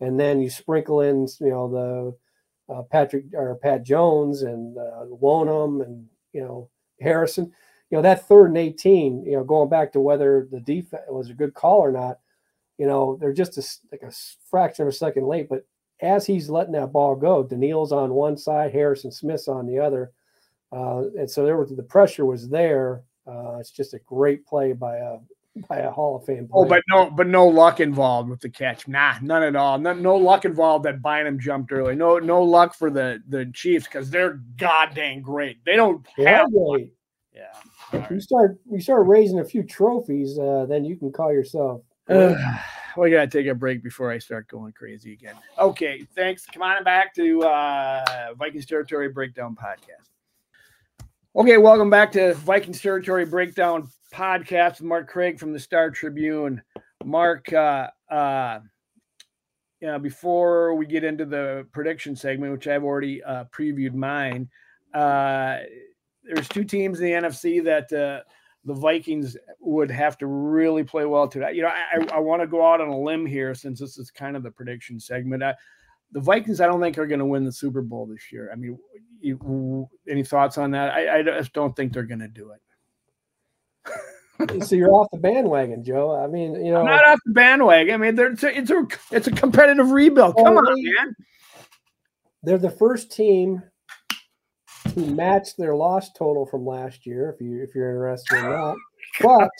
And 0.00 0.18
then 0.18 0.40
you 0.40 0.48
sprinkle 0.48 1.02
in, 1.02 1.28
you 1.40 1.50
know, 1.50 2.16
the 2.68 2.74
uh, 2.74 2.82
Patrick 2.84 3.26
or 3.34 3.54
Pat 3.56 3.82
Jones 3.82 4.40
and 4.40 4.78
uh, 4.78 5.04
Wonnum 5.10 5.84
and 5.84 6.06
you 6.32 6.40
know 6.40 6.70
Harrison. 7.02 7.52
You 7.90 7.98
know 7.98 8.02
that 8.02 8.26
third 8.26 8.46
and 8.46 8.56
eighteen. 8.56 9.26
You 9.26 9.32
know, 9.32 9.44
going 9.44 9.68
back 9.68 9.92
to 9.92 10.00
whether 10.00 10.48
the 10.50 10.60
defense 10.60 11.02
was 11.10 11.28
a 11.28 11.34
good 11.34 11.52
call 11.52 11.80
or 11.80 11.92
not. 11.92 12.18
You 12.78 12.86
know, 12.86 13.18
they're 13.20 13.34
just 13.34 13.58
a, 13.58 13.64
like 13.92 14.10
a 14.10 14.12
fraction 14.48 14.84
of 14.84 14.88
a 14.88 14.96
second 14.96 15.26
late, 15.26 15.50
but 15.50 15.66
as 16.02 16.26
he's 16.26 16.50
letting 16.50 16.72
that 16.72 16.92
ball 16.92 17.14
go, 17.14 17.42
Danielle's 17.42 17.92
on 17.92 18.12
one 18.12 18.36
side, 18.36 18.72
Harrison 18.72 19.12
Smith's 19.12 19.48
on 19.48 19.66
the 19.66 19.78
other, 19.78 20.12
uh, 20.72 21.04
and 21.18 21.30
so 21.30 21.44
there 21.44 21.56
was 21.56 21.70
the 21.70 21.82
pressure 21.82 22.26
was 22.26 22.48
there. 22.48 23.04
Uh, 23.26 23.56
it's 23.60 23.70
just 23.70 23.94
a 23.94 24.00
great 24.00 24.44
play 24.44 24.72
by 24.72 24.96
a 24.96 25.18
by 25.68 25.78
a 25.78 25.90
Hall 25.90 26.16
of 26.16 26.24
Fame. 26.24 26.48
Player. 26.48 26.64
Oh, 26.64 26.64
but 26.64 26.82
no, 26.88 27.10
but 27.10 27.26
no 27.26 27.46
luck 27.46 27.80
involved 27.80 28.30
with 28.30 28.40
the 28.40 28.48
catch. 28.48 28.88
Nah, 28.88 29.14
none 29.22 29.42
at 29.42 29.54
all. 29.54 29.78
No, 29.78 29.92
no 29.92 30.16
luck 30.16 30.44
involved 30.44 30.84
that 30.86 31.02
Bynum 31.02 31.38
jumped 31.38 31.72
early. 31.72 31.94
No, 31.94 32.18
no 32.18 32.42
luck 32.42 32.74
for 32.74 32.90
the 32.90 33.22
the 33.28 33.46
Chiefs 33.54 33.86
because 33.86 34.10
they're 34.10 34.40
goddamn 34.56 35.22
great. 35.22 35.64
They 35.64 35.76
don't 35.76 36.06
have 36.18 36.50
great. 36.50 36.92
Yeah. 37.34 37.52
Right. 37.92 38.10
You 38.10 38.20
start 38.20 38.58
you 38.70 38.80
start 38.80 39.06
raising 39.06 39.40
a 39.40 39.44
few 39.44 39.62
trophies, 39.62 40.38
uh, 40.38 40.66
then 40.68 40.84
you 40.84 40.96
can 40.96 41.12
call 41.12 41.32
yourself. 41.32 41.82
we 42.96 43.10
gotta 43.10 43.26
take 43.26 43.46
a 43.46 43.54
break 43.54 43.82
before 43.82 44.10
I 44.10 44.18
start 44.18 44.48
going 44.48 44.72
crazy 44.72 45.12
again. 45.12 45.36
Okay, 45.58 46.06
thanks. 46.14 46.46
Come 46.46 46.62
on 46.62 46.84
back 46.84 47.14
to 47.14 47.42
uh, 47.42 48.34
Vikings 48.36 48.66
Territory 48.66 49.08
Breakdown 49.08 49.56
Podcast. 49.56 50.10
Okay, 51.34 51.56
welcome 51.56 51.88
back 51.88 52.12
to 52.12 52.34
Vikings 52.34 52.80
Territory 52.80 53.24
Breakdown 53.24 53.88
Podcast 54.12 54.72
with 54.72 54.82
Mark 54.82 55.08
Craig 55.08 55.38
from 55.38 55.52
the 55.52 55.58
Star 55.58 55.90
Tribune. 55.90 56.60
Mark, 57.04 57.50
uh, 57.52 57.88
uh, 58.10 58.60
you 59.80 59.88
know, 59.88 59.98
before 59.98 60.74
we 60.74 60.86
get 60.86 61.04
into 61.04 61.24
the 61.24 61.66
prediction 61.72 62.14
segment, 62.14 62.52
which 62.52 62.68
I've 62.68 62.84
already 62.84 63.22
uh, 63.24 63.44
previewed 63.44 63.94
mine, 63.94 64.48
uh, 64.94 65.58
there's 66.22 66.48
two 66.48 66.64
teams 66.64 67.00
in 67.00 67.06
the 67.06 67.28
NFC 67.28 67.64
that 67.64 67.92
uh, 67.92 68.22
the 68.64 68.74
Vikings 68.74 69.36
would 69.60 69.90
have 69.90 70.16
to 70.18 70.26
really 70.26 70.84
play 70.84 71.04
well 71.04 71.26
today. 71.26 71.52
You 71.54 71.62
know, 71.62 71.68
I, 71.68 72.16
I 72.16 72.18
want 72.18 72.42
to 72.42 72.46
go 72.46 72.64
out 72.64 72.80
on 72.80 72.88
a 72.88 72.98
limb 72.98 73.26
here 73.26 73.54
since 73.54 73.80
this 73.80 73.98
is 73.98 74.10
kind 74.10 74.36
of 74.36 74.42
the 74.42 74.50
prediction 74.50 75.00
segment. 75.00 75.42
I, 75.42 75.54
the 76.12 76.20
Vikings, 76.20 76.60
I 76.60 76.66
don't 76.66 76.80
think 76.80 76.98
are 76.98 77.06
going 77.06 77.18
to 77.18 77.26
win 77.26 77.44
the 77.44 77.52
Super 77.52 77.82
Bowl 77.82 78.06
this 78.06 78.30
year. 78.30 78.50
I 78.52 78.56
mean, 78.56 78.78
you, 79.20 79.88
any 80.08 80.22
thoughts 80.22 80.58
on 80.58 80.70
that? 80.72 80.92
I, 80.92 81.18
I 81.18 81.22
just 81.22 81.52
don't 81.52 81.74
think 81.74 81.92
they're 81.92 82.02
going 82.04 82.20
to 82.20 82.28
do 82.28 82.52
it. 82.52 82.60
so 84.64 84.76
you're 84.76 84.92
off 84.92 85.08
the 85.12 85.18
bandwagon, 85.18 85.82
Joe. 85.82 86.14
I 86.14 86.26
mean, 86.26 86.54
you 86.64 86.72
know, 86.72 86.80
I'm 86.80 86.86
not 86.86 87.06
off 87.06 87.18
the 87.24 87.32
bandwagon. 87.32 87.94
I 87.94 87.96
mean, 87.96 88.18
it's 88.18 88.42
a, 88.42 88.58
it's 88.58 88.70
a 88.70 88.86
it's 89.10 89.26
a 89.26 89.32
competitive 89.32 89.90
rebuild. 89.90 90.36
Come 90.36 90.56
on, 90.56 90.82
man. 90.82 91.16
They're 92.42 92.58
the 92.58 92.70
first 92.70 93.12
team 93.12 93.62
to 94.94 95.00
match 95.14 95.56
their 95.56 95.74
loss 95.74 96.12
total 96.12 96.46
from 96.46 96.66
last 96.66 97.06
year, 97.06 97.30
if 97.30 97.40
you 97.40 97.62
if 97.62 97.74
you're 97.74 97.90
interested 97.90 98.38
in 98.38 98.50
that. 98.50 98.76
But 99.20 99.50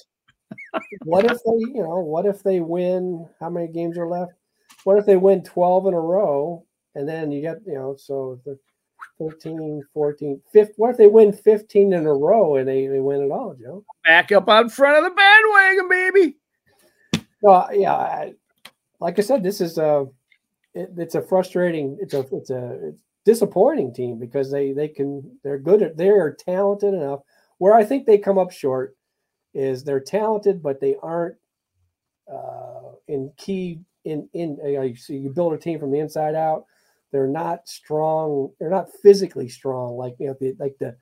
what 1.05 1.25
if 1.25 1.39
they, 1.45 1.73
you 1.75 1.83
know, 1.83 1.99
what 1.99 2.27
if 2.27 2.43
they 2.43 2.61
win? 2.61 3.29
How 3.41 3.51
many 3.51 3.69
games 3.69 3.99
are 3.99 4.09
left? 4.09 4.33
What 4.85 4.99
if 4.99 5.07
they 5.07 5.17
win 5.17 5.43
12 5.43 5.87
in 5.89 5.95
a 5.95 6.01
row 6.01 6.65
and 6.95 7.09
then 7.09 7.31
you 7.31 7.41
get, 7.41 7.59
you 7.67 7.75
know, 7.75 7.97
so 7.99 8.41
the 8.45 8.59
13, 9.19 9.83
14, 9.93 10.41
15, 10.53 10.75
what 10.77 10.91
if 10.91 10.97
they 10.97 11.07
win 11.07 11.33
15 11.33 11.93
in 11.93 12.07
a 12.07 12.13
row 12.13 12.57
and 12.57 12.69
they, 12.69 12.87
they 12.87 13.01
win 13.01 13.23
it 13.23 13.31
all, 13.31 13.55
Joe? 13.61 13.85
Back 14.05 14.33
up 14.33 14.49
out 14.49 14.71
front 14.73 14.99
of 14.99 15.05
the 15.05 15.17
bandwagon, 15.17 15.89
baby. 15.89 16.37
No, 17.43 17.69
yeah, 17.73 17.95
I, 17.95 18.35
like 19.01 19.19
I 19.19 19.23
said, 19.23 19.43
this 19.43 19.61
is 19.61 19.79
a 19.79 20.07
it, 20.75 20.91
it's 20.97 21.15
a 21.15 21.23
frustrating, 21.23 21.99
it's 22.01 22.15
a 22.15 22.21
it's 22.33 22.51
a 22.51 22.79
it's 22.89 23.03
disappointing 23.25 23.95
team 23.95 24.19
because 24.19 24.51
they 24.51 24.73
they 24.73 24.89
can 24.89 25.39
they're 25.43 25.59
good 25.59 25.83
at 25.83 25.97
they're 25.97 26.35
talented 26.35 26.95
enough. 26.95 27.21
Where 27.59 27.75
I 27.75 27.85
think 27.85 28.07
they 28.07 28.19
come 28.19 28.39
up 28.39 28.51
short 28.51 28.97
is 29.55 29.85
they're 29.85 30.01
talented, 30.01 30.63
but 30.63 30.81
they 30.81 30.97
aren't 31.03 31.37
uh, 32.33 32.93
in 33.09 33.33
key 33.37 33.81
in 34.05 34.29
in 34.33 34.59
you, 34.65 34.97
so 34.97 35.13
you 35.13 35.31
build 35.31 35.53
a 35.53 35.59
team 35.59 35.79
from 35.79 35.93
the 35.93 36.01
inside 36.01 36.35
out. 36.35 36.65
They're 37.13 37.29
not 37.29 37.69
strong. 37.69 38.51
They're 38.59 38.71
not 38.71 38.91
physically 39.03 39.49
strong 39.49 39.97
like 39.97 40.17
you 40.19 40.29
know 40.29 40.37
the, 40.41 40.55
like 40.59 40.77
the 40.79 40.97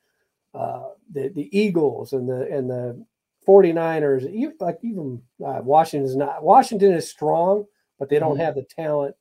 uh, 0.55 0.91
the 1.13 1.29
the 1.29 1.49
Eagles 1.57 2.13
and 2.13 2.29
the 2.29 2.49
and 2.51 2.69
the 2.69 3.05
49ers. 3.49 4.31
Even, 4.31 4.55
like 4.61 4.79
even 4.83 5.23
uh, 5.45 5.61
Washington 5.63 6.09
is 6.09 6.17
not. 6.17 6.43
Washington 6.43 6.93
is 6.93 7.09
strong, 7.09 7.65
but 7.99 8.11
they 8.11 8.19
don't 8.19 8.35
mm-hmm. 8.35 8.43
have 8.43 8.57
the 8.57 8.65
talent 8.65 9.15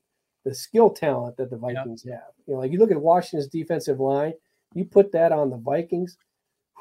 the 0.46 0.56
skill 0.56 0.90
talent 0.90 1.38
that 1.38 1.50
the 1.50 1.58
Vikings 1.58 2.04
yep. 2.06 2.16
have. 2.16 2.34
You 2.50 2.56
know, 2.56 2.62
like 2.62 2.72
you 2.72 2.80
look 2.80 2.90
at 2.92 3.00
Washington's 3.00 3.48
defensive 3.48 4.00
line, 4.00 4.34
you 4.74 4.84
put 4.84 5.12
that 5.12 5.32
on 5.32 5.52
the 5.52 5.58
Vikings, 5.58 6.18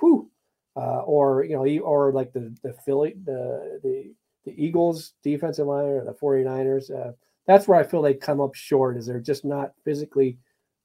whew, 0.01 0.31
uh, 0.77 1.01
or 1.01 1.45
you 1.45 1.57
know, 1.57 1.83
or 1.83 2.11
like 2.11 2.33
the 2.33 2.57
the 2.63 2.73
Philly, 2.87 3.15
the 3.25 3.79
the 3.83 4.15
the 4.47 4.65
Eagles 4.65 5.13
defensive 5.23 5.67
line 5.67 5.85
or 5.85 6.05
the 6.05 6.15
49ers. 6.15 6.91
Uh, 6.91 7.13
that's 7.47 7.69
where 7.69 7.79
I 7.79 7.83
feel 7.83 8.01
they 8.01 8.15
come 8.15 8.41
up 8.41 8.55
short 8.55 8.97
is 8.97 9.07
they're 9.07 9.21
just 9.21 9.45
not 9.45 9.73
physically 9.85 10.39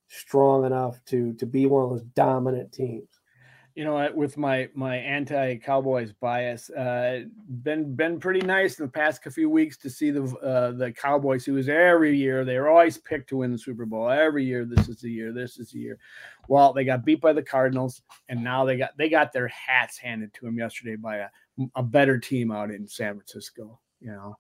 strong 0.10 0.66
enough 0.66 1.00
to 1.06 1.34
to 1.36 1.46
be 1.46 1.66
one 1.66 1.86
of 1.86 1.90
those 1.92 2.04
dominant 2.14 2.74
teams 2.74 3.13
you 3.76 3.84
know, 3.84 4.08
with 4.14 4.38
my 4.38 4.70
my 4.76 4.98
anti 4.98 5.56
Cowboys 5.58 6.14
bias, 6.14 6.70
uh, 6.70 7.22
been 7.64 7.96
been 7.96 8.20
pretty 8.20 8.42
nice 8.42 8.80
in 8.80 8.86
the 8.86 8.92
past 8.92 9.24
few 9.24 9.50
weeks 9.50 9.78
to 9.78 9.90
see 9.90 10.12
the 10.12 10.24
uh, 10.38 10.72
the 10.72 10.92
Cowboys, 10.92 11.44
who 11.44 11.58
is 11.58 11.68
every 11.70 12.16
year 12.16 12.46
they're 12.46 12.70
always 12.70 13.00
picked 13.00 13.30
to 13.30 13.38
win 13.38 13.52
the 13.52 13.58
Super 13.58 13.86
Bowl. 13.86 14.10
Every 14.10 14.46
year, 14.46 14.64
this 14.64 14.90
is 14.90 15.02
the 15.02 15.10
year, 15.10 15.34
this 15.34 15.58
is 15.58 15.72
the 15.72 15.80
year. 15.80 15.98
Well, 16.48 16.72
they 16.72 16.84
got 16.84 17.04
beat 17.04 17.20
by 17.20 17.34
the 17.34 17.42
Cardinals, 17.42 18.04
and 18.30 18.44
now 18.44 18.64
they 18.64 18.78
got 18.78 18.96
they 18.96 19.10
got 19.10 19.34
their 19.34 19.48
hats 19.48 19.98
handed 19.98 20.34
to 20.36 20.46
them 20.46 20.58
yesterday 20.58 20.96
by 20.96 21.18
a, 21.18 21.28
a 21.76 21.82
better 21.82 22.20
team 22.20 22.52
out 22.52 22.70
in 22.70 22.88
San 22.88 23.16
Francisco. 23.16 23.80
You 24.00 24.12
know, 24.12 24.38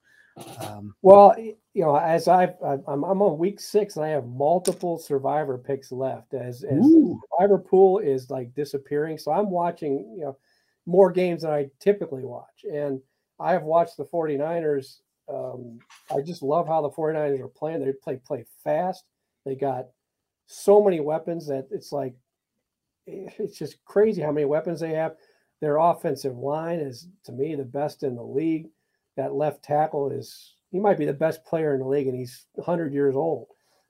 um, 0.59 0.95
well, 1.01 1.35
you 1.37 1.83
know, 1.83 1.95
as 1.95 2.27
I've, 2.27 2.55
I'm, 2.65 3.03
I'm 3.03 3.21
on 3.21 3.37
week 3.37 3.59
six 3.59 3.95
and 3.95 4.05
I 4.05 4.09
have 4.09 4.25
multiple 4.25 4.97
survivor 4.97 5.57
picks 5.57 5.91
left 5.91 6.33
as, 6.33 6.63
as 6.63 6.83
survivor 6.83 7.57
pool 7.57 7.99
is 7.99 8.29
like 8.29 8.53
disappearing. 8.55 9.17
So 9.17 9.31
I'm 9.31 9.49
watching, 9.49 10.15
you 10.17 10.25
know, 10.25 10.37
more 10.85 11.11
games 11.11 11.43
than 11.43 11.51
I 11.51 11.69
typically 11.79 12.23
watch. 12.23 12.65
And 12.71 12.99
I 13.39 13.51
have 13.53 13.63
watched 13.63 13.97
the 13.97 14.05
49ers. 14.05 14.99
Um, 15.31 15.79
I 16.15 16.21
just 16.21 16.41
love 16.41 16.67
how 16.67 16.81
the 16.81 16.89
49ers 16.89 17.39
are 17.39 17.47
playing. 17.47 17.83
They 17.83 17.93
play, 17.93 18.19
play 18.25 18.45
fast. 18.63 19.03
They 19.45 19.55
got 19.55 19.87
so 20.47 20.83
many 20.83 20.99
weapons 20.99 21.47
that 21.47 21.67
it's 21.71 21.91
like, 21.91 22.15
eh, 23.07 23.29
it's 23.37 23.57
just 23.57 23.83
crazy 23.85 24.21
how 24.21 24.31
many 24.31 24.45
weapons 24.45 24.79
they 24.79 24.93
have. 24.93 25.15
Their 25.61 25.77
offensive 25.77 26.37
line 26.37 26.79
is 26.79 27.07
to 27.25 27.31
me 27.31 27.55
the 27.55 27.63
best 27.63 28.03
in 28.03 28.15
the 28.15 28.23
league 28.23 28.67
that 29.17 29.33
left 29.33 29.63
tackle 29.63 30.11
is 30.11 30.55
he 30.71 30.79
might 30.79 30.97
be 30.97 31.05
the 31.05 31.13
best 31.13 31.45
player 31.45 31.73
in 31.73 31.79
the 31.79 31.87
league, 31.87 32.07
and 32.07 32.17
he's 32.17 32.45
100 32.53 32.93
years 32.93 33.15
old. 33.15 33.47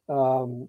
Um, 0.10 0.68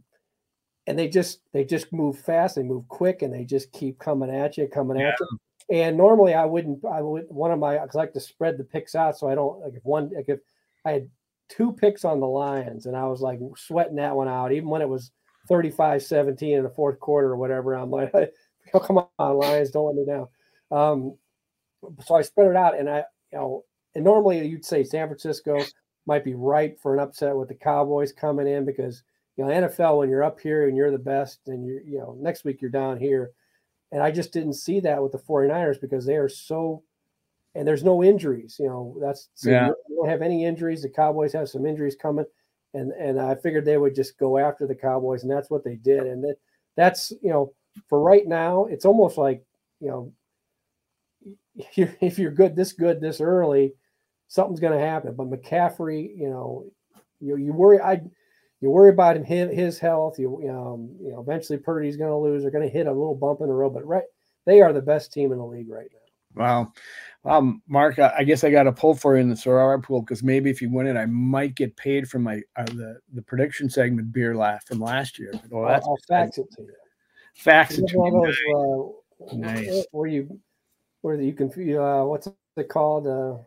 and 0.86 0.98
they 0.98 1.08
just 1.08 1.40
they 1.52 1.64
just 1.64 1.92
move 1.92 2.18
fast, 2.18 2.56
they 2.56 2.62
move 2.62 2.86
quick, 2.88 3.22
and 3.22 3.32
they 3.32 3.44
just 3.44 3.72
keep 3.72 3.98
coming 3.98 4.30
at 4.30 4.56
you, 4.56 4.68
coming 4.68 4.98
yeah. 4.98 5.08
at 5.08 5.20
you. 5.20 5.38
And 5.70 5.96
normally 5.96 6.34
I 6.34 6.44
wouldn't. 6.44 6.84
I 6.84 7.00
would 7.00 7.24
one 7.28 7.50
of 7.50 7.58
my 7.58 7.78
I 7.78 7.86
like 7.94 8.12
to 8.12 8.20
spread 8.20 8.58
the 8.58 8.64
picks 8.64 8.94
out 8.94 9.16
so 9.16 9.28
I 9.28 9.34
don't 9.34 9.60
like 9.60 9.74
if 9.74 9.84
one 9.84 10.10
like 10.14 10.28
if 10.28 10.40
I 10.84 10.92
had 10.92 11.10
two 11.48 11.72
picks 11.72 12.04
on 12.04 12.20
the 12.20 12.26
Lions 12.26 12.86
and 12.86 12.96
I 12.96 13.06
was 13.06 13.20
like 13.20 13.38
sweating 13.56 13.96
that 13.96 14.14
one 14.14 14.28
out, 14.28 14.52
even 14.52 14.68
when 14.68 14.82
it 14.82 14.88
was 14.88 15.10
35-17 15.50 16.56
in 16.56 16.62
the 16.62 16.70
fourth 16.70 17.00
quarter 17.00 17.28
or 17.28 17.36
whatever. 17.36 17.74
I'm 17.74 17.90
like, 17.90 18.12
oh, 18.74 18.80
come 18.80 19.04
on, 19.18 19.36
Lions, 19.36 19.70
don't 19.70 19.86
let 19.86 19.96
me 19.96 20.04
down. 20.06 20.28
Um, 20.70 21.16
so 22.04 22.14
I 22.14 22.22
spread 22.22 22.48
it 22.48 22.56
out, 22.56 22.78
and 22.78 22.88
I, 22.88 23.04
you 23.32 23.38
know, 23.38 23.64
and 23.94 24.04
normally 24.04 24.46
you'd 24.46 24.64
say 24.64 24.84
San 24.84 25.08
Francisco 25.08 25.60
might 26.06 26.24
be 26.24 26.34
ripe 26.34 26.80
for 26.80 26.94
an 26.94 27.00
upset 27.00 27.36
with 27.36 27.48
the 27.48 27.54
Cowboys 27.54 28.12
coming 28.12 28.46
in 28.46 28.64
because 28.64 29.02
you 29.36 29.44
know 29.44 29.50
NFL 29.50 29.98
when 29.98 30.08
you're 30.08 30.24
up 30.24 30.40
here 30.40 30.68
and 30.68 30.76
you're 30.76 30.90
the 30.90 30.98
best, 30.98 31.40
and 31.46 31.66
you 31.66 31.80
you 31.84 31.98
know 31.98 32.16
next 32.20 32.44
week 32.44 32.60
you're 32.60 32.70
down 32.70 32.98
here, 32.98 33.30
and 33.92 34.02
I 34.02 34.10
just 34.10 34.32
didn't 34.32 34.54
see 34.54 34.80
that 34.80 35.02
with 35.02 35.12
the 35.12 35.18
49ers 35.18 35.80
because 35.80 36.06
they 36.06 36.16
are 36.16 36.28
so 36.28 36.82
and 37.54 37.66
there's 37.66 37.84
no 37.84 38.02
injuries. 38.02 38.56
You 38.58 38.66
know, 38.66 38.96
that's 39.00 39.28
so 39.34 39.50
yeah. 39.50 39.68
you 39.88 39.96
don't 39.96 40.08
have 40.08 40.22
any 40.22 40.44
injuries. 40.44 40.82
The 40.82 40.88
Cowboys 40.88 41.32
have 41.32 41.48
some 41.48 41.66
injuries 41.66 41.96
coming, 41.96 42.24
and 42.74 42.92
and 42.92 43.20
I 43.20 43.34
figured 43.36 43.64
they 43.64 43.78
would 43.78 43.94
just 43.94 44.18
go 44.18 44.38
after 44.38 44.66
the 44.66 44.74
Cowboys, 44.74 45.22
and 45.22 45.30
that's 45.30 45.50
what 45.50 45.64
they 45.64 45.76
did. 45.76 46.04
And 46.04 46.22
that, 46.24 46.36
that's 46.76 47.12
you 47.22 47.30
know, 47.30 47.52
for 47.88 48.00
right 48.00 48.26
now, 48.26 48.66
it's 48.66 48.84
almost 48.84 49.18
like 49.18 49.44
you 49.80 49.88
know, 49.88 50.12
if 51.76 52.18
you're 52.18 52.32
good 52.32 52.56
this 52.56 52.72
good 52.72 53.00
this 53.00 53.20
early, 53.20 53.74
something's 54.34 54.60
going 54.60 54.78
to 54.78 54.84
happen. 54.84 55.14
But 55.14 55.30
McCaffrey, 55.30 56.16
you 56.16 56.28
know, 56.28 56.66
you 57.20 57.36
you 57.36 57.52
worry 57.52 57.80
I. 57.80 58.02
You 58.60 58.70
worry 58.70 58.88
about 58.88 59.22
him, 59.22 59.50
his 59.50 59.78
health. 59.78 60.18
You, 60.18 60.36
um, 60.48 60.96
you 60.98 61.12
know, 61.12 61.20
eventually 61.20 61.58
Purdy's 61.58 61.98
going 61.98 62.08
to 62.08 62.16
lose. 62.16 62.40
They're 62.40 62.50
going 62.50 62.66
to 62.66 62.72
hit 62.72 62.86
a 62.86 62.92
little 62.92 63.14
bump 63.14 63.42
in 63.42 63.48
the 63.48 63.52
road, 63.52 63.74
but 63.74 63.86
right, 63.86 64.04
they 64.46 64.62
are 64.62 64.72
the 64.72 64.80
best 64.80 65.12
team 65.12 65.32
in 65.32 65.38
the 65.38 65.44
league 65.44 65.68
right 65.68 65.88
now. 65.92 66.42
Wow. 66.42 66.72
Um, 67.26 67.60
Mark, 67.68 67.98
I, 67.98 68.14
I 68.18 68.24
guess 68.24 68.42
I 68.42 68.50
got 68.50 68.62
to 68.62 68.72
pull 68.72 68.94
for 68.94 69.16
you 69.16 69.20
in 69.20 69.28
the 69.28 69.34
Sorara 69.34 69.82
pool 69.82 70.00
because 70.00 70.22
maybe 70.22 70.48
if 70.48 70.62
you 70.62 70.70
win 70.70 70.86
it, 70.86 70.96
I 70.96 71.04
might 71.04 71.54
get 71.56 71.76
paid 71.76 72.08
for 72.08 72.18
my 72.18 72.40
uh, 72.56 72.64
the 72.64 73.00
the 73.12 73.22
prediction 73.22 73.68
segment 73.68 74.12
beer 74.12 74.34
laugh 74.34 74.64
from 74.64 74.80
last 74.80 75.18
year. 75.18 75.32
Oh, 75.52 75.66
that's 75.66 75.86
I'll 75.86 75.98
fax 76.08 76.38
it 76.38 76.50
to 76.56 76.62
you. 76.62 76.74
Fax 77.34 77.76
it 77.76 77.86
to 77.88 77.96
you. 77.96 78.94
Uh, 79.20 79.34
nice. 79.34 79.84
Where 79.90 80.08
you 80.08 80.40
where 81.02 81.20
you 81.20 81.34
can 81.34 81.48
uh, 81.76 82.04
what's 82.04 82.28
it 82.56 82.68
called? 82.70 83.06
Uh, 83.06 83.42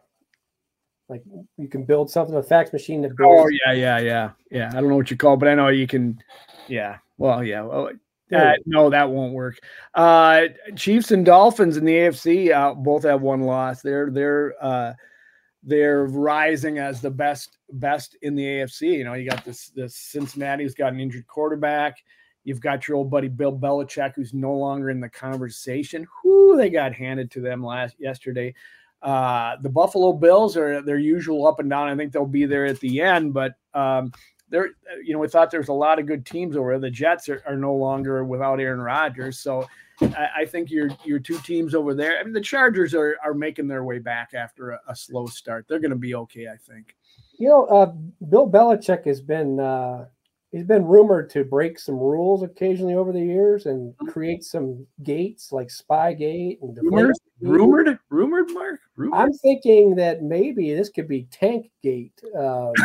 like 1.10 1.24
you 1.58 1.68
can 1.68 1.86
build 1.86 2.12
something 2.12 2.36
a 2.36 2.44
fax 2.44 2.74
machine 2.74 3.02
that 3.04 3.16
builds. 3.16 3.44
Oh 3.44 3.48
yeah, 3.66 3.74
yeah, 3.74 4.00
yeah, 4.00 4.32
yeah. 4.52 4.70
I 4.70 4.82
don't 4.82 4.90
know 4.90 4.98
what 4.98 5.10
you 5.10 5.18
call, 5.18 5.38
but 5.38 5.48
I 5.48 5.56
know 5.56 5.70
you 5.70 5.88
can. 5.88 6.22
Yeah. 6.68 6.98
Well, 7.18 7.44
yeah. 7.44 7.62
Well, 7.62 7.92
uh, 8.36 8.54
no, 8.66 8.90
that 8.90 9.10
won't 9.10 9.34
work. 9.34 9.58
Uh, 9.94 10.44
Chiefs 10.76 11.12
and 11.12 11.26
Dolphins 11.26 11.78
in 11.78 11.86
the 11.86 11.94
AFC 11.94 12.54
uh, 12.54 12.74
both 12.74 13.04
have 13.04 13.22
one 13.22 13.42
loss. 13.42 13.82
They're 13.82 14.10
they're 14.12 14.54
uh, 14.62 14.94
they're 15.64 16.06
rising 16.06 16.78
as 16.78 17.02
the 17.02 17.10
best 17.10 17.58
best 17.72 18.18
in 18.22 18.36
the 18.36 18.44
AFC. 18.44 18.98
You 18.98 19.06
know, 19.06 19.14
you 19.14 19.30
got 19.30 19.46
this 19.46 19.70
this 19.70 19.96
Cincinnati's 19.96 20.76
got 20.76 20.94
an 20.94 21.00
injured 21.00 21.28
quarterback. 21.28 21.98
You've 22.44 22.62
got 22.62 22.88
your 22.88 22.98
old 22.98 23.10
buddy 23.10 23.28
Bill 23.28 23.58
Belichick, 23.58 24.14
who's 24.16 24.34
no 24.34 24.54
longer 24.54 24.90
in 24.90 25.00
the 25.00 25.10
conversation. 25.10 26.06
Who 26.22 26.58
they 26.58 26.70
got 26.70 26.94
handed 26.94 27.32
to 27.32 27.42
them 27.42 27.64
last 27.64 27.96
yesterday. 27.98 28.54
Uh, 29.02 29.56
the 29.62 29.70
Buffalo 29.70 30.14
Bills 30.14 30.58
are 30.58 30.82
their 30.82 30.98
usual 30.98 31.48
up 31.48 31.60
and 31.60 31.70
down. 31.70 31.88
I 31.88 31.96
think 31.96 32.12
they'll 32.12 32.26
be 32.26 32.46
there 32.46 32.66
at 32.66 32.80
the 32.80 33.02
end, 33.02 33.34
but 33.34 33.54
um, 33.74 34.12
there, 34.50 34.70
you 35.04 35.14
know, 35.14 35.20
we 35.20 35.28
thought 35.28 35.52
there 35.52 35.60
was 35.60 35.70
a 35.70 35.74
lot 35.74 36.00
of 36.00 36.06
good 36.06 36.26
teams 36.26 36.56
over 36.56 36.72
there. 36.72 36.80
The 36.80 36.90
Jets 36.90 37.30
are, 37.30 37.44
are 37.46 37.58
no 37.58 37.76
longer 37.76 38.24
without 38.24 38.60
Aaron 38.60 38.80
Rodgers, 38.80 39.40
so 39.40 39.68
I, 40.02 40.28
I, 40.38 40.46
think 40.46 40.72
your 40.72 40.90
your 41.04 41.20
two 41.20 41.38
teams 41.40 41.76
over 41.76 41.94
there. 41.94 42.20
I 42.20 42.24
mean, 42.24 42.34
the 42.34 42.42
Chargers 42.42 42.94
are 42.94 43.18
are 43.24 43.34
making 43.34 43.68
their 43.68 43.84
way 43.84 44.00
back 44.00 44.34
after 44.34 44.72
a, 44.72 44.80
a 44.88 44.96
slow 44.96 45.28
start. 45.28 45.66
They're 45.68 45.80
going 45.80 45.92
to 45.92 45.98
be 45.98 46.16
okay, 46.16 46.48
I 46.48 46.58
think. 46.58 46.96
You 47.38 47.50
know, 47.50 47.66
uh, 47.66 47.94
Bill 48.30 48.50
Belichick 48.50 49.06
has 49.06 49.22
been 49.22 49.60
uh, 49.60 50.06
he's 50.52 50.64
been 50.64 50.86
rumored 50.86 51.30
to 51.32 51.44
break 51.44 51.78
some 51.80 51.96
rules 51.96 52.44
occasionally 52.44 52.96
over 52.96 53.12
the 53.12 53.22
years 53.22 53.66
and 53.66 53.96
create 54.10 54.44
some 54.44 54.86
gates 55.04 55.52
like 55.52 55.68
Spygate 55.68 56.62
and 56.62 56.78
rumored, 56.82 57.16
rumored, 57.42 58.00
rumored, 58.10 58.52
Mark. 58.52 58.80
Rumored. 58.96 59.20
I'm 59.20 59.34
thinking 59.34 59.96
that 59.96 60.24
maybe 60.24 60.74
this 60.74 60.90
could 60.90 61.08
be 61.08 61.28
Tank 61.32 61.70
Gate. 61.84 62.20
Uh, 62.38 62.72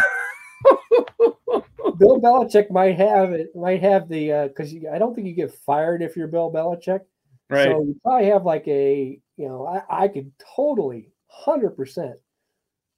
Bill 1.98 2.20
Belichick 2.20 2.70
might 2.70 2.96
have 2.96 3.32
it, 3.32 3.54
might 3.54 3.82
have 3.82 4.08
the 4.08 4.48
because 4.48 4.72
uh, 4.74 4.92
I 4.92 4.98
don't 4.98 5.14
think 5.14 5.26
you 5.26 5.34
get 5.34 5.54
fired 5.54 6.02
if 6.02 6.16
you're 6.16 6.28
Bill 6.28 6.50
Belichick. 6.50 7.00
Right. 7.48 7.66
So 7.66 7.82
you 7.82 7.96
probably 8.02 8.28
have 8.28 8.44
like 8.44 8.66
a, 8.66 9.18
you 9.36 9.48
know, 9.48 9.66
I, 9.66 10.04
I 10.04 10.08
could 10.08 10.32
totally 10.56 11.12
hundred 11.26 11.76
percent. 11.76 12.16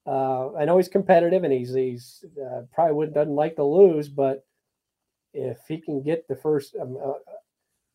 Uh, 0.07 0.55
I 0.55 0.65
know 0.65 0.77
he's 0.77 0.89
competitive 0.89 1.45
and 1.45 1.53
he's 1.53 1.75
he's 1.75 2.25
uh, 2.41 2.63
probably 2.73 3.09
doesn't 3.09 3.35
like 3.35 3.57
to 3.57 3.65
lose, 3.65 4.09
but 4.09 4.45
if 5.35 5.59
he 5.69 5.79
can 5.79 6.03
get 6.03 6.27
the 6.29 6.37
first, 6.37 6.77
um, 6.81 6.97
uh, 7.05 7.13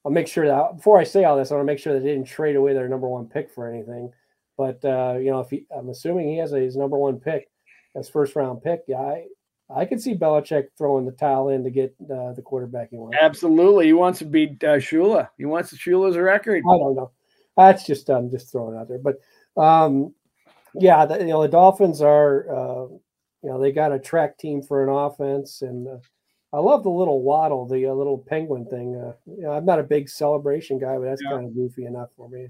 I'll 0.06 0.12
make 0.12 0.28
sure 0.28 0.48
that 0.48 0.78
before 0.78 1.00
I 1.00 1.04
say 1.04 1.24
all 1.24 1.38
this, 1.38 1.52
I 1.52 1.56
want 1.56 1.68
to 1.68 1.72
make 1.72 1.80
sure 1.80 1.94
that 1.94 2.02
they 2.02 2.14
didn't 2.14 2.28
trade 2.28 2.56
away 2.56 2.74
their 2.74 2.88
number 2.88 3.08
one 3.08 3.26
pick 3.28 3.52
for 3.52 3.68
anything. 3.68 4.12
But 4.58 4.84
uh, 4.84 5.16
you 5.18 5.32
know, 5.32 5.40
if 5.40 5.50
he, 5.50 5.66
I'm 5.76 5.90
assuming 5.90 6.28
he 6.28 6.38
has 6.38 6.54
a, 6.54 6.60
his 6.60 6.76
number 6.76 6.98
one 6.98 7.20
pick, 7.20 7.50
his 7.96 8.10
first 8.10 8.36
round 8.36 8.62
pick, 8.62 8.82
yeah, 8.88 8.98
I, 8.98 9.26
I 9.74 9.86
could 9.86 10.02
see 10.02 10.16
Belichick 10.16 10.68
throwing 10.78 11.06
the 11.06 11.12
towel 11.12 11.50
in 11.50 11.64
to 11.64 11.70
get 11.70 11.96
uh, 12.04 12.34
the 12.34 12.42
quarterback 12.44 12.90
he 12.90 12.98
wants. 12.98 13.18
Absolutely, 13.22 13.86
he 13.86 13.94
wants 13.94 14.20
to 14.20 14.26
beat 14.26 14.64
uh, 14.64 14.78
Shula. 14.78 15.30
He 15.38 15.46
wants 15.46 15.72
the 15.72 15.78
Shula's 15.78 16.18
record. 16.18 16.64
I 16.70 16.78
don't 16.78 16.96
know. 16.96 17.12
That's 17.56 17.86
just 17.86 18.10
I'm 18.10 18.18
um, 18.18 18.32
just 18.32 18.52
throwing 18.52 18.78
out 18.78 18.88
there, 18.88 19.00
but 19.00 19.20
um, 19.62 20.14
yeah, 20.76 21.06
the, 21.06 21.20
you 21.20 21.28
know 21.28 21.42
the 21.42 21.48
Dolphins 21.48 22.02
are 22.02 22.50
uh, 22.50 22.88
you 23.44 23.50
know 23.50 23.60
they 23.62 23.72
got 23.72 23.92
a 23.92 24.00
track 24.00 24.38
team 24.38 24.62
for 24.62 24.84
an 24.84 24.90
offense, 24.90 25.62
and 25.62 25.88
uh, 25.88 25.98
I 26.52 26.60
love 26.60 26.84
the 26.84 26.90
little 26.90 27.22
waddle, 27.22 27.68
the 27.68 27.88
uh, 27.88 27.94
little 27.94 28.18
penguin 28.18 28.66
thing. 28.66 28.96
Uh, 28.96 29.14
you 29.26 29.44
know, 29.44 29.52
I'm 29.52 29.66
not 29.66 29.80
a 29.80 29.84
big 29.84 30.10
celebration 30.10 30.80
guy, 30.80 30.98
but 30.98 31.06
that's 31.06 31.22
yeah. 31.24 31.32
kind 31.32 31.46
of 31.46 31.54
goofy 31.54 31.86
enough 31.86 32.10
for 32.18 32.28
me. 32.30 32.50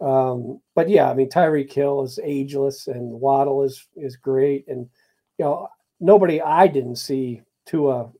Um, 0.00 0.60
but 0.74 0.88
yeah, 0.88 1.10
I 1.10 1.14
mean 1.14 1.30
Tyreek 1.30 1.72
Hill 1.72 2.02
is 2.02 2.18
ageless, 2.22 2.88
and 2.88 3.10
Waddle 3.12 3.62
is 3.62 3.86
is 3.96 4.16
great, 4.16 4.66
and 4.68 4.88
you 5.38 5.44
know 5.44 5.68
nobody 6.00 6.40
I 6.42 6.66
didn't 6.66 6.96
see 6.96 7.42
Tua 7.64 8.10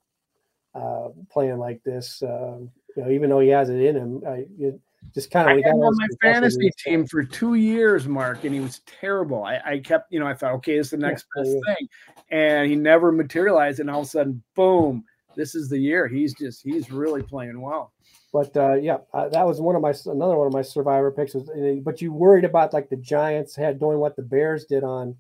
uh, 0.75 1.09
playing 1.31 1.59
like 1.59 1.83
this. 1.83 2.23
Uh, 2.23 2.59
you 2.97 3.03
know, 3.03 3.11
even 3.11 3.29
though 3.29 3.41
he 3.41 3.49
has 3.49 3.69
it 3.69 3.81
in 3.81 3.97
him, 3.97 4.23
I 4.27 4.47
it 4.59 4.81
just 5.13 5.31
kind 5.31 5.51
of. 5.51 5.57
I 5.57 5.69
had 5.69 5.75
on 5.75 5.97
my 5.97 6.09
fantasy 6.23 6.71
team 6.79 7.07
for 7.07 7.25
two 7.25 7.55
years, 7.55 8.07
Mark, 8.07 8.45
and 8.45 8.55
he 8.55 8.61
was 8.61 8.81
terrible. 8.87 9.45
I, 9.45 9.61
I 9.65 9.79
kept, 9.79 10.13
you 10.13 10.21
know, 10.21 10.27
I 10.27 10.35
thought, 10.35 10.53
okay, 10.55 10.79
it's 10.79 10.91
the 10.91 10.97
next 10.97 11.27
yeah, 11.37 11.43
best 11.43 11.55
yeah. 11.55 11.75
thing, 11.75 11.89
and 12.31 12.71
he 12.71 12.77
never 12.77 13.13
materialized. 13.13 13.81
And 13.81 13.91
all 13.91 14.01
of 14.01 14.07
a 14.07 14.11
sudden, 14.11 14.43
boom! 14.55 15.05
This 15.37 15.55
is 15.55 15.69
the 15.69 15.79
year. 15.79 16.09
He's 16.09 16.35
just 16.35 16.63
he's 16.63 16.91
really 16.91 17.23
playing 17.23 17.61
well. 17.61 17.93
But 18.33 18.57
uh, 18.57 18.75
yeah, 18.75 18.99
uh, 19.13 19.29
that 19.29 19.47
was 19.47 19.61
one 19.61 19.77
of 19.77 19.83
my 19.83 19.95
another 20.07 20.37
one 20.37 20.47
of 20.47 20.53
my 20.53 20.63
survivor 20.63 21.11
picks. 21.11 21.35
Was, 21.35 21.49
but 21.83 22.01
you 22.01 22.13
worried 22.13 22.45
about 22.45 22.73
like 22.73 22.89
the 22.89 22.97
Giants 22.97 23.55
had 23.55 23.79
doing 23.79 23.99
what 23.99 24.17
the 24.17 24.23
Bears 24.23 24.65
did 24.65 24.85
on 24.85 25.17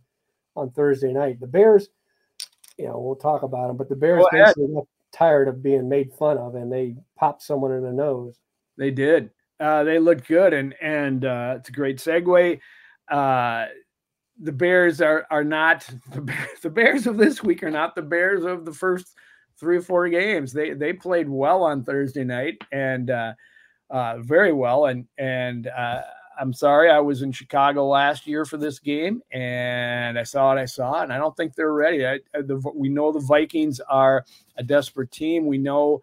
on 0.56 0.70
Thursday 0.70 1.12
night. 1.12 1.40
The 1.40 1.46
Bears 1.46 1.88
you 2.78 2.86
know, 2.86 2.98
we'll 2.98 3.16
talk 3.16 3.42
about 3.42 3.68
them. 3.68 3.76
But 3.76 3.88
the 3.88 3.96
Bears 3.96 4.24
basically 4.30 4.68
got 4.74 4.86
tired 5.12 5.48
of 5.48 5.62
being 5.62 5.88
made 5.88 6.12
fun 6.12 6.38
of, 6.38 6.54
and 6.54 6.72
they 6.72 6.96
popped 7.16 7.42
someone 7.42 7.72
in 7.72 7.82
the 7.82 7.92
nose. 7.92 8.38
They 8.76 8.90
did. 8.90 9.30
Uh, 9.60 9.84
they 9.84 9.98
look 9.98 10.26
good, 10.26 10.52
and 10.52 10.74
and 10.80 11.24
uh, 11.24 11.54
it's 11.58 11.68
a 11.68 11.72
great 11.72 11.98
segue. 11.98 12.58
Uh, 13.08 13.66
the 14.40 14.52
Bears 14.52 15.00
are 15.00 15.26
are 15.30 15.44
not 15.44 15.88
the 16.12 16.20
Bears, 16.20 16.60
the 16.62 16.70
Bears 16.70 17.06
of 17.06 17.16
this 17.16 17.42
week 17.42 17.62
are 17.62 17.70
not 17.70 17.94
the 17.94 18.02
Bears 18.02 18.44
of 18.44 18.64
the 18.64 18.72
first 18.72 19.14
three 19.58 19.76
or 19.76 19.82
four 19.82 20.08
games. 20.08 20.52
They 20.52 20.72
they 20.72 20.92
played 20.92 21.28
well 21.28 21.62
on 21.62 21.84
Thursday 21.84 22.24
night 22.24 22.58
and 22.72 23.10
uh, 23.10 23.34
uh, 23.90 24.18
very 24.18 24.52
well, 24.52 24.86
and 24.86 25.06
and 25.18 25.68
uh, 25.68 26.02
I'm 26.38 26.52
sorry, 26.52 26.90
I 26.90 26.98
was 26.98 27.22
in 27.22 27.32
Chicago 27.32 27.86
last 27.86 28.26
year 28.26 28.44
for 28.44 28.56
this 28.56 28.78
game, 28.78 29.22
and 29.32 30.18
I 30.18 30.24
saw 30.24 30.48
what 30.48 30.58
I 30.58 30.64
saw, 30.64 31.02
and 31.02 31.12
I 31.12 31.18
don't 31.18 31.36
think 31.36 31.54
they're 31.54 31.72
ready. 31.72 32.06
I, 32.06 32.18
the, 32.34 32.60
we 32.74 32.88
know 32.88 33.12
the 33.12 33.20
Vikings 33.20 33.80
are 33.80 34.24
a 34.56 34.62
desperate 34.62 35.10
team. 35.10 35.46
We 35.46 35.58
know 35.58 36.02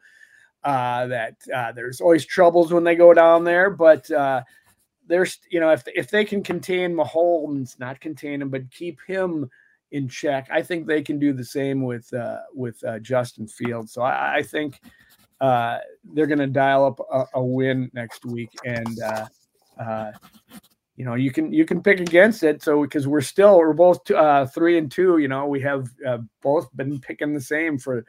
uh, 0.64 1.08
that 1.08 1.36
uh, 1.54 1.72
there's 1.72 2.02
always 2.02 2.26
troubles 2.26 2.72
when 2.72 2.84
they 2.84 2.96
go 2.96 3.14
down 3.14 3.44
there, 3.44 3.70
but 3.70 4.10
uh, 4.12 4.42
there's 5.08 5.40
you 5.50 5.60
know 5.60 5.72
if 5.72 5.84
if 5.88 6.10
they 6.10 6.26
can 6.26 6.44
contain 6.44 6.96
Mahomes, 6.96 7.80
not 7.80 8.00
contain 8.00 8.42
him, 8.42 8.50
but 8.50 8.70
keep 8.72 9.00
him 9.08 9.50
in 9.92 10.08
check, 10.08 10.48
I 10.50 10.62
think 10.62 10.88
they 10.88 11.02
can 11.02 11.20
do 11.20 11.34
the 11.34 11.44
same 11.44 11.84
with 11.84 12.12
uh, 12.14 12.40
with 12.54 12.84
uh, 12.84 13.00
Justin 13.00 13.48
Fields. 13.48 13.94
So 13.94 14.02
I, 14.02 14.38
I 14.38 14.44
think 14.44 14.80
uh, 15.40 15.80
they're 16.14 16.28
going 16.28 16.40
to 16.40 16.48
dial 16.48 16.86
up 16.86 17.00
a, 17.12 17.40
a, 17.40 17.44
win 17.44 17.90
next 17.94 18.26
week, 18.26 18.52
and 18.64 19.00
uh, 19.80 20.12
you 20.96 21.04
know 21.04 21.16
you 21.16 21.32
can 21.32 21.52
you 21.52 21.66
can 21.66 21.82
pick 21.82 22.00
against 22.00 22.44
it. 22.44 22.64
So 22.64 22.84
because 22.84 23.08
we're 23.08 23.22
still 23.22 23.58
we're 23.58 23.74
both 23.74 24.10
uh, 24.12 24.46
three 24.46 24.78
and 24.78 24.90
two. 24.90 25.18
You 25.18 25.28
know 25.28 25.46
we 25.46 25.60
have 25.62 25.90
uh, 26.08 26.20
both 26.42 26.74
been 26.76 27.00
picking 27.00 27.34
the 27.34 27.42
same 27.42 27.78
for 27.78 28.06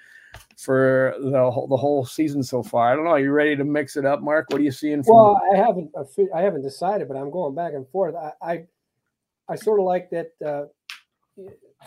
for 0.59 1.15
the 1.19 1.51
whole, 1.51 1.67
the 1.67 1.77
whole 1.77 2.05
season 2.05 2.43
so 2.43 2.63
far. 2.63 2.93
I 2.93 2.97
don't 2.97 3.05
know. 3.05 3.11
Are 3.11 3.21
you 3.21 3.33
ready 3.33 3.57
to 3.57 3.65
mix 3.65 3.97
it 3.97 4.05
up, 4.05 4.21
Mark? 4.21 4.47
What 4.51 4.61
are 4.61 4.65
you 4.65 4.73
seeing? 4.73 5.03
From 5.03 5.17
well, 5.17 5.43
I 5.53 5.57
haven't 5.57 5.91
I 6.35 6.43
haven't 6.43 6.63
decided, 6.63 7.09
but 7.09 7.17
I'm 7.17 7.31
going 7.31 7.55
back 7.55 7.75
and 7.75 7.89
forth. 7.89 8.15
I 8.15 8.33
I, 8.43 8.65
I 9.49 9.57
sort 9.57 9.81
of 9.81 9.87
like 9.87 10.11
that. 10.11 10.31
Uh, 10.45 10.65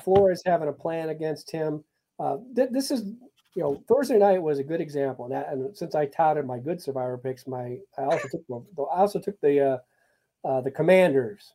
Flores 0.03 0.41
having 0.45 0.67
a 0.67 0.73
plan 0.73 1.09
against 1.09 1.49
him. 1.49 1.83
Uh, 2.19 2.37
th- 2.53 2.69
this 2.71 2.91
is 2.91 3.13
you 3.55 3.63
know, 3.63 3.81
Thursday 3.87 4.17
night 4.17 4.41
was 4.41 4.59
a 4.59 4.63
good 4.63 4.81
example. 4.81 5.25
And, 5.25 5.33
that, 5.33 5.47
and 5.49 5.75
since 5.75 5.95
I 5.95 6.05
touted 6.05 6.45
my 6.45 6.59
good 6.59 6.81
survivor 6.81 7.17
picks, 7.17 7.47
my 7.47 7.77
I 7.97 8.03
also 8.03 8.27
took 8.27 8.43
I 8.93 8.99
also 8.99 9.19
took 9.19 9.39
the 9.39 9.79
uh, 10.45 10.47
uh, 10.47 10.61
the 10.61 10.71
Commanders. 10.71 11.53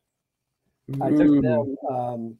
I 1.00 1.11
took 1.11 1.42
them 1.42 1.76
um, 1.88 2.36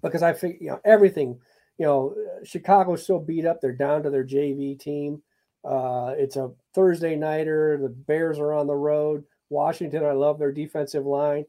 because 0.00 0.22
I 0.22 0.32
think 0.32 0.58
you 0.60 0.68
know 0.68 0.80
everything. 0.84 1.38
You 1.78 1.86
know, 1.86 2.14
Chicago's 2.44 3.06
so 3.06 3.18
beat 3.18 3.46
up; 3.46 3.60
they're 3.60 3.72
down 3.72 4.02
to 4.02 4.10
their 4.10 4.24
JV 4.24 4.78
team. 4.78 5.22
Uh, 5.64 6.14
it's 6.16 6.36
a 6.36 6.50
Thursday 6.74 7.16
nighter. 7.16 7.78
The 7.80 7.88
Bears 7.88 8.38
are 8.38 8.52
on 8.52 8.66
the 8.66 8.74
road. 8.74 9.24
Washington, 9.48 10.04
I 10.04 10.12
love 10.12 10.38
their 10.38 10.52
defensive 10.52 11.04
line, 11.04 11.44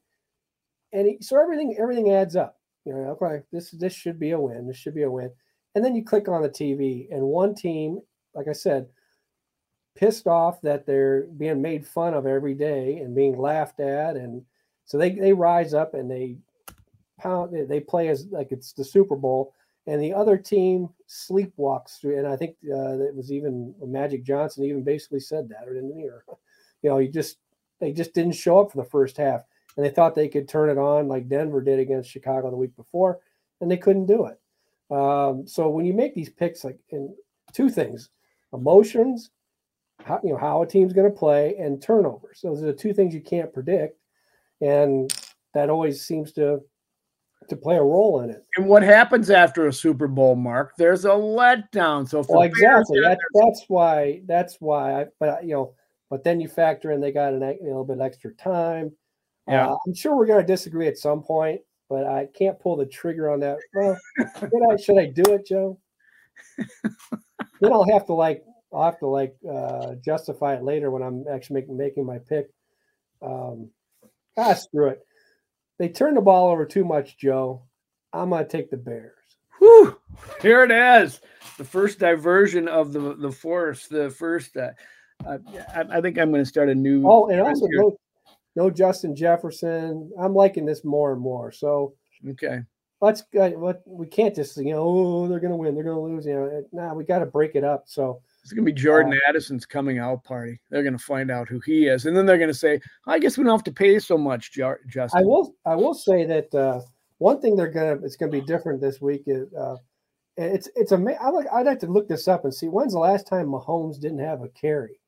and 0.91 1.07
he, 1.07 1.17
so 1.21 1.41
everything 1.41 1.77
everything 1.79 2.11
adds 2.11 2.35
up. 2.35 2.59
You 2.85 2.93
know, 2.93 3.17
okay, 3.21 3.43
this 3.51 3.71
this 3.71 3.93
should 3.93 4.19
be 4.19 4.31
a 4.31 4.39
win. 4.39 4.67
This 4.67 4.77
should 4.77 4.95
be 4.95 5.03
a 5.03 5.11
win. 5.11 5.31
And 5.75 5.83
then 5.83 5.95
you 5.95 6.03
click 6.03 6.27
on 6.27 6.41
the 6.41 6.49
TV, 6.49 7.07
and 7.11 7.23
one 7.23 7.55
team, 7.55 7.99
like 8.35 8.47
I 8.47 8.53
said, 8.53 8.87
pissed 9.95 10.27
off 10.27 10.61
that 10.61 10.85
they're 10.85 11.23
being 11.37 11.61
made 11.61 11.87
fun 11.87 12.13
of 12.13 12.25
every 12.25 12.53
day 12.53 12.97
and 12.97 13.15
being 13.15 13.37
laughed 13.37 13.79
at. 13.79 14.15
And 14.15 14.43
so 14.85 14.97
they, 14.97 15.11
they 15.11 15.33
rise 15.33 15.73
up 15.73 15.93
and 15.93 16.09
they 16.09 16.37
pound, 17.19 17.69
they 17.69 17.79
play 17.79 18.09
as 18.09 18.27
like 18.31 18.51
it's 18.51 18.73
the 18.73 18.83
Super 18.83 19.15
Bowl. 19.15 19.53
And 19.85 20.01
the 20.01 20.13
other 20.13 20.37
team 20.37 20.89
sleepwalks 21.09 21.99
through. 21.99 22.17
And 22.17 22.27
I 22.27 22.37
think 22.37 22.55
uh, 22.69 22.99
it 22.99 23.15
was 23.15 23.31
even 23.31 23.75
Magic 23.85 24.23
Johnson 24.23 24.63
even 24.63 24.83
basically 24.83 25.19
said 25.19 25.49
that, 25.49 25.67
or 25.67 25.73
didn't 25.73 25.97
he? 25.97 26.07
Or, 26.07 26.23
you 26.81 26.89
know, 26.89 26.97
he 26.97 27.07
just, 27.07 27.37
they 27.79 27.91
just 27.91 28.13
didn't 28.13 28.33
show 28.33 28.59
up 28.59 28.71
for 28.71 28.77
the 28.77 28.89
first 28.89 29.17
half. 29.17 29.41
And 29.75 29.85
they 29.85 29.89
thought 29.89 30.15
they 30.15 30.29
could 30.29 30.47
turn 30.47 30.69
it 30.69 30.77
on 30.77 31.07
like 31.07 31.27
Denver 31.27 31.61
did 31.61 31.79
against 31.79 32.09
Chicago 32.09 32.49
the 32.49 32.57
week 32.57 32.75
before, 32.75 33.19
and 33.59 33.69
they 33.69 33.77
couldn't 33.77 34.05
do 34.05 34.27
it. 34.27 34.39
Um, 34.93 35.47
so 35.47 35.69
when 35.69 35.85
you 35.85 35.93
make 35.93 36.13
these 36.13 36.29
picks, 36.29 36.63
like 36.63 36.79
in 36.89 37.15
two 37.53 37.69
things, 37.69 38.09
emotions, 38.53 39.31
how 40.03 40.19
you 40.23 40.31
know 40.31 40.37
how 40.37 40.61
a 40.61 40.67
team's 40.67 40.93
going 40.93 41.11
to 41.11 41.17
play, 41.17 41.55
and 41.57 41.81
turnovers. 41.81 42.41
Those 42.43 42.61
are 42.61 42.67
the 42.67 42.73
two 42.73 42.93
things 42.93 43.13
you 43.13 43.21
can't 43.21 43.53
predict, 43.53 43.99
and 44.61 45.11
that 45.53 45.69
always 45.69 46.05
seems 46.05 46.31
to 46.33 46.61
to 47.49 47.55
play 47.55 47.75
a 47.77 47.83
role 47.83 48.21
in 48.21 48.29
it. 48.29 48.45
And 48.57 48.67
what 48.67 48.83
happens 48.83 49.29
after 49.29 49.67
a 49.67 49.73
Super 49.73 50.07
Bowl, 50.07 50.35
Mark? 50.35 50.73
There's 50.77 51.05
a 51.05 51.09
letdown. 51.09 52.07
So 52.07 52.25
well, 52.27 52.41
exactly. 52.41 52.99
That, 53.01 53.19
that's 53.33 53.65
why. 53.67 54.21
That's 54.25 54.57
why. 54.59 55.01
I, 55.01 55.05
but 55.19 55.43
you 55.43 55.53
know, 55.53 55.73
but 56.09 56.23
then 56.23 56.39
you 56.39 56.47
factor 56.47 56.91
in 56.91 57.01
they 57.01 57.11
got 57.11 57.33
an, 57.33 57.43
a 57.43 57.57
little 57.61 57.85
bit 57.85 57.99
extra 58.01 58.33
time. 58.33 58.91
Yeah, 59.47 59.69
uh, 59.69 59.75
I'm 59.85 59.93
sure 59.93 60.15
we're 60.15 60.25
going 60.25 60.41
to 60.41 60.47
disagree 60.47 60.87
at 60.87 60.97
some 60.97 61.21
point, 61.21 61.61
but 61.89 62.05
I 62.05 62.27
can't 62.33 62.59
pull 62.59 62.77
the 62.77 62.85
trigger 62.85 63.29
on 63.29 63.39
that. 63.41 63.57
Well, 63.73 63.97
should 64.39 64.71
I, 64.71 64.75
should 64.77 64.97
I 64.97 65.05
do 65.07 65.33
it, 65.33 65.45
Joe? 65.45 65.79
then 66.57 67.73
I'll 67.73 67.89
have 67.91 68.05
to 68.07 68.13
like 68.13 68.43
I'll 68.73 68.83
have 68.83 68.99
to 68.99 69.07
like 69.07 69.35
uh, 69.49 69.95
justify 70.03 70.55
it 70.55 70.63
later 70.63 70.91
when 70.91 71.03
I'm 71.03 71.25
actually 71.31 71.61
making 71.61 71.77
making 71.77 72.05
my 72.05 72.17
pick. 72.17 72.47
Um, 73.21 73.69
ah, 74.37 74.53
screw 74.53 74.87
it. 74.87 74.99
They 75.79 75.89
turn 75.89 76.15
the 76.15 76.21
ball 76.21 76.51
over 76.51 76.65
too 76.65 76.85
much, 76.85 77.17
Joe. 77.17 77.63
I'm 78.11 78.29
gonna 78.29 78.47
take 78.47 78.69
the 78.69 78.77
Bears. 78.77 79.13
Whew. 79.59 79.97
Here 80.41 80.63
it 80.63 80.71
is, 80.71 81.21
the 81.57 81.63
first 81.63 81.99
diversion 81.99 82.67
of 82.67 82.93
the 82.93 83.15
the 83.15 83.31
force. 83.31 83.87
The 83.87 84.09
first. 84.09 84.57
Uh, 84.57 84.71
uh, 85.25 85.37
I, 85.73 85.97
I, 85.97 86.01
think 86.01 86.17
I'm 86.17 86.31
going 86.31 86.43
to 86.43 86.49
start 86.49 86.69
a 86.69 86.75
new. 86.75 87.03
Oh, 87.07 87.29
and 87.29 87.39
also 87.39 87.67
no, 87.69 87.97
no 88.55 88.69
Justin 88.69 89.15
Jefferson. 89.15 90.11
I'm 90.19 90.35
liking 90.35 90.65
this 90.65 90.83
more 90.83 91.13
and 91.13 91.21
more. 91.21 91.51
So 91.51 91.93
okay, 92.31 92.61
let's 92.99 93.23
uh, 93.39 93.51
we 93.85 94.07
can't 94.07 94.35
just 94.35 94.57
you 94.57 94.71
know 94.71 94.83
oh 94.83 95.27
they're 95.27 95.39
gonna 95.39 95.55
win 95.55 95.75
they're 95.75 95.83
gonna 95.83 96.01
lose 96.01 96.25
you 96.25 96.33
know 96.33 96.63
nah 96.71 96.93
we 96.93 97.03
got 97.03 97.19
to 97.19 97.25
break 97.25 97.55
it 97.55 97.63
up. 97.63 97.83
So 97.85 98.21
it's 98.43 98.51
gonna 98.51 98.65
be 98.65 98.73
Jordan 98.73 99.13
uh, 99.13 99.29
Addison's 99.29 99.65
coming 99.65 99.99
out 99.99 100.23
party. 100.23 100.59
They're 100.69 100.83
gonna 100.83 100.97
find 100.97 101.31
out 101.31 101.47
who 101.47 101.59
he 101.61 101.87
is, 101.87 102.05
and 102.05 102.15
then 102.15 102.25
they're 102.25 102.37
gonna 102.37 102.53
say, 102.53 102.81
"I 103.07 103.17
guess 103.17 103.37
we 103.37 103.43
don't 103.43 103.53
have 103.53 103.63
to 103.63 103.71
pay 103.71 103.97
so 103.99 104.17
much." 104.17 104.51
Justin, 104.51 105.07
I 105.13 105.21
will 105.23 105.55
I 105.65 105.75
will 105.75 105.93
say 105.93 106.25
that 106.25 106.53
uh, 106.53 106.81
one 107.19 107.39
thing 107.39 107.55
they're 107.55 107.71
gonna 107.71 107.99
it's 108.03 108.17
gonna 108.17 108.31
be 108.31 108.41
different 108.41 108.81
this 108.81 109.01
week 109.01 109.23
is. 109.27 109.51
Uh, 109.53 109.77
it's 110.35 110.67
it's 110.75 110.91
a 110.91 110.95
I 111.21 111.29
like 111.29 111.45
I'd 111.53 111.67
like 111.67 111.79
to 111.81 111.87
look 111.87 112.07
this 112.07 112.27
up 112.27 112.43
and 112.43 112.53
see 112.53 112.65
when's 112.65 112.93
the 112.93 112.99
last 112.99 113.27
time 113.27 113.45
Mahomes 113.45 113.99
didn't 113.99 114.17
have 114.17 114.41
a 114.41 114.49
carry. 114.49 114.99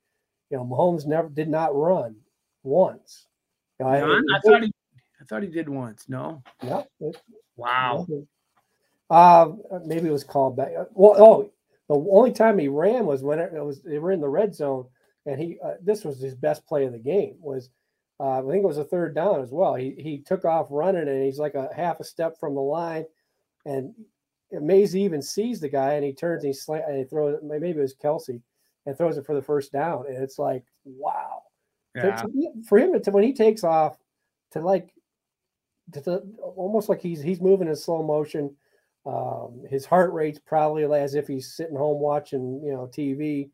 You 0.51 0.57
know, 0.57 0.65
Mahomes 0.65 1.07
never 1.07 1.29
did 1.29 1.49
not 1.49 1.75
run 1.75 2.15
once. 2.63 3.25
I, 3.83 4.01
I, 4.01 4.39
thought 4.45 4.63
he, 4.63 4.71
I 5.19 5.25
thought 5.25 5.43
he 5.43 5.49
did 5.49 5.67
once. 5.67 6.07
No. 6.07 6.43
No. 6.63 6.85
wow. 7.57 8.07
Uh, 9.09 9.49
maybe 9.85 10.07
it 10.07 10.11
was 10.11 10.23
called 10.23 10.55
back. 10.55 10.71
Uh, 10.77 10.85
well, 10.93 11.15
oh, 11.17 11.51
the 11.87 11.95
only 11.95 12.31
time 12.31 12.57
he 12.57 12.67
ran 12.67 13.05
was 13.05 13.23
when 13.23 13.39
it 13.39 13.51
was 13.53 13.81
they 13.81 13.99
were 13.99 14.11
in 14.11 14.21
the 14.21 14.29
red 14.29 14.55
zone, 14.55 14.85
and 15.25 15.39
he 15.39 15.57
uh, 15.63 15.73
this 15.81 16.03
was 16.03 16.19
his 16.19 16.35
best 16.35 16.65
play 16.65 16.85
of 16.85 16.93
the 16.93 16.99
game. 16.99 17.35
Was 17.39 17.69
uh, 18.19 18.39
I 18.39 18.41
think 18.41 18.63
it 18.63 18.67
was 18.67 18.77
a 18.77 18.83
third 18.83 19.15
down 19.15 19.41
as 19.41 19.51
well. 19.51 19.75
He 19.75 19.95
he 19.97 20.19
took 20.19 20.45
off 20.45 20.67
running, 20.69 21.07
and 21.07 21.23
he's 21.23 21.39
like 21.39 21.55
a 21.55 21.69
half 21.75 21.99
a 21.99 22.03
step 22.03 22.39
from 22.39 22.55
the 22.55 22.61
line, 22.61 23.05
and 23.65 23.93
Mays 24.51 24.95
even 24.95 25.21
sees 25.21 25.59
the 25.59 25.69
guy, 25.69 25.93
and 25.93 26.03
he 26.03 26.13
turns 26.13 26.43
and 26.43 26.53
he 26.53 26.57
slant 26.57 26.85
and 26.87 26.97
he 26.97 27.03
throws. 27.03 27.39
Maybe 27.43 27.69
it 27.69 27.77
was 27.77 27.95
Kelce 27.95 28.41
and 28.85 28.97
throws 28.97 29.17
it 29.17 29.25
for 29.25 29.35
the 29.35 29.41
first 29.41 29.71
down, 29.71 30.05
and 30.07 30.17
it's 30.17 30.39
like 30.39 30.63
wow 30.85 31.41
yeah. 31.95 32.15
To, 32.17 32.27
to, 32.27 32.51
for 32.67 32.77
him 32.77 33.01
to 33.01 33.11
when 33.11 33.23
he 33.23 33.33
takes 33.33 33.63
off 33.63 33.97
to 34.51 34.59
like 34.59 34.93
to, 35.93 36.01
to, 36.01 36.21
almost 36.41 36.89
like 36.89 37.01
he's 37.01 37.21
he's 37.21 37.41
moving 37.41 37.67
in 37.67 37.75
slow 37.75 38.03
motion. 38.03 38.55
Um, 39.05 39.63
his 39.69 39.85
heart 39.85 40.13
rate's 40.13 40.39
probably 40.39 40.83
as 40.99 41.13
if 41.13 41.27
he's 41.27 41.53
sitting 41.53 41.75
home 41.75 41.99
watching 41.99 42.61
you 42.63 42.73
know 42.73 42.89
TV, 42.91 43.49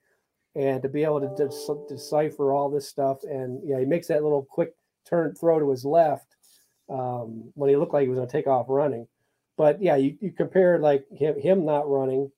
and 0.55 0.81
to 0.81 0.89
be 0.89 1.03
able 1.03 1.21
to 1.21 1.35
de- 1.35 1.93
decipher 1.93 2.53
all 2.53 2.69
this 2.69 2.87
stuff 2.87 3.23
and 3.23 3.61
yeah, 3.63 3.79
he 3.79 3.85
makes 3.85 4.07
that 4.07 4.23
little 4.23 4.43
quick 4.49 4.73
turn 5.05 5.33
throw 5.35 5.59
to 5.59 5.69
his 5.69 5.85
left 5.85 6.35
um, 6.89 7.51
when 7.55 7.69
he 7.69 7.75
looked 7.75 7.93
like 7.93 8.03
he 8.03 8.09
was 8.09 8.17
going 8.17 8.27
to 8.27 8.31
take 8.31 8.47
off 8.47 8.65
running. 8.69 9.07
But 9.57 9.81
yeah, 9.81 9.95
you, 9.95 10.17
you 10.21 10.31
compare 10.31 10.79
like 10.79 11.05
him 11.11 11.39
him 11.39 11.65
not 11.65 11.89
running 11.89 12.31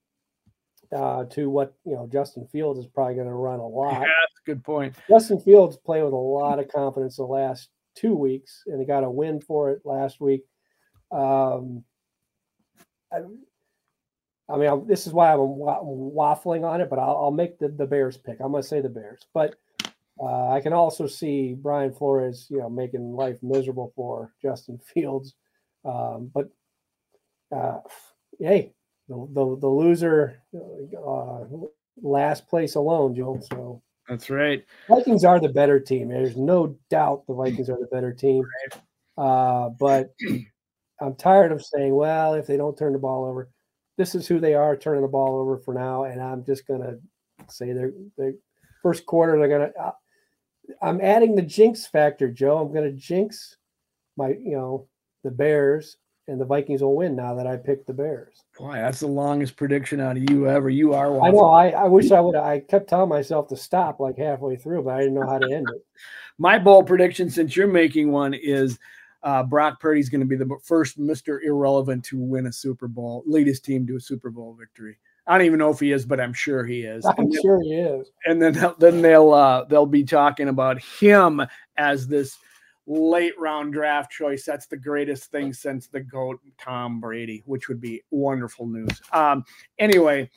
uh, 0.96 1.26
to 1.26 1.50
what 1.50 1.74
you 1.86 1.96
know 1.96 2.08
Justin 2.12 2.48
Fields 2.52 2.80
is 2.80 2.88
probably 2.88 3.16
going 3.16 3.28
to 3.28 3.34
run 3.34 3.60
a 3.60 3.68
lot. 3.68 3.94
Yeah, 3.94 4.00
that's 4.00 4.42
a 4.46 4.46
good 4.46 4.64
point. 4.64 4.96
Justin 5.08 5.40
Fields 5.40 5.78
played 5.78 6.04
with 6.04 6.14
a 6.14 6.18
lot 6.18 6.60
of 6.60 6.68
confidence 6.68 7.18
the 7.18 7.24
last 7.24 7.70
two 7.96 8.16
weeks, 8.16 8.64
and 8.68 8.80
he 8.80 8.86
got 8.86 9.04
a 9.04 9.10
win 9.10 9.40
for 9.40 9.72
it 9.72 9.82
last 9.86 10.20
week. 10.20 10.44
Um, 11.12 11.84
I, 13.14 14.54
I 14.54 14.58
mean, 14.58 14.70
I'm, 14.70 14.88
this 14.88 15.08
is 15.08 15.14
why 15.14 15.32
I'm 15.32 15.40
waffling 15.40 16.64
on 16.64 16.82
it, 16.82 16.90
but 16.90 17.00
I'll, 17.00 17.18
I'll 17.24 17.32
make 17.32 17.60
the, 17.60 17.70
the 17.70 17.86
Bears 17.86 18.18
pick. 18.18 18.40
I'm 18.40 18.52
going 18.52 18.64
to 18.64 18.68
say 18.68 18.82
the 18.82 18.90
Bears, 18.90 19.26
but 19.34 19.56
uh, 20.20 20.50
I 20.50 20.60
can 20.62 20.74
also 20.74 21.08
see 21.08 21.54
Brian 21.54 21.94
Flores, 21.94 22.48
you 22.50 22.60
know, 22.60 22.70
making 22.70 23.14
life 23.14 23.38
miserable 23.42 23.92
for 23.96 24.34
Justin 24.42 24.80
Fields. 24.94 25.34
Um, 25.86 26.32
but 26.34 26.50
uh, 27.56 27.80
hey, 28.40 28.74
the, 29.08 29.28
the, 29.34 29.58
the 29.60 29.68
loser 29.68 30.42
uh, 30.56 31.44
last 32.02 32.48
place 32.48 32.76
alone, 32.76 33.16
Joel. 33.16 33.42
So 33.42 33.82
that's 34.08 34.30
right. 34.30 34.64
Vikings 34.90 35.24
are 35.24 35.40
the 35.40 35.50
better 35.50 35.80
team. 35.80 36.10
There's 36.10 36.38
no 36.38 36.78
doubt 36.90 37.26
the 37.28 37.34
Vikings 37.34 37.70
are 37.70 37.80
the 37.80 37.88
better 37.92 38.14
team. 38.14 38.44
Uh, 39.18 39.70
but 39.70 40.14
I'm 41.02 41.16
tired 41.16 41.52
of 41.52 41.64
saying, 41.64 41.94
well, 41.94 42.34
if 42.34 42.48
they 42.48 42.58
don't 42.58 42.78
turn 42.78 42.94
the 42.94 43.00
ball 43.00 43.26
over, 43.26 43.50
this 43.98 44.16
is 44.16 44.28
who 44.28 44.40
they 44.40 44.54
are 44.54 44.76
turning 44.76 45.02
the 45.02 45.08
ball 45.08 45.40
over 45.40 45.58
for 45.58 45.74
now. 45.74 46.04
And 46.04 46.22
I'm 46.22 46.44
just 46.46 46.68
going 46.68 46.82
to 46.82 46.98
say 47.50 47.74
they're, 47.74 47.94
they 48.18 48.34
first 48.82 49.06
quarter, 49.06 49.38
they're 49.38 49.48
going 49.48 49.72
to, 49.72 49.80
uh, 49.80 49.92
I'm 50.82 51.02
adding 51.02 51.36
the 51.36 51.42
jinx 51.42 51.86
factor, 51.86 52.32
Joe. 52.32 52.58
I'm 52.58 52.74
going 52.74 52.90
to 52.90 52.98
jinx 52.98 53.58
my, 54.18 54.30
you 54.30 54.56
know, 54.56 54.88
the 55.24 55.32
Bears 55.32 55.98
and 56.28 56.40
the 56.40 56.46
Vikings 56.46 56.82
will 56.82 56.96
win 56.96 57.16
now 57.16 57.36
that 57.36 57.48
I 57.48 57.58
picked 57.58 57.88
the 57.88 57.94
Bears. 57.94 58.44
Boy, 58.58 58.74
that's 58.74 59.02
the 59.02 59.08
longest 59.08 59.58
prediction 59.58 60.00
out 60.00 60.18
of 60.18 60.30
you 60.30 60.48
ever. 60.48 60.70
You 60.70 60.94
are. 60.94 61.22
I 61.22 61.32
know. 61.32 61.46
I, 61.46 61.70
I 61.70 61.84
wish 61.86 62.12
I 62.12 62.22
would. 62.22 62.36
Have 62.36 62.46
I 62.46 62.60
kept 62.60 62.90
telling 62.90 63.10
myself 63.10 63.50
to 63.50 63.58
stop 63.58 64.00
like 64.00 64.18
halfway 64.18 64.56
through, 64.56 64.84
but 64.84 64.96
I 64.96 65.00
didn't 65.00 65.16
know 65.16 65.28
how 65.28 65.38
to 65.38 65.52
end 65.52 65.68
it. 65.74 65.86
My 66.38 66.58
bold 66.58 66.88
prediction, 66.88 67.30
since 67.30 67.56
you're 67.56 67.68
making 67.68 68.12
one, 68.12 68.34
is 68.34 68.80
uh, 69.24 69.44
Brock 69.44 69.80
Purdy's 69.80 70.10
going 70.10 70.22
to 70.22 70.28
be 70.28 70.36
the 70.36 70.50
first 70.64 71.00
Mister 71.00 71.42
Irrelevant 71.42 72.04
to 72.06 72.20
win 72.20 72.48
a 72.48 72.52
Super 72.52 72.88
Bowl, 72.88 73.24
lead 73.26 73.48
his 73.48 73.60
team 73.60 73.88
to 73.88 73.96
a 73.96 74.00
Super 74.00 74.30
Bowl 74.30 74.56
victory. 74.60 74.98
I 75.26 75.38
don't 75.38 75.48
even 75.48 75.60
know 75.60 75.70
if 75.70 75.80
he 75.80 75.94
is, 75.94 76.06
but 76.06 76.20
I'm 76.20 76.34
sure 76.34 76.66
he 76.66 76.82
is. 76.82 77.06
I'm 77.06 77.30
then, 77.30 77.42
sure 77.42 77.62
he 77.62 77.76
is. 77.76 78.12
And 78.26 78.42
then 78.42 78.74
then 78.78 79.02
they'll 79.02 79.34
uh, 79.34 79.64
they'll 79.66 79.86
be 79.86 80.04
talking 80.04 80.50
about 80.50 80.82
him 80.82 81.42
as 81.78 82.08
this 82.08 82.38
late 82.86 83.34
round 83.40 83.72
draft 83.72 84.12
choice. 84.12 84.44
That's 84.44 84.66
the 84.66 84.76
greatest 84.76 85.32
thing 85.32 85.54
since 85.54 85.88
the 85.88 86.02
GOAT 86.02 86.42
Tom 86.60 87.00
Brady, 87.00 87.42
which 87.46 87.70
would 87.70 87.80
be 87.80 88.04
wonderful 88.12 88.68
news. 88.68 89.02
Um, 89.14 89.46
anyway, 89.80 90.30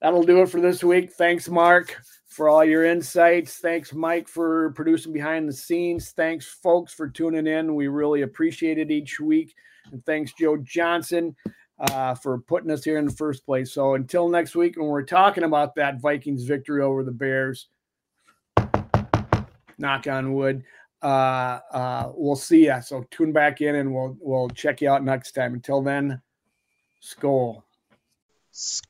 that'll 0.00 0.24
do 0.24 0.42
it 0.42 0.48
for 0.48 0.60
this 0.60 0.82
week. 0.82 1.12
Thanks, 1.12 1.48
Mark, 1.48 1.96
for 2.34 2.48
all 2.48 2.64
your 2.64 2.84
insights. 2.84 3.58
Thanks, 3.58 3.92
Mike, 3.92 4.28
for 4.28 4.70
producing 4.72 5.12
behind 5.12 5.48
the 5.48 5.52
scenes. 5.52 6.10
Thanks, 6.10 6.46
folks, 6.46 6.92
for 6.92 7.08
tuning 7.08 7.46
in. 7.46 7.74
We 7.74 7.88
really 7.88 8.22
appreciate 8.22 8.78
it 8.78 8.90
each 8.90 9.20
week. 9.20 9.54
And 9.92 10.04
thanks, 10.04 10.32
Joe 10.32 10.56
Johnson, 10.56 11.36
uh, 11.78 12.14
for 12.14 12.38
putting 12.38 12.70
us 12.70 12.84
here 12.84 12.98
in 12.98 13.06
the 13.06 13.12
first 13.12 13.44
place. 13.46 13.72
So 13.72 13.94
until 13.94 14.28
next 14.28 14.56
week, 14.56 14.76
when 14.76 14.88
we're 14.88 15.02
talking 15.02 15.44
about 15.44 15.74
that 15.76 16.00
Vikings 16.00 16.44
victory 16.44 16.82
over 16.82 17.04
the 17.04 17.12
Bears, 17.12 17.68
knock 19.78 20.06
on 20.06 20.32
wood 20.32 20.64
uh, 21.04 21.60
uh, 21.70 22.12
we'll 22.14 22.34
see 22.34 22.64
you. 22.64 22.80
So 22.82 23.04
tune 23.10 23.32
back 23.32 23.60
in 23.60 23.74
and 23.74 23.94
we'll 23.94 24.16
we'll 24.20 24.48
check 24.48 24.80
you 24.80 24.90
out 24.90 25.04
next 25.04 25.32
time. 25.32 25.52
Until 25.52 25.82
then, 25.82 26.22
Skol. 27.02 27.62
Skol. 28.52 28.82